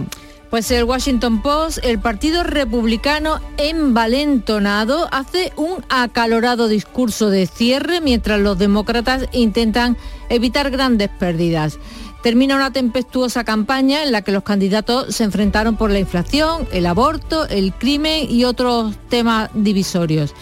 Pues 0.50 0.72
el 0.72 0.84
Washington 0.84 1.43
Post, 1.43 1.78
el 1.84 2.00
Partido 2.00 2.43
Republicano 2.43 3.39
envalentonado 3.58 5.08
hace 5.12 5.54
un 5.56 5.86
acalorado 5.89 6.68
discurso 6.68 7.30
de 7.30 7.45
cierre 7.45 8.02
mientras 8.02 8.39
los 8.39 8.58
demócratas 8.58 9.28
intentan 9.32 9.95
evitar 10.28 10.72
grandes 10.72 11.10
pérdidas. 11.10 11.78
Termina 12.24 12.56
una 12.56 12.74
tempestuosa 12.74 13.43
campaña 13.43 14.04
en 14.04 14.12
la 14.12 14.24
que 14.24 14.32
los 14.32 14.41
candidatos 14.41 15.16
se 15.16 15.24
enfrentaron 15.24 15.78
por 15.78 15.91
la 15.91 16.00
inflación, 16.00 16.68
el 16.72 16.88
aborto, 16.88 17.47
el 17.47 17.72
crimen 17.72 18.26
y 18.30 18.43
otros 18.43 18.95
temas 19.08 19.52
divisorios. 19.54 20.34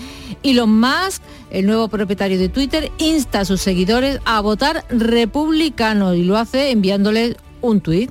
Elon 0.42 0.80
Musk, 0.80 1.22
el 1.52 1.66
nuevo 1.66 1.90
propietario 1.90 2.40
de 2.40 2.48
Twitter, 2.48 2.92
insta 2.98 3.42
a 3.42 3.46
sus 3.46 3.60
seguidores 3.60 4.22
a 4.24 4.40
votar 4.40 4.86
republicano 4.90 6.14
y 6.14 6.24
lo 6.24 6.38
hace 6.38 6.72
enviándoles 6.72 7.36
un 7.62 7.82
tuit. 7.82 8.10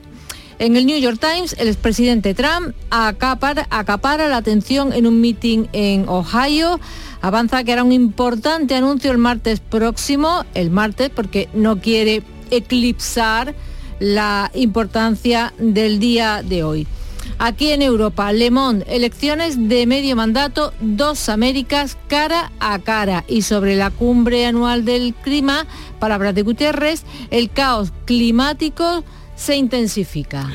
En 0.59 0.75
el 0.75 0.87
New 0.87 0.99
York 0.99 1.21
Times, 1.21 1.55
el 1.59 1.69
expresidente 1.69 2.33
Trump 2.33 2.75
acapara, 2.91 4.29
la 4.29 4.39
atención 4.39 4.95
en 4.95 5.07
un 5.07 5.21
meeting 5.21 5.67
en 5.75 6.09
Ohio. 6.09 6.81
Avanza 7.21 7.63
que 7.63 7.75
hará 7.75 7.85
un 7.85 7.93
importante 7.93 8.75
anuncio 8.75 9.13
el 9.13 9.19
martes 9.19 9.61
próximo, 9.61 10.47
el 10.55 10.71
martes, 10.71 11.11
porque 11.11 11.51
no 11.53 11.79
quiere 11.79 12.23
eclipsar 12.51 13.55
la 14.01 14.51
importancia 14.55 15.53
del 15.59 15.99
día 15.99 16.43
de 16.43 16.65
hoy. 16.65 16.87
Aquí 17.39 17.73
en 17.73 17.83
Europa, 17.83 18.33
Le 18.33 18.51
Monde, 18.51 18.87
elecciones 18.89 19.69
de 19.69 19.87
medio 19.87 20.17
mandato, 20.17 20.73
dos 20.81 21.29
Américas 21.29 21.99
cara 22.09 22.51
a 22.61 22.79
cara. 22.79 23.25
Y 23.29 23.43
sobre 23.43 23.77
la 23.77 23.91
cumbre 23.91 24.47
anual 24.47 24.87
del 24.87 25.13
clima, 25.13 25.67
palabras 25.99 26.35
de 26.35 26.43
Guterres, 26.43 27.05
el 27.31 27.51
caos 27.51 27.93
climático 28.07 29.05
se 29.37 29.57
intensifica. 29.57 30.51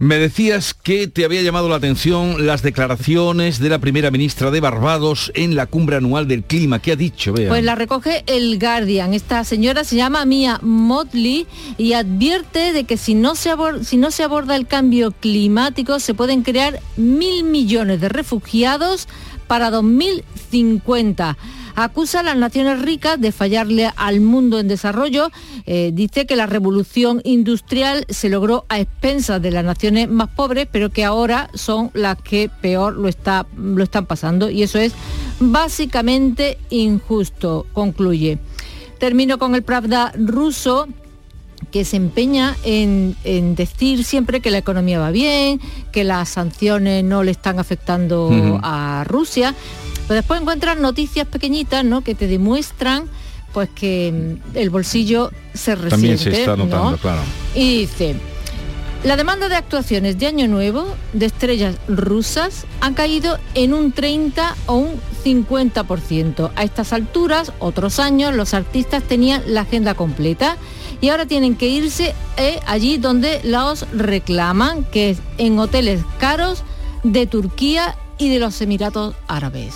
Me 0.00 0.16
decías 0.16 0.74
que 0.74 1.08
te 1.08 1.24
había 1.24 1.42
llamado 1.42 1.68
la 1.68 1.74
atención 1.74 2.46
las 2.46 2.62
declaraciones 2.62 3.58
de 3.58 3.68
la 3.68 3.80
primera 3.80 4.12
ministra 4.12 4.52
de 4.52 4.60
Barbados 4.60 5.32
en 5.34 5.56
la 5.56 5.66
cumbre 5.66 5.96
anual 5.96 6.28
del 6.28 6.44
clima. 6.44 6.78
¿Qué 6.78 6.92
ha 6.92 6.96
dicho? 6.96 7.32
Bea? 7.32 7.48
Pues 7.48 7.64
la 7.64 7.74
recoge 7.74 8.22
el 8.28 8.60
Guardian. 8.60 9.12
Esta 9.12 9.42
señora 9.42 9.82
se 9.82 9.96
llama 9.96 10.24
Mia 10.24 10.60
Motley 10.62 11.48
y 11.78 11.94
advierte 11.94 12.72
de 12.72 12.84
que 12.84 12.96
si 12.96 13.16
no, 13.16 13.34
se 13.34 13.50
aborda, 13.50 13.82
si 13.82 13.96
no 13.96 14.12
se 14.12 14.22
aborda 14.22 14.54
el 14.54 14.68
cambio 14.68 15.10
climático 15.10 15.98
se 15.98 16.14
pueden 16.14 16.42
crear 16.42 16.78
mil 16.96 17.42
millones 17.42 18.00
de 18.00 18.08
refugiados 18.08 19.08
para 19.48 19.70
2050 19.70 21.36
acusa 21.84 22.20
a 22.20 22.22
las 22.22 22.36
naciones 22.36 22.82
ricas 22.82 23.20
de 23.20 23.32
fallarle 23.32 23.90
al 23.96 24.20
mundo 24.20 24.58
en 24.58 24.68
desarrollo. 24.68 25.30
Eh, 25.66 25.90
dice 25.94 26.26
que 26.26 26.36
la 26.36 26.46
revolución 26.46 27.20
industrial 27.24 28.04
se 28.08 28.28
logró 28.28 28.64
a 28.68 28.80
expensas 28.80 29.40
de 29.40 29.50
las 29.50 29.64
naciones 29.64 30.08
más 30.08 30.28
pobres, 30.28 30.68
pero 30.70 30.90
que 30.90 31.04
ahora 31.04 31.50
son 31.54 31.90
las 31.94 32.20
que 32.20 32.50
peor 32.60 32.94
lo, 32.94 33.08
está, 33.08 33.46
lo 33.56 33.82
están 33.82 34.06
pasando. 34.06 34.50
Y 34.50 34.62
eso 34.62 34.78
es 34.78 34.92
básicamente 35.40 36.58
injusto, 36.70 37.66
concluye. 37.72 38.38
Termino 38.98 39.38
con 39.38 39.54
el 39.54 39.62
Pravda 39.62 40.12
ruso 40.16 40.88
que 41.70 41.84
se 41.84 41.96
empeña 41.96 42.56
en, 42.64 43.16
en, 43.24 43.54
decir 43.54 44.04
siempre 44.04 44.40
que 44.40 44.50
la 44.50 44.58
economía 44.58 44.98
va 44.98 45.10
bien, 45.10 45.60
que 45.92 46.04
las 46.04 46.30
sanciones 46.30 47.04
no 47.04 47.22
le 47.22 47.30
están 47.30 47.58
afectando 47.58 48.28
uh 48.28 48.32
-huh. 48.32 48.60
a 48.62 49.04
Rusia, 49.04 49.54
pero 50.08 50.16
después 50.16 50.40
encuentras 50.40 50.78
noticias 50.78 51.26
pequeñitas, 51.28 51.84
¿no? 51.84 52.00
Que 52.00 52.14
te 52.14 52.26
demuestran 52.26 53.04
pues 53.52 53.68
que 53.74 54.38
el 54.54 54.70
bolsillo 54.70 55.30
se 55.54 55.74
resiente. 55.74 55.90
También 55.90 56.18
se 56.18 56.30
está 56.30 56.56
notando, 56.56 56.92
¿no? 56.92 56.96
claro. 56.96 57.20
Y 57.54 57.80
dice, 57.80 58.16
la 59.04 59.16
demanda 59.16 59.48
de 59.48 59.54
actuaciones 59.54 60.18
de 60.18 60.26
Año 60.26 60.48
Nuevo 60.48 60.86
de 61.12 61.26
estrellas 61.26 61.76
rusas 61.88 62.66
ha 62.80 62.94
caído 62.94 63.38
en 63.54 63.74
un 63.74 63.92
30 63.92 64.56
o 64.66 64.74
un 64.74 65.00
50%. 65.24 66.50
A 66.56 66.64
estas 66.64 66.92
alturas, 66.92 67.52
otros 67.58 68.00
años, 68.00 68.34
los 68.34 68.54
artistas 68.54 69.02
tenían 69.02 69.42
la 69.46 69.62
agenda 69.62 69.94
completa 69.94 70.56
y 71.00 71.10
ahora 71.10 71.26
tienen 71.26 71.54
que 71.54 71.68
irse 71.68 72.14
eh, 72.36 72.60
allí 72.66 72.98
donde 72.98 73.40
los 73.44 73.86
reclaman, 73.92 74.84
que 74.84 75.10
es 75.10 75.18
en 75.38 75.58
hoteles 75.58 76.00
caros 76.18 76.64
de 77.04 77.26
Turquía 77.26 77.94
y 78.18 78.28
de 78.28 78.38
los 78.38 78.60
Emiratos 78.60 79.14
Árabes. 79.26 79.74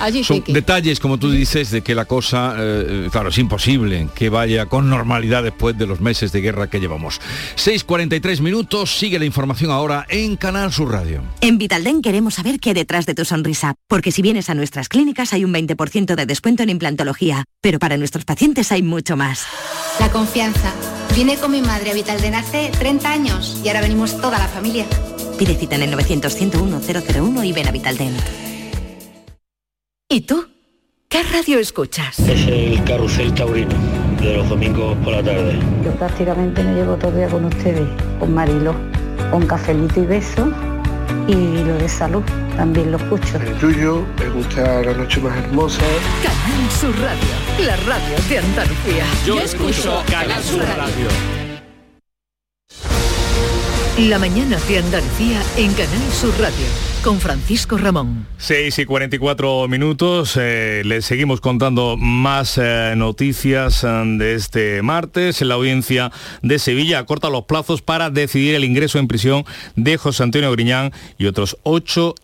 Allí 0.00 0.24
Son 0.24 0.42
que- 0.42 0.52
detalles, 0.52 0.98
como 0.98 1.18
tú 1.18 1.30
dices, 1.30 1.70
de 1.70 1.82
que 1.82 1.94
la 1.94 2.04
cosa, 2.04 2.54
eh, 2.58 3.08
claro, 3.12 3.28
es 3.28 3.38
imposible 3.38 4.08
que 4.12 4.28
vaya 4.28 4.66
con 4.66 4.90
normalidad 4.90 5.44
después 5.44 5.78
de 5.78 5.86
los 5.86 6.00
meses 6.00 6.32
de 6.32 6.40
guerra 6.40 6.68
que 6.68 6.80
llevamos. 6.80 7.20
6.43 7.54 8.40
minutos, 8.40 8.98
sigue 8.98 9.20
la 9.20 9.24
información 9.24 9.70
ahora 9.70 10.04
en 10.08 10.34
Canal 10.36 10.72
Sur 10.72 10.90
Radio. 10.90 11.22
En 11.40 11.58
Vitalden 11.58 12.02
queremos 12.02 12.34
saber 12.34 12.58
qué 12.58 12.70
hay 12.70 12.74
detrás 12.74 13.06
de 13.06 13.14
tu 13.14 13.24
sonrisa, 13.24 13.74
porque 13.86 14.10
si 14.10 14.20
vienes 14.20 14.50
a 14.50 14.54
nuestras 14.54 14.88
clínicas 14.88 15.32
hay 15.32 15.44
un 15.44 15.52
20% 15.54 16.16
de 16.16 16.26
descuento 16.26 16.64
en 16.64 16.70
implantología, 16.70 17.44
pero 17.60 17.78
para 17.78 17.96
nuestros 17.96 18.24
pacientes 18.24 18.72
hay 18.72 18.82
mucho 18.82 19.16
más. 19.16 19.46
La 20.00 20.10
confianza. 20.10 20.72
Vine 21.14 21.36
con 21.36 21.52
mi 21.52 21.62
madre 21.62 21.92
a 21.92 21.94
Vitalden 21.94 22.34
hace 22.34 22.72
30 22.80 23.12
años 23.12 23.60
y 23.64 23.68
ahora 23.68 23.82
venimos 23.82 24.20
toda 24.20 24.40
la 24.40 24.48
familia. 24.48 24.86
Pide 25.38 25.54
cita 25.56 25.74
en 25.76 25.82
el 25.82 25.90
900 25.90 26.32
101 26.32 26.80
001 26.80 27.44
y 27.44 27.52
ven 27.52 27.68
a 27.68 27.72
Vitalden. 27.72 28.16
¿Y 30.08 30.20
tú? 30.22 30.46
¿Qué 31.08 31.22
radio 31.22 31.58
escuchas? 31.58 32.18
Es 32.20 32.46
el 32.46 32.82
carrusel 32.84 33.34
taurino 33.34 33.74
de 34.20 34.36
los 34.36 34.48
domingos 34.48 34.96
por 35.04 35.14
la 35.14 35.22
tarde. 35.22 35.58
Yo 35.84 35.90
prácticamente 35.92 36.62
me 36.62 36.74
llevo 36.74 36.96
todo 36.96 37.10
el 37.10 37.16
día 37.16 37.28
con 37.28 37.44
ustedes, 37.44 37.88
con 38.18 38.34
Marilo, 38.34 38.74
con 39.30 39.46
cafelito 39.46 40.00
y 40.00 40.06
beso 40.06 40.52
y 41.26 41.64
lo 41.64 41.78
de 41.78 41.88
salud 41.88 42.22
también 42.56 42.92
lo 42.92 42.98
escucho. 42.98 43.38
El 43.38 43.58
tuyo, 43.58 44.04
me 44.18 44.28
gusta 44.30 44.82
la 44.82 44.92
noche 44.92 45.20
más 45.20 45.36
hermosa. 45.36 45.82
Canal 46.22 46.70
Sur 46.70 46.94
Radio, 47.00 47.66
la 47.66 47.76
radio 47.76 48.16
de 48.28 48.38
Andalucía. 48.38 49.04
Yo 49.26 49.40
escucho 49.40 50.02
Canal 50.08 50.42
Sur 50.42 50.60
Radio. 50.60 51.33
La 53.98 54.18
mañana 54.18 54.58
de 54.68 54.78
Andalucía 54.78 55.40
en 55.56 55.72
Canal 55.72 56.12
Sur 56.12 56.36
Radio 56.40 56.93
con 57.04 57.20
Francisco 57.20 57.76
Ramón. 57.76 58.26
6 58.38 58.78
y 58.78 58.84
44 58.86 59.68
minutos, 59.68 60.38
eh, 60.40 60.80
les 60.86 61.04
seguimos 61.04 61.42
contando 61.42 61.98
más 61.98 62.56
eh, 62.56 62.94
noticias 62.96 63.84
eh, 63.84 63.88
de 64.16 64.34
este 64.34 64.80
martes. 64.80 65.42
La 65.42 65.54
audiencia 65.54 66.10
de 66.40 66.58
Sevilla 66.58 66.98
acorta 66.98 67.28
los 67.28 67.44
plazos 67.44 67.82
para 67.82 68.08
decidir 68.08 68.54
el 68.54 68.64
ingreso 68.64 68.98
en 68.98 69.06
prisión 69.06 69.44
de 69.76 69.98
José 69.98 70.22
Antonio 70.22 70.50
Griñán 70.50 70.92
y 71.18 71.26
otros 71.26 71.58
ocho 71.62 72.14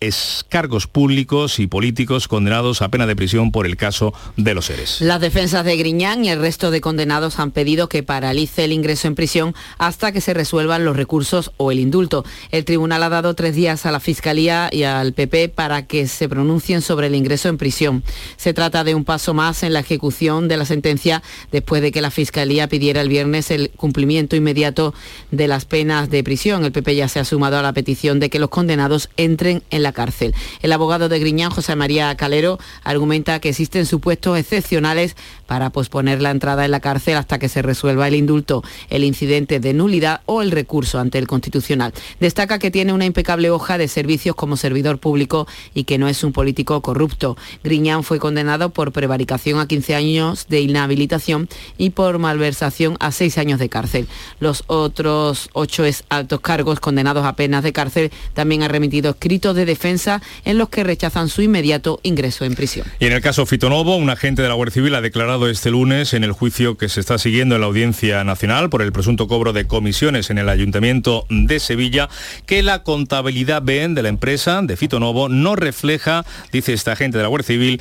cargos 0.48 0.86
públicos 0.86 1.58
y 1.58 1.66
políticos 1.66 2.26
condenados 2.26 2.80
a 2.80 2.88
pena 2.88 3.06
de 3.06 3.16
prisión 3.16 3.52
por 3.52 3.66
el 3.66 3.76
caso 3.76 4.14
de 4.38 4.54
los 4.54 4.64
seres. 4.64 5.02
Las 5.02 5.20
defensas 5.20 5.66
de 5.66 5.76
Griñán 5.76 6.24
y 6.24 6.30
el 6.30 6.40
resto 6.40 6.70
de 6.70 6.80
condenados 6.80 7.38
han 7.38 7.50
pedido 7.50 7.90
que 7.90 8.02
paralice 8.02 8.64
el 8.64 8.72
ingreso 8.72 9.08
en 9.08 9.14
prisión 9.14 9.54
hasta 9.76 10.10
que 10.12 10.22
se 10.22 10.32
resuelvan 10.32 10.86
los 10.86 10.96
recursos 10.96 11.52
o 11.58 11.70
el 11.70 11.80
indulto. 11.80 12.24
El 12.50 12.64
tribunal 12.64 13.02
ha 13.02 13.10
dado 13.10 13.34
tres 13.34 13.54
días 13.54 13.84
a 13.84 13.92
la 13.92 14.00
Fiscalía 14.00 14.69
y 14.70 14.84
al 14.84 15.12
PP 15.12 15.48
para 15.50 15.86
que 15.86 16.06
se 16.06 16.28
pronuncien 16.28 16.82
sobre 16.82 17.08
el 17.08 17.14
ingreso 17.14 17.48
en 17.48 17.58
prisión. 17.58 18.02
Se 18.36 18.54
trata 18.54 18.84
de 18.84 18.94
un 18.94 19.04
paso 19.04 19.34
más 19.34 19.62
en 19.62 19.72
la 19.72 19.80
ejecución 19.80 20.48
de 20.48 20.56
la 20.56 20.64
sentencia 20.64 21.22
después 21.52 21.82
de 21.82 21.92
que 21.92 22.00
la 22.00 22.10
Fiscalía 22.10 22.68
pidiera 22.68 23.00
el 23.00 23.08
viernes 23.08 23.50
el 23.50 23.70
cumplimiento 23.70 24.36
inmediato 24.36 24.94
de 25.30 25.48
las 25.48 25.64
penas 25.64 26.10
de 26.10 26.22
prisión. 26.24 26.64
El 26.64 26.72
PP 26.72 26.94
ya 26.94 27.08
se 27.08 27.20
ha 27.20 27.24
sumado 27.24 27.58
a 27.58 27.62
la 27.62 27.72
petición 27.72 28.20
de 28.20 28.30
que 28.30 28.38
los 28.38 28.50
condenados 28.50 29.10
entren 29.16 29.62
en 29.70 29.82
la 29.82 29.92
cárcel. 29.92 30.34
El 30.62 30.72
abogado 30.72 31.08
de 31.08 31.18
Griñán, 31.18 31.50
José 31.50 31.76
María 31.76 32.14
Calero, 32.16 32.58
argumenta 32.84 33.40
que 33.40 33.50
existen 33.50 33.86
supuestos 33.86 34.38
excepcionales 34.38 35.16
para 35.46 35.70
posponer 35.70 36.20
la 36.22 36.30
entrada 36.30 36.64
en 36.64 36.70
la 36.70 36.80
cárcel 36.80 37.16
hasta 37.16 37.38
que 37.38 37.48
se 37.48 37.62
resuelva 37.62 38.08
el 38.08 38.14
indulto, 38.14 38.62
el 38.88 39.04
incidente 39.04 39.60
de 39.60 39.72
nulidad 39.72 40.20
o 40.26 40.42
el 40.42 40.50
recurso 40.50 40.98
ante 40.98 41.18
el 41.18 41.26
Constitucional. 41.26 41.92
Destaca 42.18 42.58
que 42.58 42.70
tiene 42.70 42.92
una 42.92 43.04
impecable 43.04 43.50
hoja 43.50 43.78
de 43.78 43.88
servicios 43.88 44.36
como 44.36 44.56
servidor 44.60 44.98
público 44.98 45.48
y 45.74 45.84
que 45.84 45.98
no 45.98 46.08
es 46.08 46.22
un 46.22 46.32
político 46.32 46.80
corrupto. 46.80 47.36
Griñán 47.64 48.04
fue 48.04 48.20
condenado 48.20 48.70
por 48.70 48.92
prevaricación 48.92 49.58
a 49.58 49.66
15 49.66 49.94
años 49.96 50.46
de 50.48 50.60
inhabilitación 50.60 51.48
y 51.78 51.90
por 51.90 52.18
malversación 52.18 52.96
a 53.00 53.10
6 53.10 53.38
años 53.38 53.58
de 53.58 53.68
cárcel. 53.68 54.06
Los 54.38 54.64
otros 54.68 55.50
ocho 55.52 55.84
altos 56.08 56.40
cargos 56.40 56.80
condenados 56.80 57.24
a 57.24 57.34
penas 57.34 57.62
de 57.62 57.72
cárcel 57.72 58.10
también 58.34 58.62
han 58.62 58.70
remitido 58.70 59.10
escritos 59.10 59.56
de 59.56 59.64
defensa 59.64 60.20
en 60.44 60.58
los 60.58 60.68
que 60.68 60.84
rechazan 60.84 61.28
su 61.28 61.42
inmediato 61.42 62.00
ingreso 62.02 62.44
en 62.44 62.54
prisión. 62.54 62.86
Y 62.98 63.06
en 63.06 63.12
el 63.12 63.22
caso 63.22 63.46
Fitonovo, 63.46 63.96
un 63.96 64.10
agente 64.10 64.42
de 64.42 64.48
la 64.48 64.54
Guardia 64.54 64.74
Civil 64.74 64.94
ha 64.94 65.00
declarado 65.00 65.48
este 65.48 65.70
lunes 65.70 66.12
en 66.12 66.24
el 66.24 66.32
juicio 66.32 66.76
que 66.76 66.88
se 66.88 67.00
está 67.00 67.18
siguiendo 67.18 67.54
en 67.54 67.62
la 67.62 67.66
Audiencia 67.66 68.22
Nacional 68.24 68.68
por 68.68 68.82
el 68.82 68.92
presunto 68.92 69.26
cobro 69.26 69.52
de 69.52 69.66
comisiones 69.66 70.30
en 70.30 70.38
el 70.38 70.48
Ayuntamiento 70.48 71.26
de 71.30 71.60
Sevilla 71.60 72.08
que 72.46 72.62
la 72.62 72.82
contabilidad 72.82 73.62
BEN 73.62 73.94
de 73.94 74.02
la 74.02 74.08
empresa 74.08 74.49
de 74.50 74.76
Fitonovo 74.76 75.28
no 75.28 75.54
refleja, 75.54 76.24
dice 76.52 76.72
este 76.72 76.90
agente 76.90 77.18
de 77.18 77.22
la 77.22 77.28
Guardia 77.28 77.46
Civil, 77.46 77.80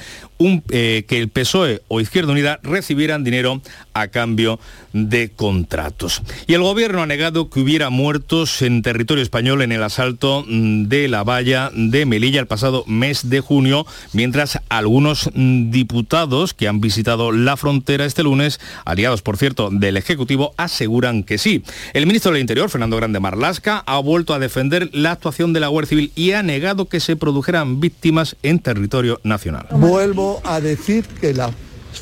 eh, 0.69 1.03
que 1.07 1.17
el 1.17 1.29
PSOE 1.29 1.81
o 1.87 1.99
Izquierda 1.99 2.31
Unida 2.31 2.59
recibieran 2.61 3.23
dinero 3.23 3.61
a 3.93 4.07
cambio 4.09 4.59
de 4.93 5.29
contratos. 5.29 6.21
Y 6.47 6.53
el 6.53 6.61
gobierno 6.61 7.01
ha 7.01 7.05
negado 7.05 7.49
que 7.49 7.59
hubiera 7.59 7.89
muertos 7.89 8.61
en 8.61 8.81
territorio 8.81 9.23
español 9.23 9.61
en 9.61 9.71
el 9.71 9.83
asalto 9.83 10.45
mm, 10.47 10.85
de 10.85 11.07
la 11.07 11.23
valla 11.23 11.71
de 11.73 12.05
Melilla 12.05 12.39
el 12.39 12.47
pasado 12.47 12.83
mes 12.87 13.29
de 13.29 13.41
junio, 13.41 13.85
mientras 14.13 14.59
algunos 14.69 15.29
mm, 15.33 15.71
diputados 15.71 16.53
que 16.53 16.67
han 16.67 16.81
visitado 16.81 17.31
la 17.31 17.57
frontera 17.57 18.05
este 18.05 18.23
lunes, 18.23 18.59
aliados 18.85 19.21
por 19.21 19.37
cierto 19.37 19.69
del 19.71 19.97
Ejecutivo, 19.97 20.53
aseguran 20.57 21.23
que 21.23 21.37
sí. 21.37 21.63
El 21.93 22.07
ministro 22.07 22.31
del 22.31 22.41
Interior, 22.41 22.69
Fernando 22.69 22.97
Grande 22.97 23.19
Marlasca, 23.19 23.83
ha 23.85 23.99
vuelto 23.99 24.33
a 24.33 24.39
defender 24.39 24.89
la 24.93 25.11
actuación 25.11 25.53
de 25.53 25.59
la 25.59 25.67
Guardia 25.67 25.89
Civil 25.89 26.11
y 26.15 26.31
ha 26.31 26.43
negado 26.43 26.87
que 26.87 26.99
se 26.99 27.15
produjeran 27.15 27.79
víctimas 27.79 28.35
en 28.43 28.59
territorio 28.59 29.19
nacional. 29.23 29.67
Vuelvo 29.71 30.41
a 30.43 30.59
decir 30.59 31.05
que 31.19 31.33
las 31.33 31.51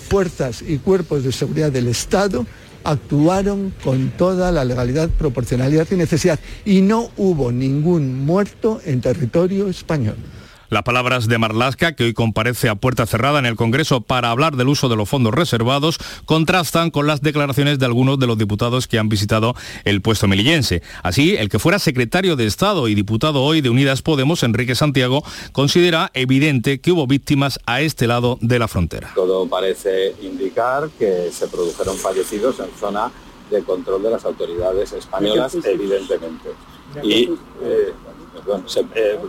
fuerzas 0.10 0.62
y 0.62 0.78
cuerpos 0.78 1.24
de 1.24 1.32
seguridad 1.32 1.72
del 1.72 1.88
Estado 1.88 2.46
actuaron 2.88 3.74
con 3.84 4.12
toda 4.12 4.50
la 4.54 4.64
legalidad, 4.64 5.10
proporcionalidad 5.10 5.88
y 5.92 5.96
necesidad 5.96 6.40
y 6.64 6.82
no 6.82 7.10
hubo 7.18 7.52
ningún 7.52 8.26
muerto 8.26 8.80
en 8.86 9.02
territorio 9.02 9.68
español. 9.68 10.16
Las 10.70 10.84
palabras 10.84 11.28
de 11.28 11.38
Marlasca, 11.38 11.96
que 11.96 12.04
hoy 12.04 12.14
comparece 12.14 12.68
a 12.68 12.76
puerta 12.76 13.06
cerrada 13.06 13.40
en 13.40 13.46
el 13.46 13.56
Congreso 13.56 14.02
para 14.02 14.32
hablar 14.32 14.58
del 14.58 14.68
uso 14.68 14.90
de 14.90 14.98
los 14.98 15.08
fondos 15.08 15.34
reservados, 15.34 15.98
contrastan 16.26 16.92
con 16.92 17.08
las 17.08 17.22
declaraciones 17.22 17.80
de 17.80 17.86
algunos 17.86 18.20
de 18.20 18.28
los 18.28 18.38
diputados 18.38 18.88
que 18.88 19.00
han 19.00 19.08
visitado 19.08 19.56
el 19.86 20.02
puesto 20.02 20.28
melillense. 20.28 20.82
Así, 21.04 21.38
el 21.38 21.48
que 21.48 21.58
fuera 21.58 21.80
secretario 21.80 22.36
de 22.36 22.46
Estado 22.46 22.90
y 22.90 22.96
diputado 22.96 23.44
hoy 23.44 23.62
de 23.62 23.70
Unidas 23.70 24.02
Podemos, 24.02 24.44
Enrique 24.44 24.76
Santiago, 24.76 25.24
considera 25.54 26.12
evidente 26.14 26.82
que 26.82 26.92
hubo 26.92 27.08
víctimas 27.08 27.60
a 27.66 27.80
este 27.80 28.06
lado 28.06 28.38
de 28.42 28.60
la 28.60 28.68
frontera. 28.68 29.12
Todo 29.16 29.48
parece 29.48 30.16
indicar 30.22 30.90
que 31.00 31.30
se 31.32 31.48
produjeron 31.48 31.96
fallecidos 31.96 32.60
en 32.60 32.70
zona 32.78 33.10
de 33.50 33.64
control 33.64 34.04
de 34.04 34.10
las 34.12 34.26
autoridades 34.26 34.92
españolas, 34.92 35.56
evidentemente. 35.64 36.50
Y 37.04 37.30
eh, 37.62 37.94
se 38.66 38.82
eh, 38.82 39.20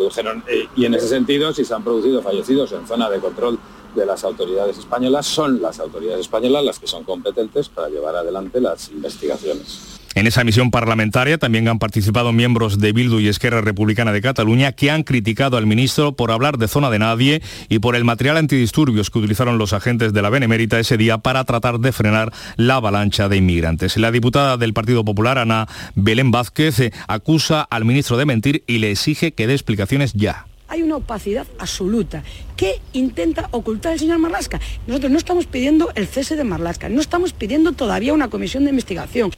eh, 0.47 0.69
y 0.77 0.85
en 0.85 0.95
ese 0.95 1.09
sentido, 1.09 1.53
si 1.53 1.65
se 1.65 1.75
han 1.75 1.83
producido 1.83 2.23
fallecidos 2.23 2.73
en 2.73 2.87
zona 2.87 3.11
de 3.11 3.19
control 3.21 3.59
de 3.95 4.07
las 4.07 4.25
autoridades 4.25 4.79
españolas, 4.79 5.27
son 5.27 5.61
las 5.61 5.81
autoridades 5.81 6.21
españolas 6.21 6.65
las 6.65 6.79
que 6.79 6.87
son 6.87 7.05
competentes 7.05 7.69
para 7.69 7.89
llevar 7.89 8.17
adelante 8.17 8.61
las 8.61 8.91
investigaciones. 8.91 9.98
En 10.15 10.27
esa 10.27 10.43
misión 10.43 10.71
parlamentaria 10.71 11.39
también 11.39 11.69
han 11.69 11.79
participado 11.79 12.33
miembros 12.33 12.79
de 12.79 12.93
Bildu 12.93 13.21
y 13.21 13.29
Esquerra 13.29 13.61
Republicana 13.61 14.13
de 14.13 14.21
Cataluña 14.21 14.73
que 14.73 14.91
han 14.91 15.03
criticado 15.03 15.57
al 15.57 15.67
ministro 15.67 16.13
por 16.13 16.31
hablar 16.31 16.59
de 16.59 16.69
zona 16.69 16.91
de 16.91 16.99
nadie 16.99 17.43
y 17.69 17.79
por 17.79 17.95
el 17.95 18.05
material 18.05 18.37
antidisturbios 18.37 19.11
que 19.11 19.19
utilizaron 19.19 19.59
los 19.59 19.73
agentes 19.73 20.13
de 20.13 20.23
la 20.23 20.31
Benemérita 20.31 20.79
ese 20.79 20.97
día 20.97 21.19
para 21.19 21.45
tratar 21.45 21.79
de 21.79 21.93
frenar 21.93 22.33
la 22.57 22.77
avalancha 22.77 23.29
de 23.29 23.37
inmigrantes. 23.37 23.97
La 23.97 24.11
diputada 24.11 24.57
del 24.57 24.73
Partido 24.73 25.05
Popular, 25.05 25.39
Ana 25.39 25.69
Belén 25.95 26.31
Vázquez, 26.31 26.81
eh, 26.81 26.93
acusa 27.07 27.63
al 27.63 27.85
ministro 27.85 28.17
de 28.17 28.27
mentir 28.27 28.65
y 28.67 28.79
le 28.79 28.91
exige 28.91 29.33
que 29.33 29.47
dé 29.47 29.53
explicaciones 29.53 30.15
ya 30.15 30.47
hay 30.69 30.83
una 30.83 30.97
opacidad 30.97 31.47
absoluta. 31.59 32.23
¿Qué 32.57 32.81
intenta 32.93 33.49
ocultar 33.53 33.95
el 33.95 33.99
señor 33.99 34.19
Marlasca? 34.19 34.61
Nosotros 34.87 35.11
no 35.11 35.19
estamos 35.19 35.47
pidiendo 35.47 35.91
el 35.95 36.07
cese 36.07 36.37
de 36.37 36.45
Marlasca, 36.45 36.91
no 36.91 37.01
estamos 37.01 37.33
pidiendo 37.33 37.73
todavía 37.73 38.13
una 38.13 38.29
comisión 38.29 38.65
de 38.65 38.71
investigación. 38.71 39.33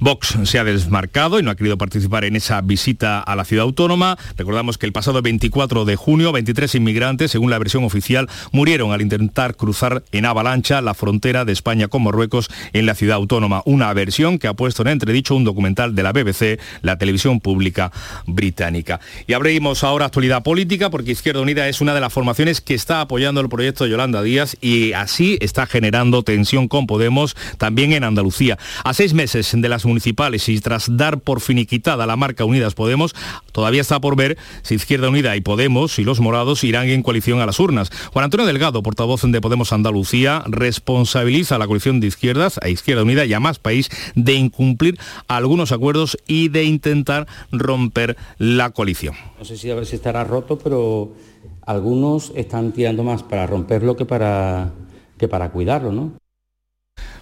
Vox 0.00 0.38
se 0.44 0.58
ha 0.58 0.64
desmarcado 0.64 1.38
y 1.38 1.42
no 1.42 1.50
ha 1.50 1.56
querido 1.56 1.78
participar 1.78 2.24
en 2.24 2.36
esa 2.36 2.60
visita 2.60 3.20
a 3.20 3.36
la 3.36 3.44
ciudad 3.44 3.64
autónoma. 3.64 4.16
Recordamos 4.36 4.78
que 4.78 4.86
el 4.86 4.92
pasado 4.92 5.22
24 5.22 5.84
de 5.84 5.96
junio, 5.96 6.32
23 6.32 6.74
inmigrantes, 6.76 7.30
según 7.30 7.50
la 7.50 7.58
versión 7.58 7.84
oficial, 7.84 8.28
murieron 8.52 8.92
al 8.92 9.02
intentar 9.02 9.56
cruzar 9.56 10.02
en 10.12 10.26
avalancha 10.26 10.80
la 10.80 10.94
frontera 10.94 11.44
de 11.44 11.52
España 11.52 11.88
con 11.88 12.02
Marruecos 12.04 12.48
en 12.72 12.86
la 12.86 12.94
ciudad 12.94 13.16
autónoma. 13.16 13.62
Una 13.64 13.92
versión 13.92 14.38
que 14.38 14.48
ha 14.48 14.54
puesto 14.54 14.82
en 14.82 14.88
entredicho 14.88 15.34
un 15.34 15.44
documental 15.44 15.94
de 15.94 16.02
la 16.02 16.12
BBC, 16.12 16.60
la 16.82 16.98
televisión 16.98 17.40
pública 17.40 17.92
británica. 18.26 19.00
Y 19.26 19.32
abrimos 19.32 19.84
ahora 19.84 20.06
actualidad 20.06 20.42
política 20.42 20.90
porque 20.90 21.12
Izquierda 21.12 21.40
Unida 21.40 21.68
es 21.68 21.80
una 21.80 21.94
de 21.94 22.00
las 22.00 22.12
formaciones 22.12 22.60
que 22.60 22.74
está 22.74 23.00
apoyando 23.00 23.40
el 23.40 23.48
proyecto 23.48 23.84
de 23.84 23.90
Yolanda 23.90 24.22
Díaz 24.22 24.56
y 24.60 24.92
así 24.92 25.38
está 25.40 25.66
generando 25.66 26.22
tensión 26.22 26.68
con 26.68 26.86
Podemos 26.86 27.36
también 27.58 27.92
en 27.92 28.04
Andalucía. 28.04 28.58
A 28.84 28.94
seis 28.94 29.14
meses 29.14 29.47
de 29.54 29.68
las 29.68 29.84
municipales 29.84 30.48
y 30.48 30.60
tras 30.60 30.96
dar 30.96 31.20
por 31.20 31.40
finiquitada 31.40 32.06
la 32.06 32.16
marca 32.16 32.44
Unidas 32.44 32.74
Podemos, 32.74 33.14
todavía 33.52 33.80
está 33.80 34.00
por 34.00 34.16
ver 34.16 34.36
si 34.62 34.74
Izquierda 34.74 35.08
Unida 35.08 35.36
y 35.36 35.40
Podemos 35.40 35.98
y 35.98 36.04
los 36.04 36.20
morados 36.20 36.64
irán 36.64 36.88
en 36.88 37.02
coalición 37.02 37.40
a 37.40 37.46
las 37.46 37.60
urnas. 37.60 37.90
Juan 38.12 38.24
Antonio 38.24 38.46
Delgado, 38.46 38.82
portavoz 38.82 39.22
de 39.22 39.40
Podemos 39.40 39.72
Andalucía, 39.72 40.42
responsabiliza 40.46 41.56
a 41.56 41.58
la 41.58 41.66
coalición 41.66 42.00
de 42.00 42.06
izquierdas, 42.06 42.58
a 42.62 42.68
Izquierda 42.68 43.02
Unida 43.02 43.24
y 43.24 43.32
a 43.32 43.40
Más 43.40 43.58
País 43.58 43.90
de 44.14 44.34
incumplir 44.34 44.98
algunos 45.26 45.72
acuerdos 45.72 46.16
y 46.26 46.48
de 46.48 46.64
intentar 46.64 47.26
romper 47.50 48.16
la 48.38 48.70
coalición. 48.70 49.14
No 49.38 49.44
sé 49.44 49.56
si 49.56 49.70
a 49.70 49.74
ver 49.74 49.86
si 49.86 49.96
estará 49.96 50.24
roto, 50.24 50.58
pero 50.58 51.12
algunos 51.66 52.32
están 52.34 52.72
tirando 52.72 53.04
más 53.04 53.22
para 53.22 53.46
romperlo 53.46 53.96
que 53.96 54.04
para, 54.04 54.72
que 55.18 55.28
para 55.28 55.50
cuidarlo, 55.50 55.92
¿no? 55.92 56.12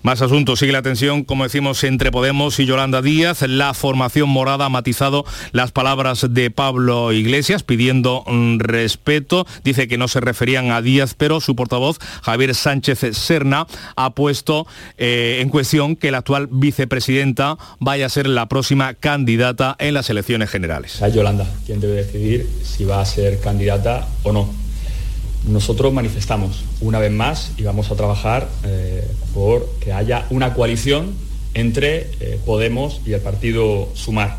Más 0.02 0.22
asuntos. 0.22 0.60
Sigue 0.60 0.72
la 0.72 0.82
tensión, 0.82 1.24
como 1.24 1.44
decimos, 1.44 1.82
entre 1.82 2.12
Podemos 2.12 2.60
y 2.60 2.66
Yolanda 2.66 3.02
Díaz. 3.02 3.42
La 3.42 3.74
formación 3.74 4.28
morada 4.28 4.66
ha 4.66 4.68
matizado 4.68 5.24
las 5.52 5.72
palabras 5.72 6.26
de 6.30 6.50
Pablo 6.50 7.12
Iglesias 7.12 7.64
pidiendo 7.64 8.22
mm, 8.26 8.58
respeto. 8.60 9.46
Dice 9.64 9.88
que 9.88 9.98
no 9.98 10.06
se 10.06 10.20
referían 10.20 10.70
a 10.70 10.80
Díaz, 10.80 11.14
pero 11.14 11.40
su 11.40 11.56
portavoz, 11.56 11.98
Javier 12.22 12.54
Sánchez 12.54 13.00
Serna, 13.16 13.66
ha 13.96 14.10
puesto 14.10 14.66
eh, 14.96 15.38
en 15.40 15.48
cuestión 15.48 15.96
que 15.96 16.10
la 16.10 16.18
actual 16.18 16.48
vicepresidenta 16.52 17.56
vaya 17.80 18.06
a 18.06 18.08
ser 18.08 18.28
la 18.28 18.46
próxima 18.46 18.94
candidata 18.94 19.74
en 19.78 19.94
las 19.94 20.08
elecciones 20.08 20.50
generales. 20.50 21.02
Es 21.02 21.14
Yolanda 21.14 21.46
quien 21.64 21.80
debe 21.80 21.94
decidir 21.94 22.48
si 22.62 22.84
va 22.84 23.00
a 23.00 23.06
ser 23.06 23.40
candidata 23.40 24.06
o 24.22 24.32
no 24.32 24.65
nosotros 25.46 25.92
manifestamos 25.92 26.64
una 26.80 26.98
vez 26.98 27.12
más 27.12 27.52
y 27.56 27.62
vamos 27.62 27.90
a 27.90 27.94
trabajar 27.94 28.48
eh, 28.64 29.08
por 29.32 29.68
que 29.80 29.92
haya 29.92 30.26
una 30.30 30.54
coalición 30.54 31.14
entre 31.54 32.10
eh, 32.20 32.38
Podemos 32.44 33.00
y 33.06 33.12
el 33.12 33.20
partido 33.20 33.88
Sumar. 33.94 34.36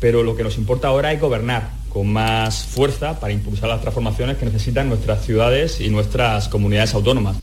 Pero 0.00 0.22
lo 0.22 0.36
que 0.36 0.44
nos 0.44 0.56
importa 0.56 0.88
ahora 0.88 1.12
es 1.12 1.20
gobernar 1.20 1.70
con 1.88 2.06
más 2.12 2.64
fuerza 2.64 3.18
para 3.18 3.32
impulsar 3.32 3.68
las 3.68 3.80
transformaciones 3.80 4.36
que 4.36 4.46
necesitan 4.46 4.88
nuestras 4.88 5.24
ciudades 5.24 5.80
y 5.80 5.88
nuestras 5.88 6.48
comunidades 6.48 6.94
autónomas. 6.94 7.36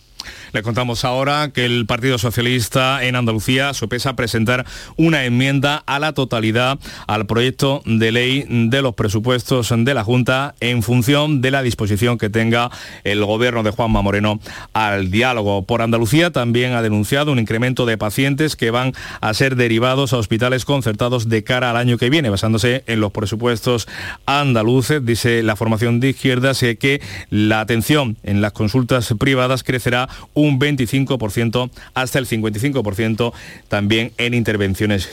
Le 0.55 0.63
contamos 0.63 1.03
ahora 1.03 1.49
que 1.53 1.65
el 1.65 1.85
Partido 1.85 2.17
Socialista 2.17 3.03
en 3.03 3.17
Andalucía 3.17 3.73
sopesa 3.73 4.15
presentar 4.15 4.65
una 4.95 5.25
enmienda 5.25 5.83
a 5.85 5.99
la 5.99 6.13
totalidad 6.13 6.79
al 7.07 7.25
proyecto 7.25 7.81
de 7.85 8.13
ley 8.13 8.45
de 8.47 8.81
los 8.81 8.95
presupuestos 8.95 9.73
de 9.77 9.93
la 9.93 10.05
Junta 10.05 10.55
en 10.61 10.81
función 10.81 11.41
de 11.41 11.51
la 11.51 11.61
disposición 11.61 12.17
que 12.17 12.29
tenga 12.29 12.71
el 13.03 13.25
gobierno 13.25 13.63
de 13.63 13.71
Juanma 13.71 14.01
Moreno 14.01 14.39
al 14.71 15.11
diálogo. 15.11 15.65
Por 15.65 15.81
Andalucía 15.81 16.31
también 16.31 16.71
ha 16.71 16.81
denunciado 16.81 17.33
un 17.33 17.39
incremento 17.39 17.85
de 17.85 17.97
pacientes 17.97 18.55
que 18.55 18.71
van 18.71 18.93
a 19.19 19.33
ser 19.33 19.57
derivados 19.57 20.13
a 20.13 20.17
hospitales 20.17 20.63
concertados 20.63 21.27
de 21.27 21.43
cara 21.43 21.71
al 21.71 21.75
año 21.75 21.97
que 21.97 22.09
viene, 22.09 22.29
basándose 22.29 22.85
en 22.87 23.01
los 23.01 23.11
presupuestos 23.11 23.89
andaluces. 24.25 25.05
Dice 25.05 25.43
la 25.43 25.57
formación 25.57 25.99
de 25.99 26.11
izquierdas 26.11 26.61
que 26.79 27.01
la 27.29 27.59
atención 27.59 28.15
en 28.23 28.39
las 28.39 28.53
consultas 28.53 29.13
privadas 29.19 29.61
crecerá 29.61 30.07
un 30.33 30.44
25% 30.53 31.69
hasta 31.93 32.19
el 32.19 32.27
55% 32.27 33.33
también 33.67 34.11
en 34.17 34.33
intervenciones 34.33 35.07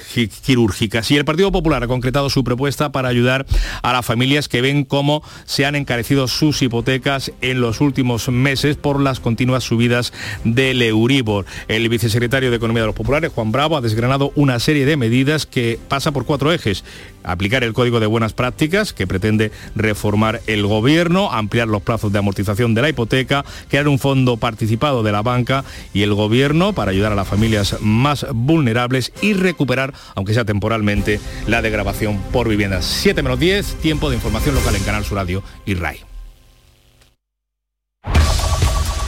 quirúrgicas. 0.44 1.10
Y 1.10 1.16
el 1.16 1.24
Partido 1.24 1.52
Popular 1.52 1.82
ha 1.82 1.88
concretado 1.88 2.30
su 2.30 2.44
propuesta 2.44 2.92
para 2.92 3.08
ayudar 3.08 3.46
a 3.82 3.92
las 3.92 4.04
familias 4.06 4.48
que 4.48 4.60
ven 4.60 4.84
cómo 4.84 5.22
se 5.44 5.66
han 5.66 5.74
encarecido 5.74 6.28
sus 6.28 6.62
hipotecas 6.62 7.32
en 7.40 7.60
los 7.60 7.80
últimos 7.80 8.28
meses 8.28 8.76
por 8.76 9.00
las 9.00 9.20
continuas 9.20 9.64
subidas 9.64 10.12
del 10.44 10.82
Euribor. 10.82 11.46
El 11.68 11.88
vicesecretario 11.88 12.50
de 12.50 12.56
Economía 12.56 12.82
de 12.82 12.88
los 12.88 12.96
Populares, 12.96 13.32
Juan 13.34 13.52
Bravo, 13.52 13.76
ha 13.76 13.80
desgranado 13.80 14.32
una 14.34 14.58
serie 14.58 14.86
de 14.86 14.96
medidas 14.96 15.46
que 15.46 15.78
pasa 15.88 16.12
por 16.12 16.24
cuatro 16.24 16.52
ejes. 16.52 16.84
Aplicar 17.24 17.64
el 17.64 17.72
Código 17.72 18.00
de 18.00 18.06
Buenas 18.06 18.32
Prácticas, 18.32 18.92
que 18.92 19.06
pretende 19.06 19.52
reformar 19.74 20.40
el 20.46 20.66
Gobierno, 20.66 21.32
ampliar 21.32 21.68
los 21.68 21.82
plazos 21.82 22.12
de 22.12 22.18
amortización 22.18 22.74
de 22.74 22.82
la 22.82 22.88
hipoteca, 22.88 23.44
crear 23.68 23.88
un 23.88 23.98
fondo 23.98 24.36
participado 24.36 25.02
de 25.02 25.12
la 25.12 25.22
banca 25.22 25.64
y 25.92 26.02
el 26.02 26.14
Gobierno 26.14 26.72
para 26.72 26.90
ayudar 26.90 27.12
a 27.12 27.16
las 27.16 27.28
familias 27.28 27.76
más 27.80 28.26
vulnerables 28.32 29.12
y 29.20 29.34
recuperar, 29.34 29.94
aunque 30.14 30.34
sea 30.34 30.44
temporalmente, 30.44 31.20
la 31.46 31.62
degradación 31.62 32.18
por 32.32 32.48
viviendas. 32.48 32.84
7 32.84 33.22
menos 33.22 33.38
10, 33.38 33.76
tiempo 33.76 34.10
de 34.10 34.16
información 34.16 34.54
local 34.54 34.76
en 34.76 34.84
Canal 34.84 35.04
Sur 35.04 35.18
Radio 35.18 35.42
y 35.66 35.74
RAI. 35.74 36.00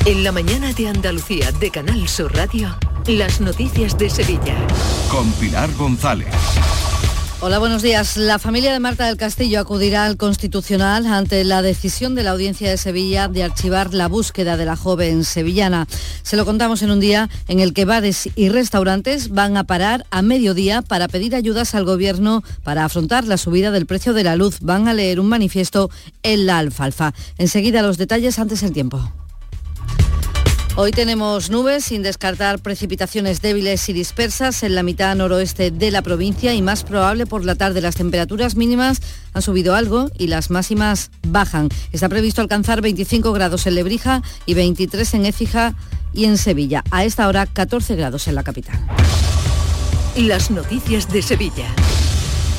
En 0.06 0.22
la 0.22 0.32
mañana 0.32 0.72
de 0.74 0.88
Andalucía 0.88 1.50
de 1.52 1.70
Canal 1.70 2.06
Sur 2.08 2.34
Radio, 2.34 2.76
las 3.06 3.40
noticias 3.40 3.96
de 3.96 4.10
Sevilla. 4.10 4.54
Con 5.10 5.32
Pilar 5.32 5.70
González. 5.78 6.28
Hola, 7.40 7.58
buenos 7.58 7.82
días. 7.82 8.16
La 8.16 8.38
familia 8.38 8.72
de 8.72 8.80
Marta 8.80 9.06
del 9.06 9.18
Castillo 9.18 9.60
acudirá 9.60 10.06
al 10.06 10.16
Constitucional 10.16 11.06
ante 11.06 11.44
la 11.44 11.60
decisión 11.60 12.14
de 12.14 12.22
la 12.22 12.30
Audiencia 12.30 12.70
de 12.70 12.78
Sevilla 12.78 13.28
de 13.28 13.42
archivar 13.42 13.92
la 13.92 14.08
búsqueda 14.08 14.56
de 14.56 14.64
la 14.64 14.76
joven 14.76 15.24
sevillana. 15.24 15.86
Se 16.22 16.36
lo 16.36 16.46
contamos 16.46 16.80
en 16.82 16.90
un 16.90 17.00
día 17.00 17.28
en 17.48 17.60
el 17.60 17.74
que 17.74 17.84
bares 17.84 18.30
y 18.34 18.48
restaurantes 18.48 19.28
van 19.28 19.56
a 19.58 19.64
parar 19.64 20.06
a 20.10 20.22
mediodía 20.22 20.80
para 20.80 21.08
pedir 21.08 21.34
ayudas 21.34 21.74
al 21.74 21.84
Gobierno 21.84 22.42
para 22.62 22.84
afrontar 22.84 23.24
la 23.24 23.36
subida 23.36 23.70
del 23.72 23.84
precio 23.84 24.14
de 24.14 24.24
la 24.24 24.36
luz. 24.36 24.60
Van 24.60 24.88
a 24.88 24.94
leer 24.94 25.20
un 25.20 25.28
manifiesto 25.28 25.90
en 26.22 26.46
la 26.46 26.58
alfalfa. 26.58 27.12
Enseguida 27.36 27.82
los 27.82 27.98
detalles 27.98 28.38
antes 28.38 28.62
el 28.62 28.72
tiempo. 28.72 29.12
Hoy 30.76 30.90
tenemos 30.90 31.50
nubes 31.50 31.84
sin 31.84 32.02
descartar 32.02 32.58
precipitaciones 32.58 33.40
débiles 33.40 33.88
y 33.88 33.92
dispersas 33.92 34.64
en 34.64 34.74
la 34.74 34.82
mitad 34.82 35.14
noroeste 35.14 35.70
de 35.70 35.92
la 35.92 36.02
provincia 36.02 36.52
y 36.52 36.62
más 36.62 36.82
probable 36.82 37.26
por 37.26 37.44
la 37.44 37.54
tarde. 37.54 37.80
Las 37.80 37.94
temperaturas 37.94 38.56
mínimas 38.56 39.00
han 39.34 39.42
subido 39.42 39.76
algo 39.76 40.10
y 40.18 40.26
las 40.26 40.50
máximas 40.50 41.12
bajan. 41.28 41.68
Está 41.92 42.08
previsto 42.08 42.40
alcanzar 42.40 42.80
25 42.80 43.32
grados 43.32 43.68
en 43.68 43.76
Lebrija 43.76 44.22
y 44.46 44.54
23 44.54 45.14
en 45.14 45.26
Écija 45.26 45.74
y 46.12 46.24
en 46.24 46.36
Sevilla. 46.38 46.82
A 46.90 47.04
esta 47.04 47.28
hora 47.28 47.46
14 47.46 47.94
grados 47.94 48.26
en 48.26 48.34
la 48.34 48.42
capital. 48.42 48.76
Las 50.16 50.50
noticias 50.50 51.08
de 51.12 51.22
Sevilla. 51.22 51.68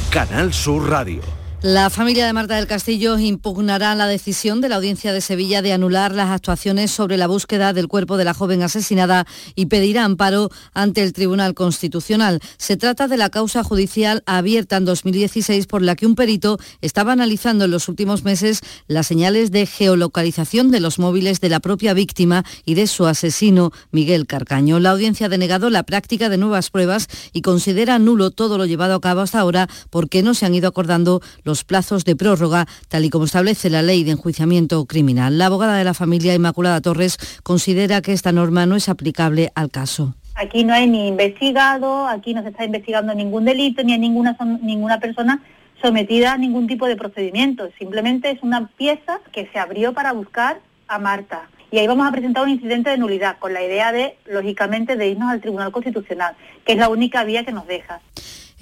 Canal 0.09 0.53
Sur 0.53 0.89
Radio. 0.89 1.35
La 1.68 1.89
familia 1.89 2.28
de 2.28 2.34
Marta 2.34 2.57
del 2.57 2.68
Castillo 2.68 3.18
impugnará 3.18 3.95
la 3.95 4.05
decisión 4.05 4.61
de 4.61 4.70
la 4.70 4.76
Audiencia 4.76 5.13
de 5.13 5.20
Sevilla 5.20 5.63
de 5.63 5.74
anular 5.74 6.13
las 6.13 6.30
actuaciones 6.30 6.91
sobre 6.91 7.18
la 7.18 7.26
búsqueda 7.26 7.74
del 7.74 7.88
cuerpo 7.88 8.18
de 8.18 8.24
la 8.24 8.36
joven 8.36 8.61
asesinada 8.61 9.26
y 9.55 9.66
pedirá 9.66 10.03
amparo 10.03 10.51
ante 10.76 11.01
el 11.01 11.11
Tribunal 11.11 11.55
Constitucional. 11.55 12.39
Se 12.57 12.78
trata 12.78 13.07
de 13.07 13.18
la 13.18 13.32
causa 13.32 13.63
judicial 13.63 14.22
abierta 14.28 14.78
en 14.78 14.86
2016 14.86 15.66
por 15.66 15.82
la 15.82 15.95
que 15.95 16.05
un 16.05 16.13
perito 16.13 16.59
estaba 16.82 17.13
analizando 17.13 17.66
en 17.66 17.72
los 17.72 17.89
últimos 17.89 18.24
meses 18.24 18.61
las 18.86 19.07
señales 19.07 19.49
de 19.49 19.66
geolocalización 19.66 20.70
de 20.70 20.82
los 20.82 20.99
móviles 20.99 21.41
de 21.41 21.49
la 21.49 21.61
propia 21.61 21.95
víctima 21.95 22.45
y 22.66 22.76
de 22.76 22.86
su 22.86 23.07
asesino, 23.07 23.72
Miguel 23.89 24.28
Carcaño. 24.28 24.80
La 24.80 24.91
audiencia 24.91 25.26
ha 25.26 25.30
denegado 25.30 25.72
la 25.72 25.82
práctica 25.82 26.30
de 26.30 26.38
nuevas 26.38 26.70
pruebas 26.70 27.07
y 27.34 27.41
considera 27.41 27.97
nulo 27.97 28.30
todo 28.30 28.59
lo 28.59 28.68
llevado 28.68 28.93
a 28.93 29.01
cabo 29.01 29.22
hasta 29.22 29.39
ahora 29.39 29.68
porque 29.89 30.22
no 30.22 30.36
se 30.36 30.45
han 30.45 30.53
ido 30.53 30.68
acordando 30.68 31.24
los 31.43 31.55
plazos 31.64 32.06
de 32.06 32.16
prórroga, 32.16 32.68
tal 32.89 33.06
y 33.06 33.10
como 33.10 33.26
establece 33.26 33.70
la 33.70 33.82
ley 33.82 34.03
de 34.03 34.12
enjuiciamiento 34.12 34.86
criminal. 34.86 35.38
La 35.38 35.47
abogada 35.47 35.78
de 35.78 35.84
la 35.84 35.93
familia, 35.93 36.34
Inmaculada 36.34 36.82
Torres, 36.82 37.18
considera 37.43 38.01
que 38.01 38.14
esta 38.14 38.32
norma 38.32 38.66
no 38.66 38.76
es 38.76 38.89
aplicable 38.89 39.51
al 39.56 39.72
caso. 39.72 40.16
Aquí 40.36 40.66
no 40.66 40.74
hay 40.74 40.88
ni 40.88 41.08
investigado, 41.08 42.08
aquí 42.08 42.34
no 42.34 42.43
se 42.43 42.49
está 42.49 42.66
investigando 42.66 43.14
ningún 43.14 43.45
delito, 43.45 43.84
ni 43.84 43.93
hay 43.93 43.99
ninguna, 43.99 44.38
ninguna 44.62 44.99
persona 44.99 45.41
sometida 45.82 46.34
a 46.34 46.38
ningún 46.38 46.68
tipo 46.68 46.88
de 46.88 46.97
procedimiento. 46.97 47.70
Simplemente 47.78 48.32
es 48.32 48.43
una 48.43 48.68
pieza 48.68 49.22
que 49.32 49.49
se 49.53 49.60
abrió 49.60 49.93
para 49.93 50.12
buscar 50.12 50.60
a 50.88 50.99
Marta. 50.99 51.49
Y 51.72 51.80
ahí 51.80 51.88
vamos 51.88 52.08
a 52.08 52.12
presentar 52.12 52.43
un 52.43 52.49
incidente 52.49 52.89
de 52.89 52.97
nulidad, 52.97 53.38
con 53.39 53.53
la 53.53 53.64
idea 53.64 53.91
de, 53.91 54.18
lógicamente, 54.26 54.95
de 54.95 55.10
irnos 55.10 55.30
al 55.30 55.41
Tribunal 55.41 55.72
Constitucional, 55.72 56.36
que 56.66 56.74
es 56.74 56.78
la 56.78 56.89
única 56.89 57.24
vía 57.24 57.43
que 57.43 57.51
nos 57.51 57.68
deja. 57.68 58.01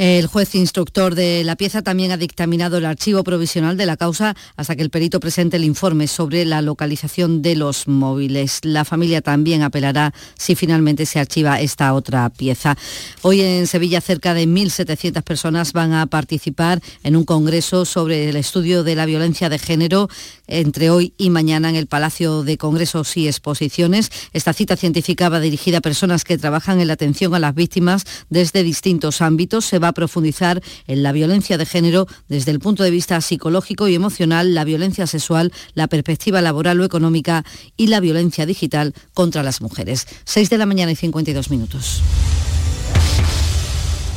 El 0.05 0.27
juez 0.27 0.53
instructor 0.55 1.15
de 1.15 1.45
la 1.45 1.55
pieza 1.55 1.81
también 1.81 2.11
ha 2.11 2.17
dictaminado 2.17 2.77
el 2.77 2.83
archivo 2.83 3.23
provisional 3.23 3.77
de 3.77 3.85
la 3.85 3.95
causa 3.95 4.35
hasta 4.57 4.75
que 4.75 4.81
el 4.81 4.89
perito 4.89 5.21
presente 5.21 5.55
el 5.55 5.63
informe 5.63 6.07
sobre 6.07 6.43
la 6.43 6.61
localización 6.61 7.41
de 7.41 7.55
los 7.55 7.87
móviles. 7.87 8.59
La 8.63 8.83
familia 8.83 9.21
también 9.21 9.61
apelará 9.61 10.13
si 10.37 10.55
finalmente 10.55 11.05
se 11.05 11.21
archiva 11.21 11.61
esta 11.61 11.93
otra 11.93 12.29
pieza. 12.31 12.77
Hoy 13.21 13.39
en 13.39 13.65
Sevilla 13.65 14.01
cerca 14.01 14.33
de 14.33 14.45
1.700 14.45 15.23
personas 15.23 15.71
van 15.71 15.93
a 15.93 16.05
participar 16.07 16.81
en 17.03 17.15
un 17.15 17.23
congreso 17.23 17.85
sobre 17.85 18.29
el 18.29 18.35
estudio 18.35 18.83
de 18.83 18.95
la 18.95 19.05
violencia 19.05 19.47
de 19.47 19.57
género 19.57 20.09
entre 20.47 20.89
hoy 20.89 21.13
y 21.17 21.29
mañana 21.29 21.69
en 21.69 21.77
el 21.77 21.87
Palacio 21.87 22.43
de 22.43 22.57
Congresos 22.57 23.15
y 23.15 23.29
Exposiciones. 23.29 24.11
Esta 24.33 24.51
cita 24.51 24.75
científica 24.75 25.29
va 25.29 25.39
dirigida 25.39 25.77
a 25.77 25.81
personas 25.81 26.25
que 26.25 26.37
trabajan 26.37 26.81
en 26.81 26.87
la 26.87 26.93
atención 26.95 27.33
a 27.35 27.39
las 27.39 27.55
víctimas 27.55 28.03
desde 28.29 28.63
distintos 28.63 29.21
ámbitos. 29.21 29.63
Se 29.63 29.79
va 29.79 29.92
profundizar 29.93 30.61
en 30.87 31.03
la 31.03 31.11
violencia 31.11 31.57
de 31.57 31.65
género 31.65 32.07
desde 32.27 32.51
el 32.51 32.59
punto 32.59 32.83
de 32.83 32.91
vista 32.91 33.19
psicológico 33.21 33.87
y 33.87 33.95
emocional, 33.95 34.53
la 34.53 34.63
violencia 34.63 35.07
sexual, 35.07 35.51
la 35.73 35.87
perspectiva 35.87 36.41
laboral 36.41 36.79
o 36.79 36.83
económica 36.83 37.43
y 37.77 37.87
la 37.87 37.99
violencia 37.99 38.45
digital 38.45 38.93
contra 39.13 39.43
las 39.43 39.61
mujeres. 39.61 40.07
6 40.25 40.49
de 40.49 40.57
la 40.57 40.65
mañana 40.65 40.91
y 40.91 40.95
52 40.95 41.49
minutos. 41.49 42.01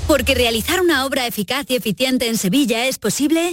Porque 0.07 0.35
realizar 0.37 0.81
una 0.81 1.05
obra 1.05 1.27
eficaz 1.27 1.67
y 1.69 1.75
eficiente 1.75 2.29
en 2.29 2.39
Sevilla 2.39 2.87
es 2.87 2.99
posible. 2.99 3.53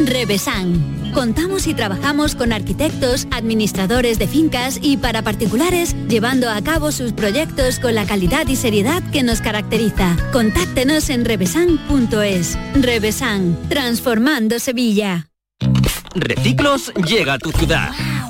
Revesan. 0.00 1.12
Contamos 1.12 1.66
y 1.66 1.74
trabajamos 1.74 2.34
con 2.34 2.52
arquitectos, 2.52 3.26
administradores 3.30 4.18
de 4.18 4.26
fincas 4.26 4.78
y 4.80 4.96
para 4.96 5.22
particulares, 5.22 5.96
llevando 6.08 6.48
a 6.50 6.62
cabo 6.62 6.92
sus 6.92 7.12
proyectos 7.12 7.78
con 7.78 7.94
la 7.94 8.06
calidad 8.06 8.46
y 8.46 8.56
seriedad 8.56 9.02
que 9.10 9.22
nos 9.22 9.40
caracteriza. 9.40 10.16
Contáctenos 10.32 11.10
en 11.10 11.24
revesan.es. 11.24 12.58
Revesan, 12.74 13.58
transformando 13.68 14.58
Sevilla. 14.58 15.28
Reciclos 16.14 16.92
llega 17.06 17.34
a 17.34 17.38
tu 17.38 17.50
ciudad. 17.52 17.90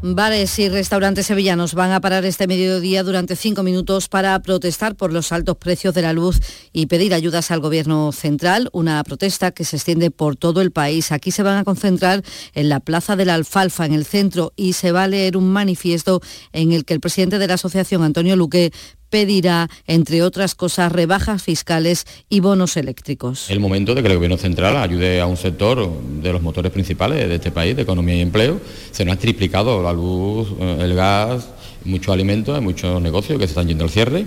Bares 0.00 0.56
y 0.60 0.68
restaurantes 0.68 1.26
sevillanos 1.26 1.74
van 1.74 1.90
a 1.90 2.00
parar 2.00 2.24
este 2.24 2.46
mediodía 2.46 3.02
durante 3.02 3.34
cinco 3.34 3.64
minutos 3.64 4.08
para 4.08 4.38
protestar 4.40 4.94
por 4.94 5.12
los 5.12 5.32
altos 5.32 5.56
precios 5.56 5.92
de 5.92 6.02
la 6.02 6.12
luz 6.12 6.38
y 6.72 6.86
pedir 6.86 7.12
ayudas 7.12 7.50
al 7.50 7.58
gobierno 7.58 8.12
central, 8.12 8.68
una 8.72 9.02
protesta 9.02 9.50
que 9.50 9.64
se 9.64 9.74
extiende 9.74 10.12
por 10.12 10.36
todo 10.36 10.60
el 10.60 10.70
país. 10.70 11.10
Aquí 11.10 11.32
se 11.32 11.42
van 11.42 11.58
a 11.58 11.64
concentrar 11.64 12.22
en 12.54 12.68
la 12.68 12.78
Plaza 12.78 13.16
de 13.16 13.24
la 13.24 13.34
Alfalfa, 13.34 13.86
en 13.86 13.92
el 13.92 14.04
centro, 14.04 14.52
y 14.54 14.74
se 14.74 14.92
va 14.92 15.02
a 15.02 15.08
leer 15.08 15.36
un 15.36 15.50
manifiesto 15.50 16.20
en 16.52 16.70
el 16.70 16.84
que 16.84 16.94
el 16.94 17.00
presidente 17.00 17.40
de 17.40 17.48
la 17.48 17.54
asociación, 17.54 18.04
Antonio 18.04 18.36
Luque, 18.36 18.70
pedirá, 19.10 19.68
entre 19.86 20.22
otras 20.22 20.54
cosas, 20.54 20.92
rebajas 20.92 21.42
fiscales 21.42 22.06
y 22.28 22.40
bonos 22.40 22.76
eléctricos. 22.76 23.50
El 23.50 23.60
momento 23.60 23.94
de 23.94 24.02
que 24.02 24.08
el 24.08 24.14
Gobierno 24.14 24.36
Central 24.36 24.76
ayude 24.76 25.20
a 25.20 25.26
un 25.26 25.36
sector 25.36 25.90
de 26.22 26.32
los 26.32 26.42
motores 26.42 26.72
principales 26.72 27.28
de 27.28 27.34
este 27.34 27.50
país, 27.50 27.76
de 27.76 27.82
economía 27.82 28.16
y 28.16 28.20
empleo. 28.20 28.60
Se 28.90 29.04
nos 29.04 29.16
ha 29.16 29.18
triplicado 29.18 29.82
la 29.82 29.92
luz, 29.92 30.48
eh, 30.60 30.78
el 30.80 30.94
gas, 30.94 31.48
muchos 31.84 32.12
alimentos, 32.12 32.60
muchos 32.62 33.00
negocios 33.00 33.38
que 33.38 33.46
se 33.46 33.52
están 33.52 33.68
yendo 33.68 33.84
al 33.84 33.90
cierre. 33.90 34.26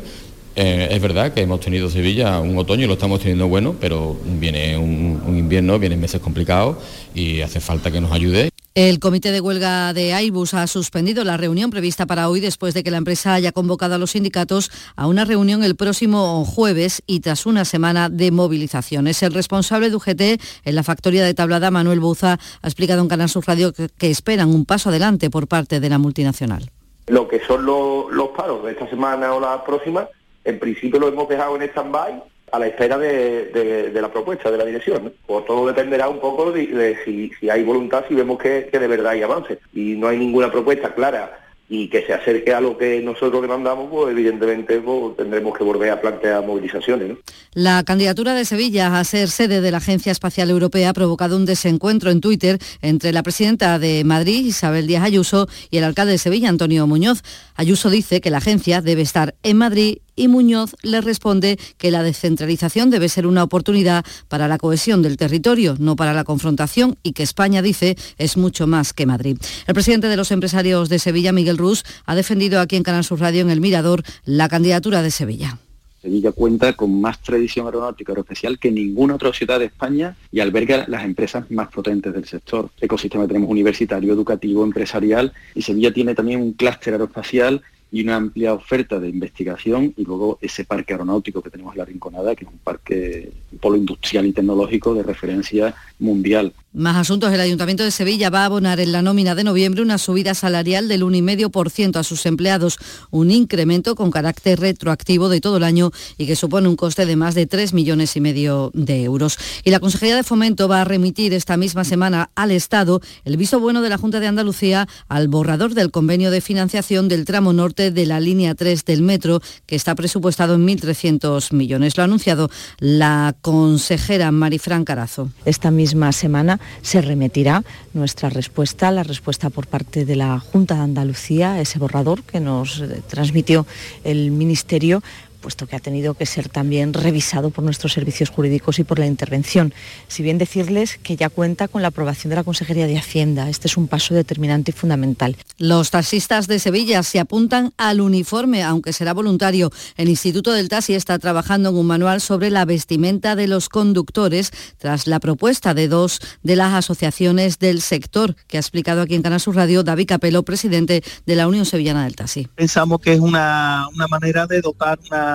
Eh, 0.56 0.90
es 0.92 1.02
verdad 1.02 1.34
que 1.34 1.42
hemos 1.42 1.62
tenido 1.62 1.90
Sevilla 1.90 2.40
un 2.42 2.58
otoño 2.58 2.84
y 2.84 2.88
lo 2.88 2.94
estamos 2.94 3.22
teniendo 3.22 3.48
bueno, 3.48 3.76
pero 3.80 4.20
viene 4.40 4.78
un 4.78 5.38
invierno, 5.38 5.80
vienen 5.80 6.02
meses 6.02 6.20
complicados 6.20 6.76
y 7.16 7.40
hace 7.40 7.62
falta 7.62 7.90
que 7.90 8.02
nos 8.02 8.12
ayude. 8.12 8.51
El 8.74 9.00
comité 9.00 9.34
de 9.34 9.42
huelga 9.42 9.92
de 9.92 10.14
Airbus 10.14 10.54
ha 10.54 10.66
suspendido 10.66 11.26
la 11.26 11.36
reunión 11.36 11.72
prevista 11.72 12.06
para 12.06 12.30
hoy 12.30 12.40
después 12.40 12.74
de 12.74 12.84
que 12.84 12.92
la 12.92 13.00
empresa 13.00 13.34
haya 13.34 13.52
convocado 13.52 13.96
a 13.96 13.98
los 13.98 14.12
sindicatos 14.12 14.72
a 14.96 15.08
una 15.08 15.26
reunión 15.26 15.62
el 15.66 15.76
próximo 15.76 16.46
jueves 16.46 17.04
y 17.06 17.20
tras 17.20 17.46
una 17.46 17.66
semana 17.66 18.08
de 18.08 18.32
movilizaciones. 18.32 19.22
El 19.24 19.34
responsable 19.34 19.90
de 19.90 19.98
UGT 19.98 20.22
en 20.64 20.76
la 20.76 20.84
factoría 20.84 21.26
de 21.26 21.34
Tablada, 21.34 21.70
Manuel 21.70 22.00
Buza, 22.00 22.40
ha 22.62 22.68
explicado 22.68 23.02
en 23.02 23.10
Canal 23.10 23.28
Sur 23.28 23.46
Radio 23.46 23.74
que, 23.74 24.10
esperan 24.10 24.48
un 24.48 24.64
paso 24.64 24.88
adelante 24.88 25.30
por 25.30 25.50
parte 25.50 25.82
de 25.82 25.90
la 25.90 25.98
multinacional. 25.98 26.72
Lo 27.08 27.28
que 27.28 27.42
son 27.42 27.66
los 27.66 28.30
paros 28.38 28.64
de 28.64 28.72
esta 28.72 28.90
semana 28.90 29.34
o 29.34 29.42
la 29.42 29.66
próxima, 29.66 30.08
en 30.46 30.60
principio 30.60 30.98
lo 30.98 31.10
hemos 31.10 31.28
dejado 31.28 31.58
en 31.58 31.64
stand-by 31.64 32.24
a 32.52 32.60
la 32.60 32.68
espera 32.68 32.98
de, 32.98 33.92
la 33.94 34.12
propuesta 34.12 34.52
de 34.52 34.58
la 34.58 34.66
dirección. 34.66 35.06
¿no? 35.06 35.12
Pues 35.26 35.46
todo 35.46 35.68
dependerá 35.68 36.10
un 36.10 36.20
poco 36.20 36.52
de, 36.52 36.98
si, 37.06 37.50
hay 37.50 37.64
voluntad, 37.64 38.04
si 38.08 38.16
vemos 38.16 38.38
que, 38.38 38.70
de 38.72 38.88
verdad 38.88 39.14
hay 39.14 39.24
avance. 39.24 39.60
Y 39.74 39.96
no 39.96 40.08
hay 40.08 40.18
ninguna 40.18 40.52
propuesta 40.52 40.94
clara 40.94 41.38
y 41.74 41.88
que 41.88 42.06
se 42.06 42.12
acerque 42.12 42.54
a 42.54 42.60
lo 42.60 42.78
que 42.78 43.00
nosotros 43.00 43.42
demandamos, 43.42 43.90
pues 43.90 44.12
evidentemente 44.12 44.82
pues, 44.82 45.16
tendremos 45.16 45.58
que 45.58 45.64
volver 45.64 45.92
a 45.92 46.02
plantear 46.02 46.46
movilizaciones. 46.46 47.16
La 47.54 47.82
candidatura 47.86 48.34
de 48.34 48.44
Sevilla 48.44 49.00
a 49.00 49.04
ser 49.06 49.30
sede 49.30 49.62
de 49.62 49.72
la 49.72 49.78
Agencia 49.78 50.12
Espacial 50.12 50.50
Europea 50.50 50.90
ha 50.90 50.94
provocado 50.94 51.38
un 51.38 51.46
desencuentro 51.46 52.12
en 52.12 52.20
Twitter 52.20 52.60
entre 52.82 53.14
la 53.14 53.24
presidenta 53.24 53.80
de 53.80 54.04
Madrid, 54.04 54.46
Isabel 54.46 54.86
Díaz 54.86 55.06
Ayuso, 55.06 55.48
y 55.70 55.78
el 55.78 55.86
alcalde 55.86 56.12
de 56.12 56.18
Sevilla, 56.18 56.50
Antonio 56.50 56.86
Muñoz. 56.88 57.22
Ayuso 57.56 57.90
dice 57.90 58.20
que 58.20 58.32
la 58.32 58.40
agencia 58.40 58.82
debe 58.82 59.04
estar 59.04 59.36
en 59.42 59.56
Madrid 59.56 60.00
y 60.16 60.28
Muñoz 60.28 60.76
le 60.82 61.02
responde 61.02 61.58
que 61.78 61.92
la 61.92 62.04
descentralización 62.04 62.90
debe 62.90 63.10
ser 63.10 63.28
una 63.28 63.44
oportunidad 63.44 64.06
para 64.28 64.48
la 64.48 64.58
cohesión 64.58 65.02
del 65.02 65.18
territorio, 65.18 65.76
no 65.80 65.96
para 65.96 66.14
la 66.14 66.24
confrontación, 66.24 66.98
y 67.04 67.14
que 67.14 67.24
España, 67.24 67.62
dice, 67.62 67.98
es 68.18 68.38
mucho 68.38 68.68
más 68.68 68.94
que 68.94 69.06
Madrid. 69.06 69.38
El 69.68 69.74
presidente 69.74 70.08
de 70.08 70.18
los 70.18 70.32
empresarios 70.32 70.90
de 70.90 71.00
Sevilla, 71.00 71.32
Miguel 71.32 71.58
Rus, 71.58 71.84
ha 72.06 72.16
defendido 72.16 72.60
aquí 72.60 72.76
en 72.76 72.84
Canal 72.84 73.04
Sur 73.04 73.20
Radio, 73.20 73.42
en 73.42 73.50
El 73.50 73.62
Mirador, 73.62 74.04
la 74.26 74.50
candidatura 74.50 75.02
de 75.02 75.12
Sevilla. 75.12 75.58
Sevilla 76.02 76.32
cuenta 76.32 76.74
con 76.74 77.00
más 77.00 77.22
tradición 77.22 77.68
aeronáutica 77.68 78.12
aeroespacial 78.12 78.58
que 78.58 78.72
ninguna 78.72 79.16
otra 79.16 79.32
ciudad 79.34 79.60
de 79.60 79.66
España 79.66 80.16
y 80.32 80.40
alberga 80.40 80.86
las 80.88 81.06
empresas 81.06 81.50
más 81.52 81.70
potentes 81.70 82.12
del 82.12 82.26
sector. 82.26 82.72
Ecosistema 82.82 83.28
tenemos 83.28 83.50
universitario, 83.50 84.12
educativo, 84.12 84.64
empresarial 84.64 85.32
y 85.54 85.62
Sevilla 85.62 85.94
tiene 85.94 86.16
también 86.16 86.42
un 86.42 86.54
clúster 86.54 86.94
aeroespacial 86.94 87.62
y 87.92 88.04
una 88.04 88.16
amplia 88.16 88.54
oferta 88.54 89.00
de 89.00 89.10
investigación 89.10 89.94
y 89.98 90.06
luego 90.06 90.40
ese 90.42 90.64
parque 90.64 90.94
aeronáutico 90.94 91.42
que 91.42 91.50
tenemos 91.50 91.74
en 91.74 91.80
la 91.80 91.86
Rinconada, 91.86 92.36
que 92.36 92.46
es 92.46 92.52
un 92.52 92.58
parque, 92.60 93.32
un 93.52 93.58
polo 93.60 93.76
industrial 93.76 94.26
y 94.26 94.32
tecnológico 94.32 94.94
de 94.94 95.04
referencia 95.04 95.76
mundial. 96.00 96.54
Más 96.74 96.96
asuntos. 96.96 97.34
El 97.34 97.42
Ayuntamiento 97.42 97.84
de 97.84 97.92
Sevilla 97.92 98.30
va 98.30 98.44
a 98.44 98.46
abonar 98.46 98.80
en 98.80 98.94
la 98.94 99.02
nómina 99.02 99.36
de 99.36 99.44
noviembre 99.44 99.82
una 99.82 99.98
subida 99.98 100.34
salarial 100.34 100.88
del 100.88 101.04
1,5% 101.04 101.98
a 101.98 102.04
sus 102.06 102.26
empleados, 102.26 102.78
un 103.10 103.30
incremento 103.30 103.94
con 103.94 104.10
carácter 104.10 104.58
retroactivo 104.58 105.28
de 105.28 105.42
todo 105.42 105.58
el 105.58 105.66
año 105.66 105.92
y 106.18 106.28
que 106.28 106.38
supone 106.38 106.70
un 106.70 106.78
coste 106.78 107.06
de 107.06 107.18
más 107.18 107.36
de 107.36 107.46
3 107.46 107.74
millones 107.74 108.16
y 108.16 108.22
medio 108.22 108.72
de 108.74 109.04
euros. 109.04 109.38
Y 109.66 109.72
la 109.72 109.82
Consejería 109.82 110.16
de 110.16 110.24
Fomento 110.24 110.70
va 110.70 110.80
a 110.80 110.86
remitir 110.86 111.34
esta 111.34 111.58
misma 111.58 111.84
semana 111.84 112.32
al 112.36 112.52
Estado 112.52 113.02
el 113.26 113.36
visto 113.36 113.60
bueno 113.60 113.82
de 113.82 113.90
la 113.90 113.98
Junta 113.98 114.22
de 114.22 114.28
Andalucía 114.28 114.88
al 115.10 115.28
borrador 115.28 115.74
del 115.74 115.92
convenio 115.92 116.32
de 116.32 116.40
financiación 116.40 117.10
del 117.10 117.26
tramo 117.26 117.52
norte 117.52 117.92
de 117.92 118.06
la 118.06 118.22
línea 118.22 118.56
3 118.56 118.86
del 118.86 119.02
metro, 119.02 119.42
que 119.66 119.76
está 119.76 119.94
presupuestado 119.94 120.56
en 120.56 120.66
1.300 120.66 121.52
millones. 121.52 121.98
Lo 121.98 122.04
ha 122.04 122.06
anunciado 122.06 122.50
la 122.80 123.36
consejera 123.42 124.32
Marifran 124.32 124.86
Carazo. 124.86 125.32
Esta 125.44 125.70
misma 125.70 126.14
semana 126.14 126.61
se 126.82 127.02
remitirá 127.02 127.64
nuestra 127.94 128.30
respuesta, 128.30 128.92
la 128.92 129.04
respuesta 129.04 129.50
por 129.50 129.68
parte 129.68 130.06
de 130.06 130.16
la 130.16 130.40
Junta 130.40 130.76
de 130.76 130.82
Andalucía, 130.82 131.60
ese 131.60 131.80
borrador 131.80 132.24
que 132.24 132.40
nos 132.40 132.80
eh, 132.80 133.02
transmitió 133.08 133.66
el 134.04 134.32
Ministerio 134.32 135.04
puesto 135.42 135.68
que 135.68 135.76
ha 135.76 135.80
tenido 135.80 136.14
que 136.14 136.26
ser 136.26 136.48
también 136.48 136.94
revisado 136.94 137.50
por 137.50 137.64
nuestros 137.64 137.94
servicios 137.94 138.30
jurídicos 138.30 138.80
y 138.80 138.84
por 138.84 139.00
la 139.00 139.08
intervención. 139.08 139.74
Si 140.08 140.24
bien 140.24 140.38
decirles 140.38 140.98
que 141.04 141.16
ya 141.16 141.30
cuenta 141.30 141.68
con 141.68 141.82
la 141.82 141.90
aprobación 141.90 142.30
de 142.30 142.38
la 142.38 142.44
Consejería 142.44 142.88
de 142.88 142.98
Hacienda, 142.98 143.50
este 143.50 143.68
es 143.68 143.76
un 143.76 143.88
paso 143.88 144.14
determinante 144.14 144.72
y 144.72 144.74
fundamental. 144.74 145.36
Los 145.58 145.92
taxistas 145.92 146.48
de 146.48 146.60
Sevilla 146.60 147.04
se 147.04 147.20
apuntan 147.20 147.74
al 147.78 148.00
uniforme, 148.00 148.64
aunque 148.64 148.94
será 148.94 149.14
voluntario. 149.14 149.72
El 149.98 150.08
Instituto 150.08 150.54
del 150.54 150.70
Taxi 150.70 150.94
está 150.94 151.20
trabajando 151.20 151.70
en 151.70 151.76
un 151.76 151.88
manual 151.88 152.22
sobre 152.22 152.50
la 152.50 152.66
vestimenta 152.66 153.36
de 153.36 153.48
los 153.48 153.68
conductores 153.68 154.52
tras 154.78 155.08
la 155.08 155.20
propuesta 155.20 155.74
de 155.74 155.88
dos 155.88 156.20
de 156.44 156.56
las 156.56 156.74
asociaciones 156.74 157.60
del 157.60 157.82
sector, 157.82 158.36
que 158.48 158.58
ha 158.58 158.60
explicado 158.60 159.02
aquí 159.02 159.16
en 159.16 159.24
Canal 159.24 159.40
Sur 159.40 159.56
Radio 159.56 159.84
David 159.84 160.08
Capelo, 160.08 160.44
presidente 160.44 161.04
de 161.26 161.36
la 161.36 161.48
Unión 161.48 161.66
Sevillana 161.66 162.04
del 162.04 162.16
Taxi. 162.16 162.48
pensamos 162.56 163.00
que 163.02 163.14
es 163.14 163.20
una, 163.20 163.88
una 163.96 164.08
manera 164.08 164.46
de 164.46 164.62
dotar 164.62 165.00
una 165.10 165.31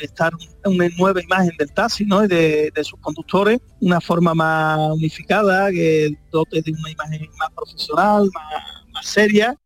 estar 0.00 0.32
una 0.64 0.88
nueva 0.98 1.22
imagen 1.22 1.52
del 1.58 1.72
taxi 1.72 2.04
¿no? 2.04 2.24
y 2.24 2.28
de, 2.28 2.72
sus 2.82 2.98
conductores, 3.00 3.60
una 3.80 4.00
forma 4.00 4.34
más 4.34 4.78
unificada, 4.92 5.70
que 5.70 6.16
dote 6.30 6.62
de 6.62 6.72
una 6.72 6.90
imagen 6.90 7.28
más 7.38 7.50
profesional, 7.54 8.30
más 8.92 9.06
seria. 9.06 9.56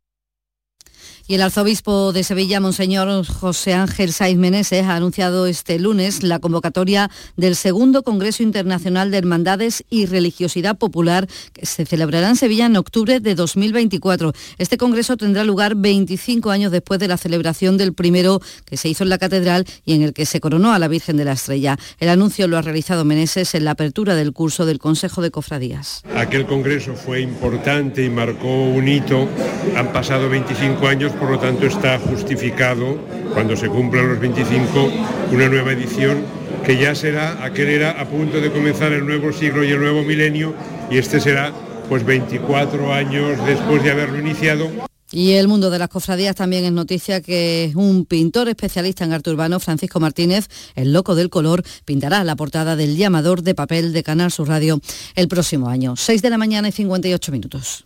Y 1.29 1.35
el 1.35 1.41
arzobispo 1.41 2.13
de 2.13 2.23
Sevilla, 2.23 2.61
Monseñor 2.61 3.25
José 3.25 3.73
Ángel 3.73 4.13
Saiz 4.13 4.37
Meneses, 4.37 4.85
ha 4.85 4.95
anunciado 4.95 5.45
este 5.45 5.77
lunes 5.77 6.23
la 6.23 6.39
convocatoria 6.39 7.11
del 7.35 7.57
segundo 7.57 8.03
Congreso 8.03 8.43
Internacional 8.43 9.11
de 9.11 9.17
Hermandades 9.17 9.83
y 9.89 10.05
Religiosidad 10.05 10.77
Popular, 10.77 11.27
que 11.51 11.65
se 11.65 11.85
celebrará 11.85 12.29
en 12.29 12.37
Sevilla 12.37 12.67
en 12.67 12.77
octubre 12.77 13.19
de 13.19 13.35
2024. 13.35 14.31
Este 14.57 14.77
congreso 14.77 15.17
tendrá 15.17 15.43
lugar 15.43 15.75
25 15.75 16.49
años 16.49 16.71
después 16.71 16.97
de 17.01 17.09
la 17.09 17.17
celebración 17.17 17.75
del 17.75 17.93
primero 17.93 18.39
que 18.63 18.77
se 18.77 18.87
hizo 18.87 19.03
en 19.03 19.09
la 19.09 19.17
catedral 19.17 19.65
y 19.83 19.95
en 19.95 20.03
el 20.03 20.13
que 20.13 20.25
se 20.25 20.39
coronó 20.39 20.71
a 20.71 20.79
la 20.79 20.87
Virgen 20.87 21.17
de 21.17 21.25
la 21.25 21.33
Estrella. 21.33 21.77
El 21.99 22.07
anuncio 22.07 22.47
lo 22.47 22.57
ha 22.57 22.61
realizado 22.61 23.03
Meneses 23.03 23.53
en 23.53 23.65
la 23.65 23.71
apertura 23.71 24.15
del 24.15 24.31
curso 24.31 24.65
del 24.65 24.79
Consejo 24.79 25.21
de 25.21 25.31
Cofradías. 25.31 26.03
Aquel 26.15 26.45
congreso 26.45 26.95
fue 26.95 27.19
importante 27.19 28.01
y 28.01 28.09
marcó 28.09 28.47
un 28.47 28.87
hito. 28.87 29.27
Han 29.75 29.91
pasado 29.91 30.29
25 30.29 30.87
años, 30.87 31.11
por 31.19 31.31
lo 31.31 31.39
tanto 31.39 31.65
está 31.65 31.99
justificado, 31.99 32.97
cuando 33.33 33.55
se 33.55 33.67
cumplan 33.67 34.09
los 34.09 34.19
25, 34.19 34.91
una 35.31 35.49
nueva 35.49 35.71
edición 35.71 36.23
que 36.65 36.77
ya 36.77 36.95
será, 36.95 37.43
aquel 37.43 37.69
era 37.69 37.91
a 37.91 38.05
punto 38.05 38.41
de 38.41 38.51
comenzar 38.51 38.91
el 38.91 39.05
nuevo 39.05 39.31
siglo 39.31 39.63
y 39.63 39.71
el 39.71 39.79
nuevo 39.79 40.03
milenio, 40.03 40.53
y 40.89 40.97
este 40.97 41.19
será 41.19 41.53
pues 41.89 42.05
24 42.05 42.93
años 42.93 43.37
después 43.45 43.83
de 43.83 43.91
haberlo 43.91 44.19
iniciado. 44.19 44.69
Y 45.09 45.33
el 45.33 45.47
mundo 45.47 45.69
de 45.69 45.79
las 45.79 45.87
cofradías 45.87 46.35
también 46.35 46.65
es 46.65 46.71
noticia 46.73 47.21
que 47.21 47.71
un 47.75 48.05
pintor 48.05 48.49
especialista 48.49 49.05
en 49.05 49.13
arte 49.13 49.29
urbano, 49.29 49.59
Francisco 49.61 50.01
Martínez, 50.01 50.49
el 50.75 50.91
loco 50.91 51.15
del 51.15 51.29
color, 51.29 51.63
pintará 51.85 52.25
la 52.25 52.35
portada 52.35 52.75
del 52.75 52.97
llamador 52.97 53.41
de 53.41 53.55
papel 53.55 53.93
de 53.93 54.03
Canal 54.03 54.31
Sur 54.31 54.49
Radio 54.49 54.81
el 55.15 55.29
próximo 55.29 55.69
año. 55.69 55.95
6 55.95 56.21
de 56.21 56.29
la 56.29 56.37
mañana 56.37 56.67
y 56.67 56.73
58 56.73 57.31
minutos. 57.31 57.85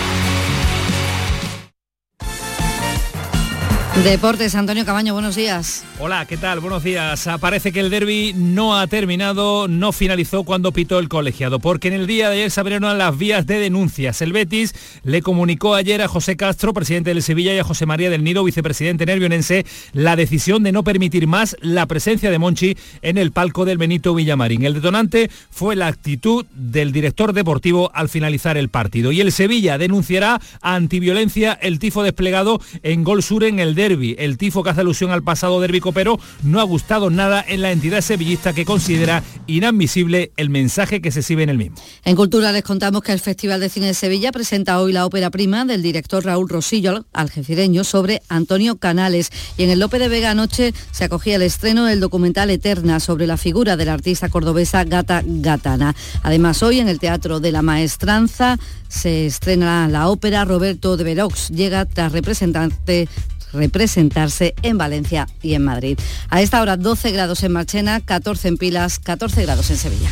Deportes, 3.93 4.55
Antonio 4.55 4.83
Cabaño, 4.83 5.13
buenos 5.13 5.35
días. 5.35 5.83
Hola, 5.99 6.25
¿qué 6.25 6.35
tal? 6.35 6.59
Buenos 6.59 6.81
días. 6.81 7.29
Parece 7.39 7.71
que 7.71 7.81
el 7.81 7.91
derby 7.91 8.33
no 8.33 8.79
ha 8.79 8.87
terminado, 8.87 9.67
no 9.67 9.91
finalizó 9.91 10.43
cuando 10.43 10.71
pitó 10.71 10.97
el 10.97 11.07
colegiado, 11.07 11.59
porque 11.59 11.89
en 11.89 11.93
el 11.93 12.07
día 12.07 12.29
de 12.29 12.37
ayer 12.37 12.51
se 12.51 12.59
abrieron 12.61 12.97
las 12.97 13.17
vías 13.17 13.45
de 13.45 13.59
denuncias. 13.59 14.21
El 14.23 14.33
Betis 14.33 14.73
le 15.03 15.21
comunicó 15.21 15.75
ayer 15.75 16.01
a 16.01 16.07
José 16.07 16.35
Castro, 16.35 16.73
presidente 16.73 17.13
del 17.13 17.21
Sevilla, 17.21 17.53
y 17.53 17.59
a 17.59 17.63
José 17.63 17.85
María 17.85 18.09
del 18.09 18.23
Nido, 18.23 18.43
vicepresidente 18.43 19.05
nervionense, 19.05 19.65
la 19.93 20.15
decisión 20.15 20.63
de 20.63 20.71
no 20.71 20.83
permitir 20.83 21.27
más 21.27 21.55
la 21.59 21.85
presencia 21.85 22.31
de 22.31 22.39
Monchi 22.39 22.77
en 23.03 23.19
el 23.19 23.31
palco 23.31 23.65
del 23.65 23.77
Benito 23.77 24.15
Villamarín. 24.15 24.63
El 24.63 24.73
detonante 24.73 25.29
fue 25.51 25.75
la 25.75 25.87
actitud 25.87 26.45
del 26.55 26.91
director 26.91 27.33
deportivo 27.33 27.91
al 27.93 28.09
finalizar 28.09 28.57
el 28.57 28.69
partido. 28.69 29.11
Y 29.11 29.21
el 29.21 29.31
Sevilla 29.31 29.77
denunciará 29.77 30.41
antiviolencia 30.61 31.53
el 31.61 31.77
tifo 31.77 32.01
desplegado 32.01 32.59
en 32.81 33.03
Gol 33.03 33.21
Sur 33.21 33.43
en 33.43 33.59
el 33.59 33.75
derby. 33.81 34.15
El 34.19 34.37
tifo 34.37 34.61
que 34.63 34.69
hace 34.69 34.81
alusión 34.81 35.11
al 35.11 35.23
pasado 35.23 35.59
derby 35.59 35.79
copero 35.79 36.19
no 36.43 36.59
ha 36.59 36.63
gustado 36.63 37.09
nada 37.09 37.43
en 37.47 37.61
la 37.61 37.71
entidad 37.71 38.01
sevillista 38.01 38.53
que 38.53 38.63
considera 38.63 39.23
inadmisible 39.47 40.31
el 40.37 40.49
mensaje 40.49 41.01
que 41.01 41.11
se 41.11 41.21
exhibe 41.21 41.41
en 41.43 41.49
el 41.49 41.57
mismo. 41.57 41.77
En 42.05 42.15
Cultura 42.15 42.51
les 42.51 42.63
contamos 42.63 43.01
que 43.01 43.11
el 43.11 43.19
Festival 43.19 43.59
de 43.59 43.69
Cine 43.69 43.87
de 43.87 43.93
Sevilla 43.95 44.31
presenta 44.31 44.79
hoy 44.79 44.93
la 44.93 45.05
ópera 45.05 45.31
prima 45.31 45.65
del 45.65 45.81
director 45.81 46.23
Raúl 46.23 46.47
Rosillo, 46.47 47.05
algecireño, 47.13 47.83
sobre 47.83 48.21
Antonio 48.29 48.77
Canales. 48.77 49.31
Y 49.57 49.63
en 49.63 49.71
el 49.71 49.79
Lope 49.79 49.97
de 49.97 50.09
Vega 50.09 50.31
anoche 50.31 50.73
se 50.91 51.03
acogía 51.03 51.37
el 51.37 51.41
estreno 51.41 51.85
del 51.85 51.99
documental 51.99 52.49
Eterna 52.51 52.99
sobre 52.99 53.25
la 53.25 53.37
figura 53.37 53.77
de 53.77 53.85
la 53.85 53.93
artista 53.93 54.29
cordobesa 54.29 54.83
Gata 54.83 55.23
Gatana. 55.25 55.95
Además, 56.21 56.61
hoy 56.61 56.79
en 56.79 56.87
el 56.87 56.99
Teatro 56.99 57.39
de 57.39 57.51
la 57.51 57.61
Maestranza 57.61 58.59
se 58.87 59.25
estrena 59.25 59.87
la 59.87 60.09
ópera 60.09 60.45
Roberto 60.45 60.97
de 60.97 61.03
Verox. 61.03 61.49
Llega 61.49 61.85
tras 61.85 62.11
representante 62.11 63.07
representarse 63.53 64.53
en 64.63 64.77
Valencia 64.77 65.27
y 65.41 65.53
en 65.53 65.63
Madrid. 65.63 65.99
A 66.29 66.41
esta 66.41 66.61
hora 66.61 66.77
12 66.77 67.11
grados 67.11 67.43
en 67.43 67.51
Marchena, 67.51 67.99
14 68.01 68.47
en 68.47 68.57
Pilas, 68.57 68.99
14 68.99 69.43
grados 69.43 69.69
en 69.69 69.77
Sevilla. 69.77 70.09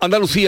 Andalucía 0.00 0.36